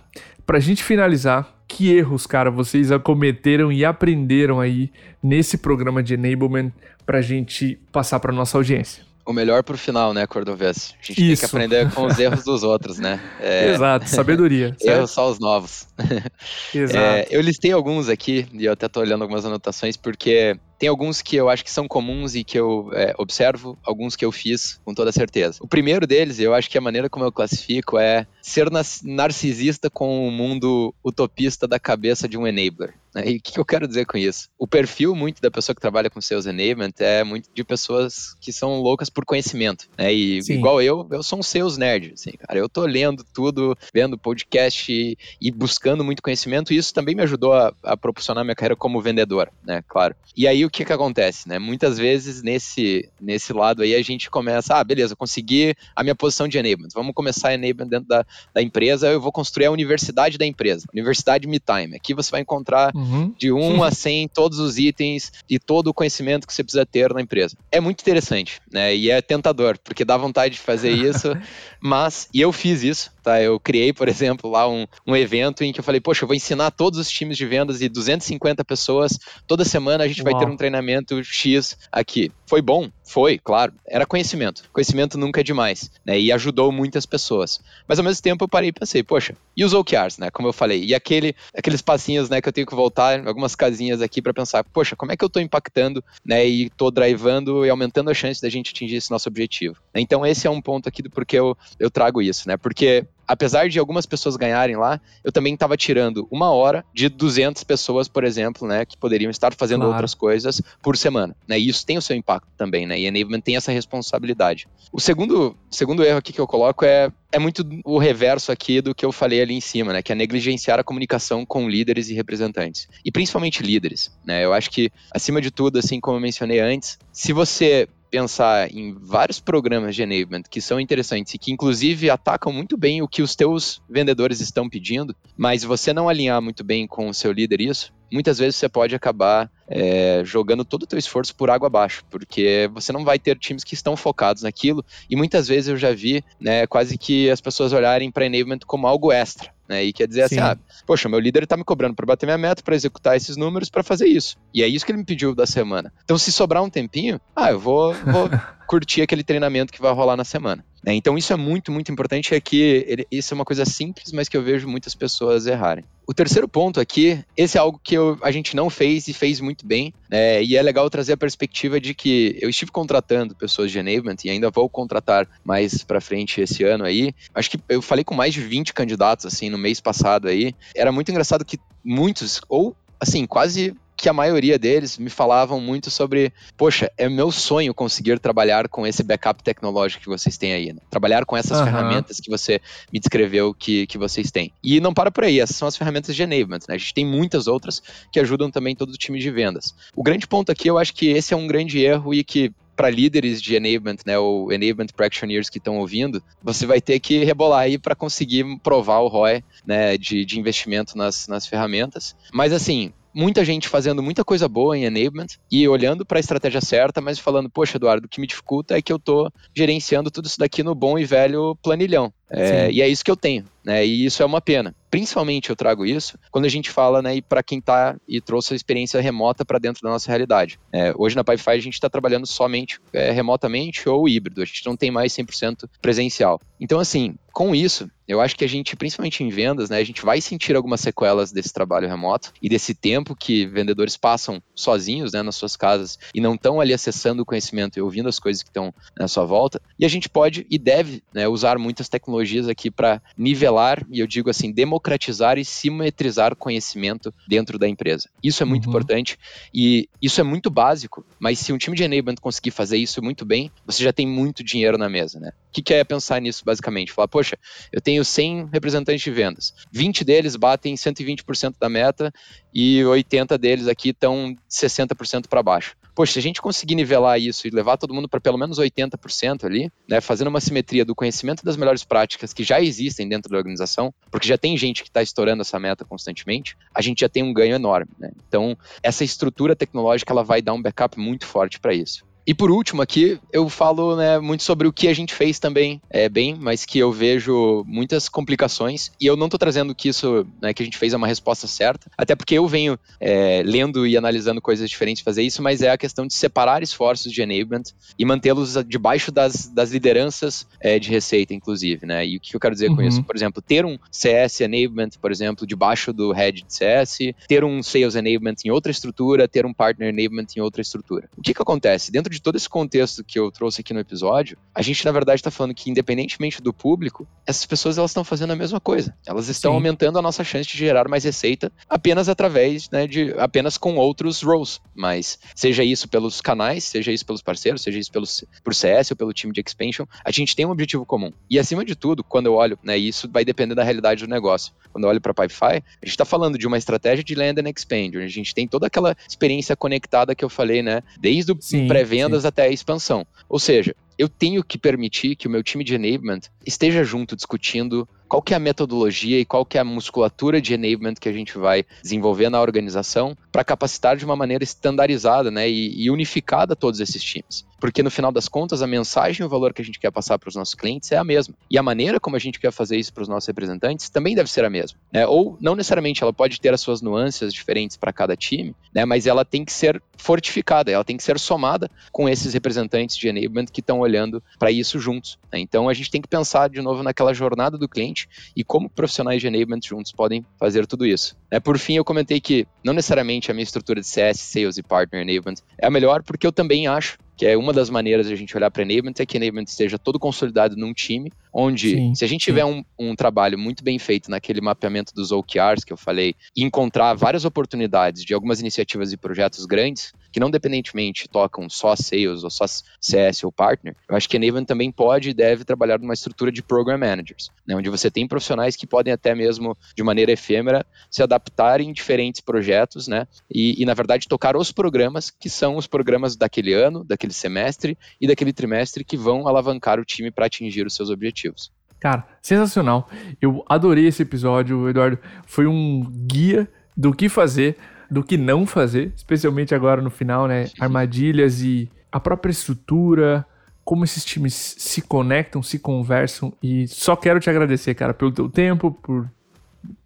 para 0.47 0.59
a 0.59 0.61
gente 0.61 0.85
finalizar, 0.85 1.53
que 1.67 1.93
erros, 1.93 2.27
cara, 2.27 2.51
vocês 2.51 2.89
cometeram 3.03 3.73
e 3.73 3.85
aprenderam 3.85 4.61
aí 4.61 4.93
nesse 5.23 5.59
programa 5.59 6.03
de 6.03 6.15
enablement 6.15 6.71
para 7.05 7.19
a 7.19 7.23
gente 7.23 7.79
passar 7.91 8.21
para 8.21 8.33
nossa 8.33 8.57
audiência? 8.57 9.05
O 9.27 9.33
melhor 9.33 9.63
pro 9.63 9.77
final, 9.77 10.15
né, 10.15 10.27
Cordovez? 10.27 10.95
A 11.03 11.07
gente 11.07 11.33
Isso. 11.33 11.43
tem 11.43 11.49
que 11.51 11.57
aprender 11.57 11.93
com 11.93 12.07
os 12.07 12.19
erros 12.19 12.45
dos 12.45 12.63
outros, 12.63 12.99
né? 12.99 13.21
É... 13.41 13.73
Exato, 13.73 14.09
sabedoria. 14.09 14.75
erros 14.81 15.11
só 15.11 15.29
os 15.31 15.39
novos. 15.39 15.87
Exato. 16.75 16.99
É, 16.99 17.27
eu 17.31 17.41
listei 17.41 17.73
alguns 17.73 18.09
aqui, 18.09 18.47
e 18.53 18.65
eu 18.65 18.73
até 18.73 18.89
tô 18.89 19.01
olhando 19.01 19.23
algumas 19.23 19.45
anotações, 19.45 19.97
porque 19.97 20.57
tem 20.79 20.89
alguns 20.89 21.23
que 21.23 21.37
eu 21.37 21.49
acho 21.49 21.65
que 21.65 21.71
são 21.71 21.89
comuns 21.89 22.35
e 22.35 22.45
que 22.45 22.59
eu 22.59 22.91
é, 22.93 23.15
observo, 23.19 23.79
alguns 23.85 24.17
que 24.17 24.25
eu 24.25 24.33
fiz 24.33 24.81
com 24.85 24.95
toda 24.95 25.13
certeza. 25.13 25.59
O 25.61 25.69
primeiro 25.69 26.07
deles, 26.07 26.39
eu 26.39 26.55
acho 26.55 26.71
que 26.71 26.79
a 26.79 26.81
maneira 26.81 27.09
como 27.09 27.25
eu 27.25 27.33
classifico 27.33 27.99
é 27.99 28.27
ser 28.43 28.69
narcisista 29.03 29.91
com 29.91 30.27
o 30.27 30.31
mundo 30.31 30.95
utopista 31.05 31.67
da 31.67 31.79
cabeça 31.79 32.29
de 32.29 32.37
um 32.37 32.47
enabler. 32.47 32.95
Né? 33.17 33.31
E 33.31 33.37
o 33.37 33.41
que 33.41 33.59
eu 33.59 33.65
quero 33.65 33.89
dizer 33.89 34.05
com 34.05 34.19
isso? 34.19 34.51
O 34.59 34.69
perfil 34.69 35.15
muito 35.15 35.41
da 35.41 35.51
pessoa 35.51 35.75
que 35.75 35.81
trabalha 35.81 36.11
com 36.11 36.21
seus 36.21 36.45
enablement 36.45 36.93
é 36.99 37.25
muito 37.25 37.49
de 37.53 37.65
pessoas 37.65 38.37
que 38.43 38.53
são 38.53 38.79
loucas 38.81 39.09
por 39.09 39.25
conhecimento. 39.25 39.89
Né? 39.97 40.13
E 40.13 40.43
Sim. 40.43 40.59
igual 40.59 40.83
eu, 40.83 41.09
eu 41.11 41.23
sou 41.23 41.39
um 41.39 41.43
seus 41.43 41.79
nerd, 41.79 42.13
assim, 42.13 42.33
cara. 42.33 42.59
Eu 42.59 42.69
tô 42.69 42.85
lendo 42.85 43.25
tudo, 43.35 43.77
vendo 43.95 44.19
podcast 44.19 44.93
e, 44.93 45.17
e 45.41 45.51
buscando 45.51 46.05
muito 46.05 46.23
conhecimento, 46.23 46.73
e 46.73 46.77
isso 46.77 46.93
também 46.93 47.15
me 47.15 47.23
ajudou 47.23 47.55
a, 47.55 47.73
a 47.83 47.97
proporcionar 47.97 48.45
minha 48.45 48.55
carreira 48.55 48.77
como 48.77 49.01
vendedor, 49.01 49.51
né? 49.65 49.83
Claro. 49.89 50.15
E 50.37 50.47
aí 50.47 50.66
o 50.67 50.71
que 50.71 50.85
que 50.85 50.93
acontece, 50.93 51.49
né? 51.49 51.59
Muitas 51.59 51.99
vezes 51.99 52.43
nesse, 52.43 53.09
nesse 53.21 53.53
lado 53.53 53.83
aí 53.83 53.95
a 53.95 54.03
gente 54.03 54.31
começa, 54.31 54.75
ah, 54.77 54.85
beleza, 54.85 55.17
consegui 55.17 55.75
a 55.95 56.03
minha 56.03 56.15
posição 56.15 56.47
de 56.47 56.59
enablement, 56.59 56.89
vamos 56.95 57.15
começar 57.15 57.49
a 57.49 57.55
enablement 57.55 57.89
dentro 57.89 58.09
da, 58.09 58.27
da 58.55 58.63
empresa, 58.63 59.09
eu 59.09 59.21
vou 59.21 59.33
construir 59.33 59.67
a 59.67 59.71
universidade 59.71 60.37
da 60.37 60.45
empresa, 60.45 60.87
Universidade 60.93 61.47
MeTime. 61.47 61.97
Aqui 61.97 62.15
você 62.15 62.31
vai 62.31 62.41
encontrar 62.41 62.95
uhum. 62.95 63.33
de 63.39 63.53
1 63.53 63.83
a 63.83 63.91
100 63.91 64.29
todos 64.29 64.59
os 64.59 64.79
itens 64.79 65.33
e 65.49 65.59
todo 65.59 65.89
o 65.89 65.95
conhecimento 65.95 66.47
que 66.47 66.53
você 66.53 66.63
precisa 66.63 66.85
ter 66.85 67.13
na 67.13 67.21
empresa. 67.21 67.57
É 67.71 67.81
muito 67.81 68.01
interessante, 68.01 68.61
né? 68.71 68.95
E 68.95 69.11
é 69.11 69.21
tentador, 69.23 69.79
porque 69.83 70.05
dá 70.05 70.17
vontade 70.17 70.55
de 70.55 70.61
fazer 70.61 70.91
isso, 70.93 71.37
mas, 71.81 72.29
e 72.33 72.41
eu 72.41 72.53
fiz 72.53 72.83
isso, 72.83 73.11
tá? 73.27 73.43
Eu 73.43 73.59
criei, 73.59 73.93
por 73.93 74.09
exemplo, 74.09 74.49
lá 74.49 74.69
um, 74.69 74.87
um 75.05 75.17
evento 75.17 75.65
em 75.65 75.73
que 75.73 75.81
eu 75.81 75.85
falei, 75.85 76.01
poxa, 76.01 76.23
eu 76.23 76.29
vou 76.29 76.37
ensinar 76.37 76.71
todos 76.71 77.01
os 77.01 77.11
times 77.11 77.37
de 77.37 77.45
vendas 77.45 77.83
e 77.83 77.89
250 77.89 78.65
pessoas, 78.65 79.19
toda 79.49 79.65
semana 79.65 80.05
a 80.05 80.09
gente 80.09 80.23
Uau. 80.23 80.33
vai 80.33 80.41
ter 80.41 80.49
um 80.49 80.57
treinamento 80.57 81.23
X 81.25 81.77
aqui. 81.91 82.31
Foi 82.47 82.63
bom? 82.63 82.89
Foi, 83.03 83.39
claro. 83.39 83.73
Era 83.89 84.07
conhecimento. 84.07 84.63
Conhecimento 84.73 85.19
nunca 85.19 85.41
é 85.41 85.43
demais, 85.43 85.91
né? 86.05 86.19
E 86.19 86.31
ajudou 86.31 86.71
muitas 86.71 87.05
pessoas. 87.05 87.61
Mas 87.89 87.99
ao 87.99 88.05
mesmo 88.05 88.23
tempo 88.23 88.45
eu 88.45 88.49
parei 88.49 88.69
e 88.69 88.73
pensei, 88.73 89.03
poxa, 89.03 89.35
e 89.57 89.65
os 89.65 89.75
OKRs, 89.75 90.19
né? 90.19 90.31
Como 90.31 90.47
eu 90.47 90.53
falei. 90.53 90.85
E 90.85 90.95
aquele, 90.95 91.35
aqueles 91.57 91.83
passinhos, 91.83 92.31
né, 92.31 92.41
que 92.41 92.49
eu 92.49 92.53
tenho 92.53 92.67
que 92.67 92.75
voltar, 92.75 93.27
algumas 93.27 93.57
casinhas 93.57 94.01
aqui 94.01 94.23
para 94.23 94.33
pensar, 94.33 94.63
poxa, 94.63 94.95
como 94.95 95.11
é 95.11 95.17
que 95.17 95.25
eu 95.25 95.31
tô 95.31 95.41
impactando, 95.41 96.03
né? 96.25 96.47
E 96.47 96.71
tô 96.71 96.93
drivando 96.93 97.67
e 97.67 97.71
aumentando 97.71 98.11
a 98.11 98.15
chance 98.15 98.41
da 98.41 98.49
gente 98.49 98.71
atingir 98.71 98.97
esse 98.97 99.11
nosso 99.11 99.29
objetivo. 99.29 99.77
Então 99.95 100.25
esse 100.25 100.47
é 100.47 100.51
um 100.51 100.63
ponto 100.63 100.89
aqui 100.89 101.03
do 101.03 101.11
porquê 101.11 101.39
eu, 101.39 101.57
eu 101.81 101.91
trago 101.91 102.23
isso, 102.23 102.47
né? 102.49 102.57
Porque 102.57 103.05
apesar 103.27 103.69
de 103.69 103.79
algumas 103.79 104.07
pessoas 104.07 104.37
ganharem 104.37 104.77
lá, 104.77 105.01
eu 105.25 105.33
também 105.33 105.55
estava 105.55 105.77
tirando 105.77 106.27
uma 106.31 106.51
hora 106.51 106.85
de 106.95 107.09
200 107.09 107.65
pessoas, 107.65 108.09
por 108.09 108.25
exemplo, 108.25 108.67
né, 108.67 108.85
que 108.85 108.97
poderiam 108.97 109.31
estar 109.31 109.55
fazendo 109.55 109.81
claro. 109.81 109.93
outras 109.93 110.15
coisas 110.15 110.63
por 110.83 110.97
semana, 110.97 111.37
né? 111.47 111.59
E 111.59 111.69
isso 111.69 111.85
tem 111.85 111.99
o 111.99 112.03
seu 112.03 112.17
impacto 112.17 112.49
também, 112.57 112.87
né? 112.87 112.99
E 112.99 113.07
enablement 113.07 113.41
tem 113.41 113.57
essa 113.57 113.73
responsabilidade. 113.73 114.67
O 114.93 115.01
segundo, 115.01 115.57
segundo 115.71 116.05
erro 116.05 116.19
aqui 116.19 116.33
que 116.33 116.41
eu 116.41 116.47
coloco 116.47 116.85
é 116.85 117.11
é 117.33 117.39
muito 117.39 117.69
o 117.85 117.99
reverso 117.99 118.51
aqui 118.51 118.81
do 118.81 118.95
que 118.95 119.05
eu 119.05 119.13
falei 119.13 119.43
ali 119.43 119.55
em 119.55 119.61
cima, 119.61 119.93
né? 119.93 120.03
Que 120.03 120.13
é 120.13 120.15
negligenciar 120.15 120.79
a 120.79 120.85
comunicação 120.85 121.45
com 121.45 121.69
líderes 121.69 122.09
e 122.09 122.15
representantes. 122.15 122.89
E 123.05 123.13
principalmente 123.13 123.63
líderes, 123.63 124.11
né? 124.25 124.45
Eu 124.45 124.55
acho 124.55 124.71
que, 124.71 124.91
acima 125.13 125.41
de 125.41 125.51
tudo, 125.51 125.79
assim 125.79 126.01
como 126.01 126.17
eu 126.17 126.21
mencionei 126.21 126.61
antes, 126.61 126.99
se 127.13 127.35
você 127.35 127.89
pensar 128.11 128.71
em 128.73 128.93
vários 128.93 129.41
programas 129.41 129.95
de 129.95 130.03
enablement 130.03 130.43
que 130.51 130.61
são 130.61 130.81
interessantes 130.81 131.35
e 131.35 131.39
que 131.39 131.53
inclusive 131.53 132.11
atacam 132.11 132.53
muito 132.53 132.77
bem 132.77 133.03
o 133.03 133.09
que 133.09 133.23
os 133.23 133.35
teus 133.35 133.83
vendedores 133.89 134.41
estão 134.41 134.69
pedindo, 134.69 135.15
mas 135.37 135.65
você 135.65 135.93
não 135.93 136.09
alinhar 136.09 136.41
muito 136.41 136.65
bem 136.65 136.87
com 136.87 137.09
o 137.09 137.15
seu 137.15 137.33
líder 137.33 137.61
isso, 137.61 137.93
muitas 138.13 138.39
vezes 138.39 138.57
você 138.57 138.69
pode 138.69 138.95
acabar 138.95 139.51
é, 139.69 140.23
jogando 140.25 140.65
todo 140.65 140.85
o 140.85 140.87
teu 140.87 140.99
esforço 140.99 141.35
por 141.35 141.51
água 141.51 141.67
abaixo, 141.67 142.05
porque 142.11 142.71
você 142.73 142.93
não 142.93 143.05
vai 143.05 143.19
ter 143.19 143.39
times 143.39 143.65
que 143.65 143.75
estão 143.75 143.97
focados 143.97 144.43
naquilo, 144.43 144.85
e 145.11 145.17
muitas 145.17 145.49
vezes 145.49 145.69
eu 145.69 145.77
já 145.77 145.93
vi, 145.93 146.25
né, 146.41 146.67
quase 146.67 146.97
que 146.97 147.29
as 147.31 147.41
pessoas 147.41 147.73
olharem 147.73 148.11
para 148.11 148.27
enablement 148.27 148.61
como 148.67 148.87
algo 148.87 149.13
extra, 149.13 149.51
né? 149.69 149.85
E 149.85 149.93
quer 149.93 150.07
dizer 150.07 150.23
assim, 150.23 150.37
Sim. 150.37 150.41
assim, 150.41 150.61
ah, 150.61 150.83
poxa, 150.87 151.09
meu 151.09 151.19
líder 151.19 151.43
está 151.43 151.57
me 151.57 151.65
cobrando 151.65 151.95
para 151.95 152.07
bater 152.07 152.27
minha 152.27 152.39
meta, 152.39 152.63
para 152.63 152.75
executar 152.75 153.17
esses 153.17 153.37
números, 153.37 153.69
para 153.69 153.83
fazer 153.83 154.07
isso. 154.07 154.37
E 154.55 154.63
é 154.63 154.69
isso 154.69 154.85
que 154.85 154.93
ele 154.93 154.99
me 154.99 155.05
pediu 155.05 155.35
da 155.35 155.47
semana. 155.47 155.93
Então, 156.05 156.17
se 156.17 156.33
sobrar 156.33 156.63
um 156.63 156.71
tempinho, 156.71 157.21
ah, 157.35 157.51
eu 157.51 157.59
vou, 157.59 157.93
vou 157.95 158.31
curtir 158.67 159.03
aquele 159.03 159.25
treinamento 159.25 159.73
que 159.73 159.83
vai 159.83 159.93
rolar 159.93 160.17
na 160.17 160.25
semana. 160.25 160.65
Né? 160.87 160.95
Então, 160.95 161.19
isso 161.19 161.33
é 161.33 161.37
muito, 161.37 161.73
muito 161.73 161.91
importante. 161.91 162.35
É 162.35 162.41
que 162.41 162.85
ele, 162.87 163.07
isso 163.11 163.33
é 163.33 163.35
uma 163.35 163.45
coisa 163.45 163.65
simples, 163.65 164.13
mas 164.13 164.29
que 164.29 164.37
eu 164.37 164.43
vejo 164.43 164.69
muitas 164.69 164.95
pessoas 164.95 165.47
errarem. 165.47 165.85
O 166.07 166.15
terceiro 166.15 166.47
ponto 166.47 166.79
aqui, 166.79 167.19
esse 167.37 167.59
é 167.59 167.61
algo 167.61 167.81
que 167.83 167.97
eu, 167.97 168.17
a 168.23 168.31
gente 168.31 168.55
não 168.55 168.71
fez 168.71 169.09
e 169.09 169.13
fez 169.13 169.41
muito 169.41 169.67
bem, 169.67 169.93
né? 170.09 170.41
e 170.41 170.57
é 170.57 170.63
legal 170.63 170.89
trazer 170.89 171.15
a 171.15 171.17
perspectiva 171.17 171.81
de 171.81 171.95
que 171.95 172.39
eu 172.41 172.49
estive 172.49 172.71
contratando 172.71 173.35
pessoas 173.35 173.73
de 173.73 173.79
enablement 173.81 174.17
e 174.25 174.31
ainda 174.31 174.49
vou 174.49 174.69
contratar 174.69 175.29
mais 175.45 175.83
para 175.83 176.01
frente 176.01 176.41
esse 176.41 176.63
ano 176.63 176.85
aí. 176.85 177.13
Acho 177.35 177.51
que 177.51 177.59
eu 177.69 177.83
falei 177.83 178.05
com 178.05 178.15
mais 178.15 178.33
de 178.33 178.41
20 178.41 178.73
candidatos 178.73 179.27
assim 179.27 179.51
no 179.51 179.59
mês 179.59 179.81
passado 179.81 180.29
aí. 180.29 180.55
Era 180.77 180.93
muito 180.93 181.11
engraçado 181.11 181.45
que 181.45 181.59
muitos 181.85 182.41
ou 182.49 182.77
assim, 183.01 183.27
quase 183.27 183.75
que 183.97 184.09
a 184.09 184.13
maioria 184.13 184.59
deles 184.59 184.99
me 184.99 185.09
falavam 185.09 185.61
muito 185.61 185.91
sobre, 185.91 186.33
poxa, 186.57 186.91
é 186.99 187.09
meu 187.09 187.33
sonho 187.33 187.73
conseguir 187.73 188.19
trabalhar 188.19 188.69
com 188.69 188.87
esse 188.87 189.03
backup 189.03 189.43
tecnológico 189.43 190.03
que 190.03 190.09
vocês 190.09 190.37
têm 190.37 190.53
aí, 190.53 190.73
né? 190.73 190.81
trabalhar 190.91 191.25
com 191.25 191.37
essas 191.37 191.59
uhum. 191.59 191.65
ferramentas 191.65 192.21
que 192.21 192.31
você 192.31 192.61
me 192.93 192.99
descreveu 192.99 193.55
que, 193.55 193.87
que 193.87 193.99
vocês 193.99 194.31
têm. 194.31 194.53
E 194.63 194.81
não 194.81 194.93
para 194.93 195.11
por 195.11 195.25
aí, 195.25 195.41
essas 195.41 195.57
são 195.57 195.67
as 195.67 195.77
ferramentas 195.77 196.15
de 196.15 196.23
enablement, 196.23 196.61
né? 196.69 196.75
A 196.75 196.79
gente 196.79 196.95
tem 196.95 197.07
muitas 197.07 197.47
outras 197.47 197.83
que 198.13 198.21
ajudam 198.21 198.51
também 198.51 198.77
todo 198.77 198.91
o 198.91 198.99
time 198.99 199.19
de 199.19 199.31
vendas. 199.31 199.75
O 199.95 200.03
grande 200.03 200.27
ponto 200.27 200.53
aqui, 200.53 200.69
eu 200.69 200.79
acho 200.79 200.95
que 200.95 201.09
esse 201.09 201.33
é 201.33 201.37
um 201.37 201.47
grande 201.47 201.83
erro 201.83 202.13
e 202.13 202.23
que 202.23 202.53
para 202.77 202.91
líderes 202.91 203.41
de 203.41 203.57
enablement, 203.57 203.97
né, 204.05 204.19
ou 204.19 204.53
enablement 204.53 204.93
practitioners 204.95 205.49
que 205.49 205.59
estão 205.59 205.79
ouvindo, 205.79 206.23
você 206.43 206.67
vai 206.67 206.81
ter 206.81 207.01
que 207.01 207.25
rebolar 207.25 207.61
aí 207.61 207.79
para 207.79 207.95
conseguir 207.95 208.45
provar 208.63 208.99
o 208.99 209.09
ROI, 209.09 209.43
né, 209.67 209.97
de, 209.97 210.25
de 210.27 210.39
investimento 210.39 210.97
nas, 210.97 211.27
nas 211.27 211.47
ferramentas. 211.47 212.15
Mas 212.33 212.53
assim, 212.53 212.93
muita 213.17 213.43
gente 213.47 213.67
fazendo 213.67 214.03
muita 214.03 214.23
coisa 214.23 214.47
boa 214.47 214.77
em 214.77 214.85
enablement 214.85 215.27
e 215.51 215.67
olhando 215.67 216.05
para 216.05 216.19
a 216.19 216.21
estratégia 216.21 216.61
certa, 216.61 217.01
mas 217.01 217.19
falando, 217.19 217.49
poxa, 217.49 217.79
Eduardo, 217.79 218.05
o 218.05 218.09
que 218.09 218.21
me 218.21 218.27
dificulta 218.27 218.77
é 218.77 218.83
que 218.83 218.93
eu 218.93 218.97
estou 218.97 219.33
gerenciando 219.57 220.11
tudo 220.11 220.27
isso 220.27 220.39
daqui 220.39 220.63
no 220.63 220.75
bom 220.75 220.99
e 220.99 221.05
velho 221.07 221.57
planilhão. 221.63 222.13
É, 222.31 222.71
e 222.71 222.83
é 222.83 222.89
isso 222.89 223.05
que 223.05 223.11
eu 223.11 223.17
tenho, 223.17 223.45
né? 223.65 223.87
E 223.87 224.05
isso 224.05 224.23
é 224.23 224.27
uma 224.27 224.41
pena. 224.41 224.75
Principalmente 224.91 225.51
eu 225.51 225.57
trago 225.57 225.85
isso 225.85 226.19
quando 226.31 226.45
a 226.45 226.49
gente 226.49 226.71
fala, 226.71 227.03
né, 227.03 227.21
para 227.21 227.43
quem 227.43 227.61
tá 227.61 227.97
e 228.07 228.21
trouxe 228.21 228.53
a 228.53 228.57
experiência 228.57 229.01
remota 229.01 229.45
para 229.45 229.59
dentro 229.59 229.83
da 229.83 229.91
nossa 229.91 230.09
realidade. 230.09 230.59
É, 230.73 230.93
hoje 230.97 231.17
na 231.17 231.25
Pipefy 231.25 231.51
a 231.51 231.61
gente 231.61 231.75
está 231.75 231.89
trabalhando 231.89 232.27
somente 232.27 232.81
é, 232.93 233.11
remotamente 233.11 233.89
ou 233.89 234.09
híbrido, 234.09 234.43
a 234.43 234.45
gente 234.45 234.65
não 234.67 234.77
tem 234.77 234.91
mais 234.91 235.13
100% 235.13 235.69
presencial. 235.81 236.41
Então, 236.61 236.81
assim, 236.81 237.17
com 237.33 237.55
isso, 237.55 237.91
eu 238.09 238.19
acho 238.21 238.35
que 238.35 238.45
a 238.45 238.49
gente, 238.49 238.75
principalmente 238.77 239.23
em 239.23 239.29
vendas, 239.29 239.69
né, 239.69 239.77
a 239.77 239.85
gente 239.85 240.03
vai 240.03 240.23
sentir 240.23 240.57
algumas 240.57 240.81
sequelas 240.81 241.33
desse 241.33 241.53
trabalho 241.53 241.87
remoto 241.87 242.33
e 242.41 242.49
desse 242.49 242.75
tempo 242.75 243.15
que 243.15 243.47
vendedores 243.47 243.95
passam 243.95 244.43
sozinhos, 244.55 245.13
né, 245.13 245.23
nas 245.23 245.37
suas 245.37 245.55
casas 245.55 245.99
e 246.15 246.21
não 246.21 246.35
estão 246.35 246.61
ali 246.61 246.73
acessando 246.73 247.23
o 247.23 247.27
conhecimento 247.27 247.79
e 247.79 247.83
ouvindo 247.83 248.09
as 248.09 248.19
coisas 248.19 248.43
que 248.43 248.49
estão 248.49 248.73
na 248.99 249.07
sua 249.07 249.27
volta. 249.27 249.61
E 249.79 249.85
a 249.85 249.89
gente 249.89 250.09
pode 250.09 250.47
e 250.49 250.59
deve 250.59 251.03
né, 251.13 251.29
usar 251.29 251.59
muitas 251.59 251.91
tecnologias 251.91 252.49
aqui 252.49 252.71
para 252.71 253.03
nivelar, 253.19 253.85
e 253.91 254.01
eu 254.01 254.07
digo 254.07 254.31
assim, 254.31 254.51
democratizar 254.77 255.39
e 255.39 255.45
simetrizar 255.45 256.37
conhecimento 256.37 257.13
dentro 257.27 257.59
da 257.59 257.67
empresa. 257.69 258.09
Isso 258.23 258.43
é 258.43 258.47
muito 258.47 258.65
uhum. 258.65 258.71
importante 258.71 259.19
e 259.53 259.89
isso 260.01 260.21
é 260.21 260.25
muito 260.25 260.51
básico, 260.51 261.05
mas 261.19 261.39
se 261.39 261.53
um 261.53 261.59
time 261.59 261.77
de 261.77 261.83
enablement 261.83 262.17
conseguir 262.21 262.51
fazer 262.51 262.77
isso 262.77 263.03
muito 263.03 263.25
bem, 263.25 263.51
você 263.65 263.83
já 263.83 263.93
tem 263.93 264.07
muito 264.07 264.45
dinheiro 264.45 264.77
na 264.77 264.89
mesa, 264.89 265.19
né? 265.19 265.31
O 265.49 265.53
que, 265.53 265.63
que 265.63 265.75
é 265.75 265.83
pensar 265.83 266.21
nisso 266.21 266.45
basicamente? 266.45 266.93
Falar, 266.93 267.09
poxa, 267.09 267.39
eu 267.73 267.81
tenho 267.81 268.05
100 268.05 268.51
representantes 268.53 269.03
de 269.03 269.11
vendas, 269.11 269.55
20 269.73 270.05
deles 270.05 270.37
batem 270.37 270.75
120% 270.75 271.55
da 271.59 271.69
meta 271.69 272.13
e 272.55 272.85
80 272.85 273.39
deles 273.39 273.67
aqui 273.67 273.91
estão 273.91 274.35
60% 274.51 275.27
para 275.29 275.43
baixo. 275.43 275.77
Poxa, 275.97 276.13
se 276.13 276.19
a 276.19 276.23
gente 276.23 276.43
conseguir 276.43 276.75
nivelar 276.75 277.19
isso 277.19 277.49
e 277.49 277.51
levar 277.51 277.79
todo 277.79 277.95
mundo 277.95 278.07
para 278.07 278.21
pelo 278.21 278.37
menos 278.37 278.59
80% 278.59 279.45
ali, 279.45 279.73
né, 279.89 279.99
fazendo 279.99 280.29
uma 280.29 280.43
simetria 280.43 280.85
do 280.85 280.95
conhecimento 280.95 281.43
das 281.43 281.57
melhores 281.57 281.85
práticas 281.85 282.35
que 282.35 282.45
já 282.45 282.61
existem 282.61 283.09
dentro 283.09 283.31
da 283.31 283.39
organização, 283.39 283.95
porque 284.11 284.29
já 284.29 284.37
tem 284.37 284.59
gente 284.59 284.66
que 284.83 284.89
está 284.89 285.03
estourando 285.03 285.43
essa 285.43 285.59
meta 285.59 285.85
constantemente, 285.85 286.57
a 286.75 286.81
gente 286.81 287.01
já 287.01 287.09
tem 287.09 287.23
um 287.23 287.33
ganho 287.33 287.55
enorme. 287.55 287.91
Né? 287.99 288.11
Então, 288.27 288.57
essa 288.83 289.05
estrutura 289.05 289.57
tecnológica 289.57 290.13
ela 290.13 290.25
vai 290.25 290.41
dar 290.41 290.53
um 290.53 290.63
backup 290.63 290.99
muito 290.99 291.27
forte 291.27 291.61
para 291.61 291.75
isso. 291.75 292.05
E 292.27 292.35
por 292.35 292.51
último 292.51 292.83
aqui, 292.83 293.21
eu 293.33 293.49
falo 293.49 293.97
né, 293.97 294.19
muito 294.19 294.43
sobre 294.43 294.67
o 294.67 294.73
que 294.73 294.89
a 294.89 294.95
gente 294.95 295.15
fez 295.15 295.39
também 295.39 295.81
é, 295.89 296.09
bem, 296.09 296.35
mas 296.35 296.65
que 296.65 296.79
eu 296.79 296.91
vejo 296.91 297.65
muitas 297.67 298.09
complicações. 298.09 298.91
E 299.01 299.07
eu 299.07 299.17
não 299.17 299.27
estou 299.27 299.39
trazendo 299.39 299.75
que 299.75 299.89
isso, 299.89 300.27
né, 300.43 300.53
que 300.53 300.63
a 300.63 300.65
gente 300.65 300.77
fez 300.77 300.93
é 300.93 300.97
uma 300.97 301.07
resposta 301.07 301.47
certa, 301.47 301.89
até 301.97 302.17
porque 302.17 302.35
eu 302.35 302.47
venho 302.49 302.77
é, 302.99 303.43
lendo 303.45 303.87
e 303.87 303.97
analisando 303.97 304.41
coisas 304.41 304.69
diferentes 304.69 305.03
fazer 305.03 305.23
isso, 305.23 305.41
mas 305.41 305.63
é 305.63 305.71
a 305.71 305.79
questão 305.79 306.05
de 306.05 306.15
separar 306.15 306.63
esforços 306.63 307.13
de 307.13 307.23
enablement 307.23 307.63
e 307.97 308.05
mantê-los 308.05 308.57
debaixo 308.67 309.13
das, 309.13 309.47
das 309.47 309.71
lideranças 309.71 310.47
é, 310.61 310.81
de 310.81 310.91
receita, 310.91 311.33
inclusive. 311.33 311.87
Né? 311.87 312.07
E 312.07 312.17
o 312.17 312.21
que 312.21 312.35
eu 312.35 312.41
quero 312.41 312.55
dizer 312.55 312.71
uhum. 312.71 312.77
com 312.77 312.83
isso? 312.83 313.05
Por 313.05 313.15
exemplo, 313.15 313.41
ter 313.41 313.65
um 313.65 313.79
CS 313.91 314.41
enablement, 314.41 314.91
por 315.01 315.13
exemplo, 315.13 315.47
debaixo 315.47 315.93
do 315.93 316.11
head 316.11 316.43
de 316.43 316.53
CS, 316.53 316.99
ter 317.29 317.45
um 317.45 317.63
sales 317.63 317.95
enablement 317.95 318.37
em 318.45 318.51
outra 318.51 318.73
estrutura, 318.73 319.29
ter 319.29 319.47
um 319.47 319.55
partner 319.55 319.91
enablement 319.91 320.27
em 320.37 320.41
outra 320.41 320.61
estrutura. 320.61 321.09
O 321.17 321.23
que, 321.23 321.33
que 321.33 321.43
acontece? 321.43 321.93
Dentro 321.93 322.11
de 322.11 322.16
de 322.17 322.23
todo 322.23 322.37
esse 322.37 322.49
contexto 322.49 323.05
que 323.05 323.19
eu 323.19 323.31
trouxe 323.31 323.61
aqui 323.61 323.73
no 323.73 323.81
episódio, 323.81 324.37
a 324.55 324.63
gente 324.63 324.85
na 324.85 324.93
verdade 324.93 325.21
está 325.21 325.31
falando 325.31 325.55
que 325.55 325.71
independentemente 325.71 326.43
do 326.43 326.53
público, 326.53 327.07
essas 327.27 327.47
pessoas 327.47 327.79
elas 327.79 327.91
estão 327.91 328.05
fazendo 328.05 328.33
a 328.33 328.37
mesma 328.37 328.61
coisa. 328.61 328.95
Elas 329.07 329.29
estão 329.29 329.53
Sim. 329.53 329.57
aumentando 329.57 329.99
a 329.99 330.03
nossa 330.03 330.25
chance 330.25 330.49
de 330.49 330.57
gerar 330.57 330.89
mais 330.89 331.05
receita 331.05 331.53
apenas 331.69 332.09
através, 332.09 332.71
né, 332.71 332.87
de 332.87 333.15
apenas 333.19 333.59
com 333.59 333.77
outros 333.77 334.23
roles. 334.23 334.61
Mas 334.75 335.19
seja 335.35 335.63
isso 335.63 335.89
pelos 335.89 336.21
canais, 336.21 336.65
seja 336.65 336.93
isso 336.93 337.05
pelos 337.05 337.23
parceiros, 337.23 337.63
seja 337.63 337.79
isso 337.79 337.93
pelos, 337.93 338.25
por 338.43 338.55
CS 338.55 338.91
ou 338.91 338.97
pelo 338.97 339.13
time 339.13 339.33
de 339.33 339.41
expansion, 339.41 339.87
a 340.05 340.11
gente 340.11 340.35
tem 340.35 340.47
um 340.47 340.51
objetivo 340.51 340.87
comum. 340.87 341.13
E 341.29 341.39
acima 341.39 341.65
de 341.65 341.75
tudo, 341.75 342.03
quando 342.03 342.27
eu 342.27 342.35
olho, 342.35 342.59
né, 342.63 342.77
isso 342.77 343.09
vai 343.11 343.25
depender 343.25 343.55
da 343.55 343.63
realidade 343.63 344.05
do 344.05 344.11
negócio. 344.11 344.53
Quando 344.73 344.85
eu 344.85 344.91
olho 344.91 345.01
para 345.01 345.15
Pipefy, 345.15 345.45
a 345.45 345.85
gente 345.85 345.91
está 345.91 346.05
falando 346.05 346.39
de 346.39 346.47
uma 346.47 346.59
estratégia 346.59 347.05
de 347.05 347.15
land 347.15 347.41
and 347.41 347.51
expand, 347.55 347.89
onde 347.89 348.05
a 348.05 348.09
gente 348.09 348.35
tem 348.35 348.47
toda 348.47 348.67
aquela 348.67 348.97
experiência 349.09 349.57
conectada 349.57 350.15
que 350.15 350.25
eu 350.25 350.29
falei, 350.29 350.63
né, 350.63 350.83
desde 350.99 351.33
o 351.33 351.39
pré-venda 351.67 352.06
vendas 352.07 352.25
até 352.25 352.43
a 352.43 352.49
expansão. 352.49 353.07
Ou 353.29 353.39
seja, 353.39 353.75
eu 353.99 354.09
tenho 354.09 354.43
que 354.45 354.59
permitir 354.59 355.17
que 355.17 355.27
o 355.27 355.31
meu 355.31 355.43
time 355.43 355.65
de 355.65 355.75
enablement 355.75 356.21
esteja 356.45 356.85
junto 356.85 357.17
discutindo 357.17 357.89
qual 358.09 358.23
que 358.23 358.33
é 358.33 358.37
a 358.37 358.41
metodologia 358.41 359.19
e 359.19 359.25
qual 359.25 359.45
que 359.45 359.59
é 359.59 359.61
a 359.61 359.65
musculatura 359.65 360.41
de 360.41 360.55
enablement 360.55 360.95
que 360.95 361.09
a 361.09 361.13
gente 361.13 361.37
vai 361.37 361.65
desenvolver 361.83 362.31
na 362.31 362.41
organização 362.41 363.17
para 363.33 363.45
capacitar 363.45 363.97
de 363.97 364.05
uma 364.05 364.17
maneira 364.17 364.45
estandarizada 364.45 365.31
né, 365.31 365.49
e, 365.49 365.85
e, 365.85 365.91
unificada 365.91 366.55
todos 366.55 366.81
esses 366.81 367.03
times. 367.03 367.45
Porque 367.59 367.83
no 367.83 367.91
final 367.91 368.13
das 368.13 368.29
contas, 368.29 368.63
a 368.63 368.67
mensagem 368.67 369.23
e 369.23 369.27
o 369.27 369.29
valor 369.29 369.53
que 369.53 369.63
a 369.63 369.65
gente 369.65 369.79
quer 369.79 369.91
passar 369.91 370.19
para 370.19 370.29
os 370.29 370.37
nossos 370.37 370.55
clientes 370.55 370.93
é 370.93 370.97
a 370.97 371.05
mesma. 371.05 371.35
E 371.51 371.59
a 371.59 371.63
maneira 371.63 371.99
como 371.99 372.15
a 372.15 372.19
gente 372.19 372.39
quer 372.39 372.53
fazer 372.53 372.77
isso 372.77 372.93
para 372.93 373.03
os 373.03 373.09
nossos 373.09 373.27
representantes 373.27 373.89
também 373.89 374.15
deve 374.15 374.31
ser 374.31 374.45
a 374.45 374.51
mesma. 374.51 374.79
Né? 374.93 375.07
Ou 375.07 375.37
não 375.41 375.57
necessariamente 375.57 376.03
ela 376.03 376.13
pode 376.13 376.41
ter 376.41 376.53
as 376.53 376.61
suas 376.61 376.83
nuances 376.83 377.33
diferentes 377.33 377.77
para 377.77 377.93
cada 377.93 378.15
time, 378.15 378.55
né, 378.75 378.85
mas 378.85 379.07
ela 379.07 379.25
tem 379.25 379.45
que 379.45 379.53
ser 379.53 379.83
fortificada, 379.97 380.71
ela 380.71 380.85
tem 380.85 380.97
que 380.97 381.03
ser 381.03 381.19
somada 381.19 381.71
com 381.91 382.09
esses 382.09 382.35
representantes 382.35 382.97
de 382.97 383.09
enablement 383.09 383.47
que 383.47 383.61
estão 383.61 383.81
olhando 383.87 384.23
para 384.39 384.51
isso 384.51 384.79
juntos. 384.79 385.19
Né? 385.33 385.41
Então 385.41 385.69
a 385.69 385.75
gente 385.75 385.91
tem 385.91 386.01
que 386.01 386.09
pensar 386.09 386.49
de 386.49 386.61
novo 386.61 386.83
naquela 386.83 387.15
jornada 387.15 387.57
do 387.57 387.69
cliente 387.69 388.09
e 388.37 388.45
como 388.45 388.69
profissionais 388.69 389.21
de 389.21 389.27
enablement 389.27 389.61
juntos 389.65 389.93
podem 389.93 390.25
fazer 390.39 390.67
tudo 390.67 390.85
isso. 390.85 391.17
É, 391.31 391.41
por 391.41 391.59
fim, 391.59 391.75
eu 391.75 391.85
comentei 391.85 392.21
que 392.21 392.47
não 392.65 392.73
necessariamente 392.73 393.31
a 393.31 393.35
minha 393.35 393.45
estrutura 393.45 393.81
de 393.81 393.87
CS, 393.87 394.21
Sales 394.21 394.59
e 394.59 394.63
Partner 394.63 395.03
Enablement 395.03 395.41
é 395.59 395.67
a 395.67 395.71
melhor, 395.71 396.03
porque 396.03 396.27
eu 396.27 396.33
também 396.33 396.67
acho 396.67 396.99
que 397.17 397.25
é 397.25 397.37
uma 397.37 397.53
das 397.53 397.71
maneiras 397.71 398.07
de 398.07 398.13
a 398.13 398.17
gente 398.17 398.37
olhar 398.37 398.51
para 398.51 398.63
enablement, 398.63 398.95
é 398.99 399.07
que 399.07 399.17
enablement 399.17 399.47
esteja 399.47 399.79
todo 399.79 399.99
consolidado 399.99 400.55
num 400.55 400.75
time, 400.75 401.11
onde 401.33 401.71
sim, 401.71 401.95
se 401.95 402.05
a 402.05 402.09
gente 402.09 402.21
sim. 402.23 402.31
tiver 402.31 402.45
um, 402.45 402.63
um, 402.79 402.95
trabalho 402.95 403.39
muito 403.39 403.65
bem 403.65 403.79
feito 403.79 404.11
naquele 404.11 404.41
mapeamento 404.41 404.95
dos 404.95 405.11
OKRs 405.11 405.65
que 405.65 405.73
eu 405.73 405.79
falei, 405.79 406.15
e 406.37 406.45
encontrar 406.45 406.93
várias 406.93 407.25
oportunidades 407.25 408.05
de 408.05 408.13
algumas 408.13 408.41
iniciativas 408.41 408.93
e 408.93 408.99
projetos 408.99 409.47
grandes, 409.47 409.95
que 410.17 410.21
não 410.21 410.31
dependentemente 410.31 411.07
tocam 411.07 411.47
só 411.47 411.77
sales 411.77 412.25
ou 412.25 412.31
só 412.31 412.47
CS 412.81 413.23
ou 413.23 413.31
partner, 413.31 413.77
eu 413.87 413.95
acho 413.95 414.09
que 414.09 414.17
a 414.17 414.19
Enablement 414.19 414.47
também 414.47 414.73
pode 414.73 415.11
e 415.11 415.13
deve 415.13 415.45
trabalhar 415.45 415.79
numa 415.79 415.93
estrutura 415.93 416.33
de 416.33 416.43
program 416.43 416.79
managers, 416.79 417.31
né, 417.47 417.55
onde 417.55 417.69
você 417.69 417.91
tem 417.91 418.09
profissionais 418.09 418.57
que 418.57 418.67
podem 418.67 418.95
até 418.95 419.15
mesmo, 419.15 419.55
de 419.75 419.83
maneira 419.83 420.11
efêmera, 420.11 420.65
se 420.91 421.03
adaptar 421.03 421.61
em 421.61 421.71
diferentes 421.71 422.23
projetos, 422.23 422.89
né, 422.89 423.07
e, 423.31 423.63
e 423.63 423.67
na 423.67 423.75
verdade 423.75 424.09
tocar 424.09 424.39
os 424.39 424.51
programas 424.51 425.11
que 425.11 425.29
são 425.29 425.59
os 425.59 425.67
programas 425.67 426.17
daquele 426.17 426.55
ano, 426.55 426.83
daquele 426.83 427.13
semestre 427.13 427.77
e 428.01 428.07
daquele 428.07 428.33
trimestre 428.33 428.85
que 428.85 428.97
vão 428.97 429.29
alavancar 429.29 429.79
o 429.79 429.85
time 429.85 430.11
para 430.11 430.25
atingir 430.25 430.67
os 430.67 430.75
seus 430.75 430.89
objetivos. 430.89 431.53
Cara, 431.79 432.09
sensacional. 432.23 432.89
Eu 433.21 433.45
adorei 433.47 433.87
esse 433.87 434.01
episódio, 434.01 434.67
Eduardo. 434.67 434.99
Foi 435.27 435.47
um 435.47 435.85
guia 436.07 436.49
do 436.75 436.91
que 436.95 437.07
fazer 437.07 437.59
do 437.91 438.03
que 438.03 438.17
não 438.17 438.47
fazer, 438.47 438.93
especialmente 438.97 439.55
agora 439.55 439.81
no 439.81 439.91
final, 439.91 440.27
né? 440.27 440.51
Armadilhas 440.59 441.43
e 441.43 441.71
a 441.91 442.01
própria 442.01 442.31
estrutura, 442.31 443.25
como 443.65 443.85
esses 443.85 444.05
times 444.05 444.35
se 444.35 444.83
conectam, 444.83 445.43
se 445.43 445.59
conversam 445.59 446.33
e 446.43 446.69
só 446.69 446.95
quero 446.95 447.19
te 447.19 447.29
agradecer, 447.29 447.75
cara, 447.75 447.93
pelo 447.93 448.13
teu 448.13 448.29
tempo, 448.29 448.71
por 448.71 449.09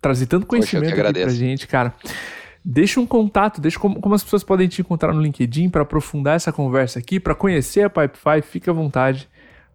trazer 0.00 0.26
tanto 0.26 0.46
conhecimento 0.46 0.94
Poxa, 0.94 1.12
pra 1.12 1.28
gente, 1.28 1.66
cara. 1.66 1.94
Deixa 2.62 3.00
um 3.00 3.06
contato, 3.06 3.60
deixa 3.60 3.78
como, 3.78 3.98
como 4.00 4.14
as 4.14 4.22
pessoas 4.22 4.44
podem 4.44 4.68
te 4.68 4.82
encontrar 4.82 5.14
no 5.14 5.22
LinkedIn 5.22 5.70
para 5.70 5.82
aprofundar 5.82 6.36
essa 6.36 6.52
conversa 6.52 6.98
aqui, 6.98 7.18
para 7.18 7.34
conhecer 7.34 7.82
a 7.82 7.90
Pipefy, 7.90 8.42
fica 8.42 8.70
à 8.70 8.74
vontade 8.74 9.28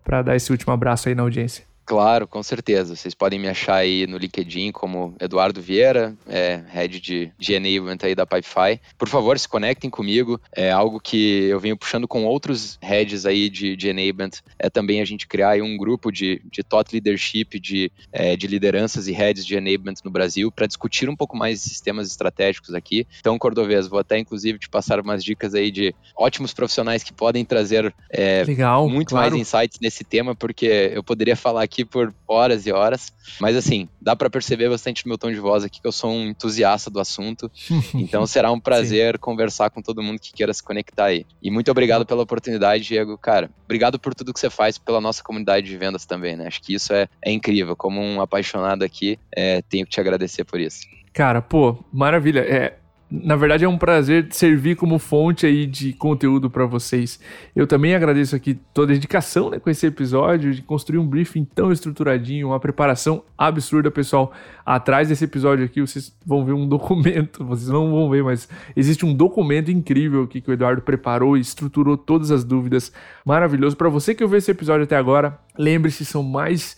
para 0.04 0.22
dar 0.22 0.36
esse 0.36 0.52
último 0.52 0.72
abraço 0.72 1.10
aí 1.10 1.16
na 1.16 1.24
audiência. 1.24 1.66
Claro, 1.86 2.28
com 2.28 2.42
certeza. 2.42 2.96
Vocês 2.96 3.14
podem 3.14 3.40
me 3.40 3.48
achar 3.48 3.76
aí 3.76 4.08
no 4.08 4.18
LinkedIn 4.18 4.72
como 4.72 5.16
Eduardo 5.20 5.62
Vieira, 5.62 6.16
é, 6.28 6.62
head 6.70 7.00
de, 7.00 7.32
de 7.38 7.54
enablement 7.54 8.00
aí 8.02 8.16
da 8.16 8.26
Pipefy. 8.26 8.82
Por 8.98 9.08
favor, 9.08 9.38
se 9.38 9.48
conectem 9.48 9.90
comigo. 9.90 10.42
É 10.52 10.72
algo 10.72 11.00
que 11.00 11.44
eu 11.44 11.60
venho 11.60 11.78
puxando 11.78 12.08
com 12.08 12.26
outros 12.26 12.80
heads 12.82 13.26
aí 13.26 13.50
de, 13.50 13.76
de 13.76 13.90
enablement. 13.90 14.32
É 14.58 14.70
também 14.70 15.00
a 15.00 15.06
gente 15.06 15.28
criar 15.28 15.62
um 15.62 15.78
grupo 15.78 16.12
de, 16.12 16.42
de 16.52 16.64
thought 16.64 16.92
leadership, 16.92 17.60
de, 17.60 17.92
é, 18.12 18.36
de 18.36 18.48
lideranças 18.48 19.08
e 19.08 19.12
heads 19.12 19.46
de 19.46 19.56
enablement 19.56 19.96
no 20.04 20.10
Brasil 20.10 20.52
para 20.52 20.66
discutir 20.66 21.08
um 21.08 21.16
pouco 21.16 21.38
mais 21.38 21.62
sistemas 21.62 22.08
estratégicos 22.08 22.74
aqui. 22.74 23.06
Então, 23.20 23.38
Cordovez, 23.38 23.88
vou 23.88 24.00
até 24.00 24.18
inclusive 24.18 24.58
te 24.58 24.70
passar 24.70 25.00
umas 25.00 25.24
dicas 25.24 25.54
aí 25.54 25.70
de 25.70 25.94
ótimos 26.18 26.52
profissionais 26.52 27.04
que 27.04 27.14
podem 27.14 27.46
trazer 27.46 27.94
é, 28.10 28.44
Legal, 28.44 28.90
muito 28.90 29.10
claro. 29.10 29.30
mais 29.30 29.42
insights 29.42 29.80
nesse 29.80 30.04
tema, 30.04 30.36
porque 30.36 30.92
eu 30.94 31.04
poderia 31.04 31.36
falar 31.36 31.62
aqui 31.64 31.75
aqui 31.76 31.84
por 31.84 32.14
horas 32.26 32.66
e 32.66 32.72
horas. 32.72 33.12
Mas 33.40 33.58
assim, 33.58 33.90
dá 34.02 34.16
para 34.16 34.30
perceber 34.30 34.70
bastante 34.70 35.06
no 35.06 35.10
meu 35.10 35.18
tom 35.18 35.30
de 35.30 35.40
voz 35.40 35.64
aqui 35.66 35.82
que 35.82 35.88
eu 35.88 35.92
sou 35.92 36.12
um 36.12 36.30
entusiasta 36.30 36.90
do 36.90 37.00
assunto. 37.00 37.52
então 37.94 38.26
será 38.26 38.52
um 38.52 38.60
prazer 38.60 39.20
conversar 39.20 39.70
com 39.70 39.82
todo 39.82 40.02
mundo 40.02 40.20
que 40.20 40.32
queira 40.32 40.54
se 40.54 40.64
conectar 40.64 41.06
aí. 41.06 41.26
E 41.44 41.52
muito 41.52 41.70
obrigado 41.70 42.06
pela 42.06 42.24
oportunidade, 42.24 42.86
Diego. 42.86 43.18
Cara, 43.18 43.52
obrigado 43.66 44.00
por 44.00 44.16
tudo 44.16 44.34
que 44.34 44.40
você 44.40 44.50
faz 44.50 44.78
pela 44.78 45.02
nossa 45.02 45.22
comunidade 45.22 45.68
de 45.68 45.78
vendas 45.78 46.06
também, 46.06 46.36
né? 46.38 46.48
Acho 46.48 46.62
que 46.62 46.74
isso 46.74 46.94
é, 46.94 47.08
é 47.22 47.32
incrível. 47.32 47.76
Como 47.76 48.02
um 48.02 48.22
apaixonado 48.22 48.84
aqui, 48.84 49.20
é, 49.36 49.62
tenho 49.64 49.86
que 49.86 49.92
te 49.92 50.00
agradecer 50.00 50.46
por 50.46 50.60
isso. 50.60 50.88
Cara, 51.12 51.42
pô, 51.42 51.78
maravilha. 51.92 52.42
É, 52.42 52.78
na 53.10 53.36
verdade, 53.36 53.64
é 53.64 53.68
um 53.68 53.78
prazer 53.78 54.28
servir 54.32 54.76
como 54.76 54.98
fonte 54.98 55.46
aí 55.46 55.68
de 55.68 55.94
conteúdo 55.94 56.50
para 56.50 56.66
vocês. 56.66 57.20
Eu 57.56 57.68
também 57.68 57.94
agradeço 57.94 58.36
aqui 58.36 58.60
toda 58.74 58.92
a 58.92 58.96
dedicação 58.96 59.52
né, 59.52 59.60
com 59.60 59.70
esse 59.70 59.86
episódio, 59.86 60.54
de 60.54 60.64
construir 60.64 60.98
um 60.98 61.06
briefing 61.08 61.46
tão 61.46 61.72
estruturadinho, 61.72 62.48
uma 62.48 62.60
preparação 62.60 63.24
absurda, 63.38 63.92
pessoal. 63.92 64.34
Atrás 64.66 65.08
desse 65.08 65.24
episódio 65.24 65.64
aqui, 65.64 65.82
vocês 65.82 66.18
vão 66.26 66.44
ver 66.44 66.54
um 66.54 66.68
documento, 66.68 67.44
vocês 67.46 67.70
não 67.70 67.92
vão 67.92 68.10
ver, 68.10 68.24
mas 68.24 68.50
existe 68.76 69.06
um 69.06 69.14
documento 69.14 69.70
incrível 69.70 70.24
aqui 70.24 70.42
que 70.42 70.50
o 70.50 70.54
Eduardo 70.54 70.82
preparou 70.82 71.38
e 71.38 71.42
estruturou 71.42 71.96
todas 71.96 72.32
as 72.32 72.44
dúvidas. 72.44 72.92
Maravilhoso. 73.24 73.78
Para 73.78 73.90
você 73.90 74.16
que 74.16 74.24
ouviu 74.24 74.40
esse 74.40 74.50
episódio 74.50 74.84
até 74.84 74.98
agora, 74.98 75.40
lembre-se, 75.58 76.04
são 76.04 76.24
mais 76.24 76.76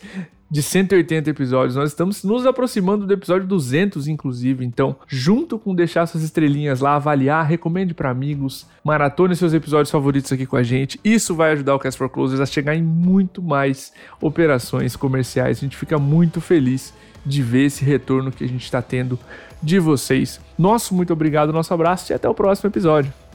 de 0.49 0.63
180 0.63 1.29
episódios. 1.29 1.75
Nós 1.75 1.89
estamos 1.89 2.23
nos 2.23 2.45
aproximando 2.45 3.05
do 3.05 3.13
episódio 3.13 3.47
200, 3.47 4.07
inclusive. 4.07 4.65
Então, 4.65 4.95
junto 5.07 5.59
com 5.59 5.75
deixar 5.75 6.05
suas 6.05 6.23
estrelinhas 6.23 6.79
lá, 6.79 6.95
avaliar, 6.95 7.45
recomende 7.45 7.93
para 7.93 8.09
amigos, 8.09 8.65
maratone 8.83 9.35
seus 9.35 9.53
episódios 9.53 9.91
favoritos 9.91 10.31
aqui 10.31 10.45
com 10.45 10.55
a 10.55 10.63
gente. 10.63 10.99
Isso 11.03 11.35
vai 11.35 11.51
ajudar 11.51 11.75
o 11.75 11.79
Cast 11.79 11.97
for 11.97 12.09
Closers 12.09 12.39
a 12.39 12.45
chegar 12.45 12.75
em 12.75 12.83
muito 12.83 13.41
mais 13.41 13.91
operações 14.21 14.95
comerciais. 14.95 15.57
A 15.57 15.61
gente 15.61 15.77
fica 15.77 15.97
muito 15.97 16.39
feliz 16.39 16.93
de 17.25 17.41
ver 17.41 17.65
esse 17.65 17.83
retorno 17.83 18.31
que 18.31 18.43
a 18.43 18.47
gente 18.47 18.63
está 18.63 18.81
tendo 18.81 19.19
de 19.61 19.79
vocês. 19.79 20.39
Nosso 20.57 20.95
muito 20.95 21.11
obrigado, 21.11 21.51
nosso 21.51 21.73
abraço 21.73 22.11
e 22.11 22.15
até 22.15 22.29
o 22.29 22.33
próximo 22.33 22.69
episódio. 22.69 23.26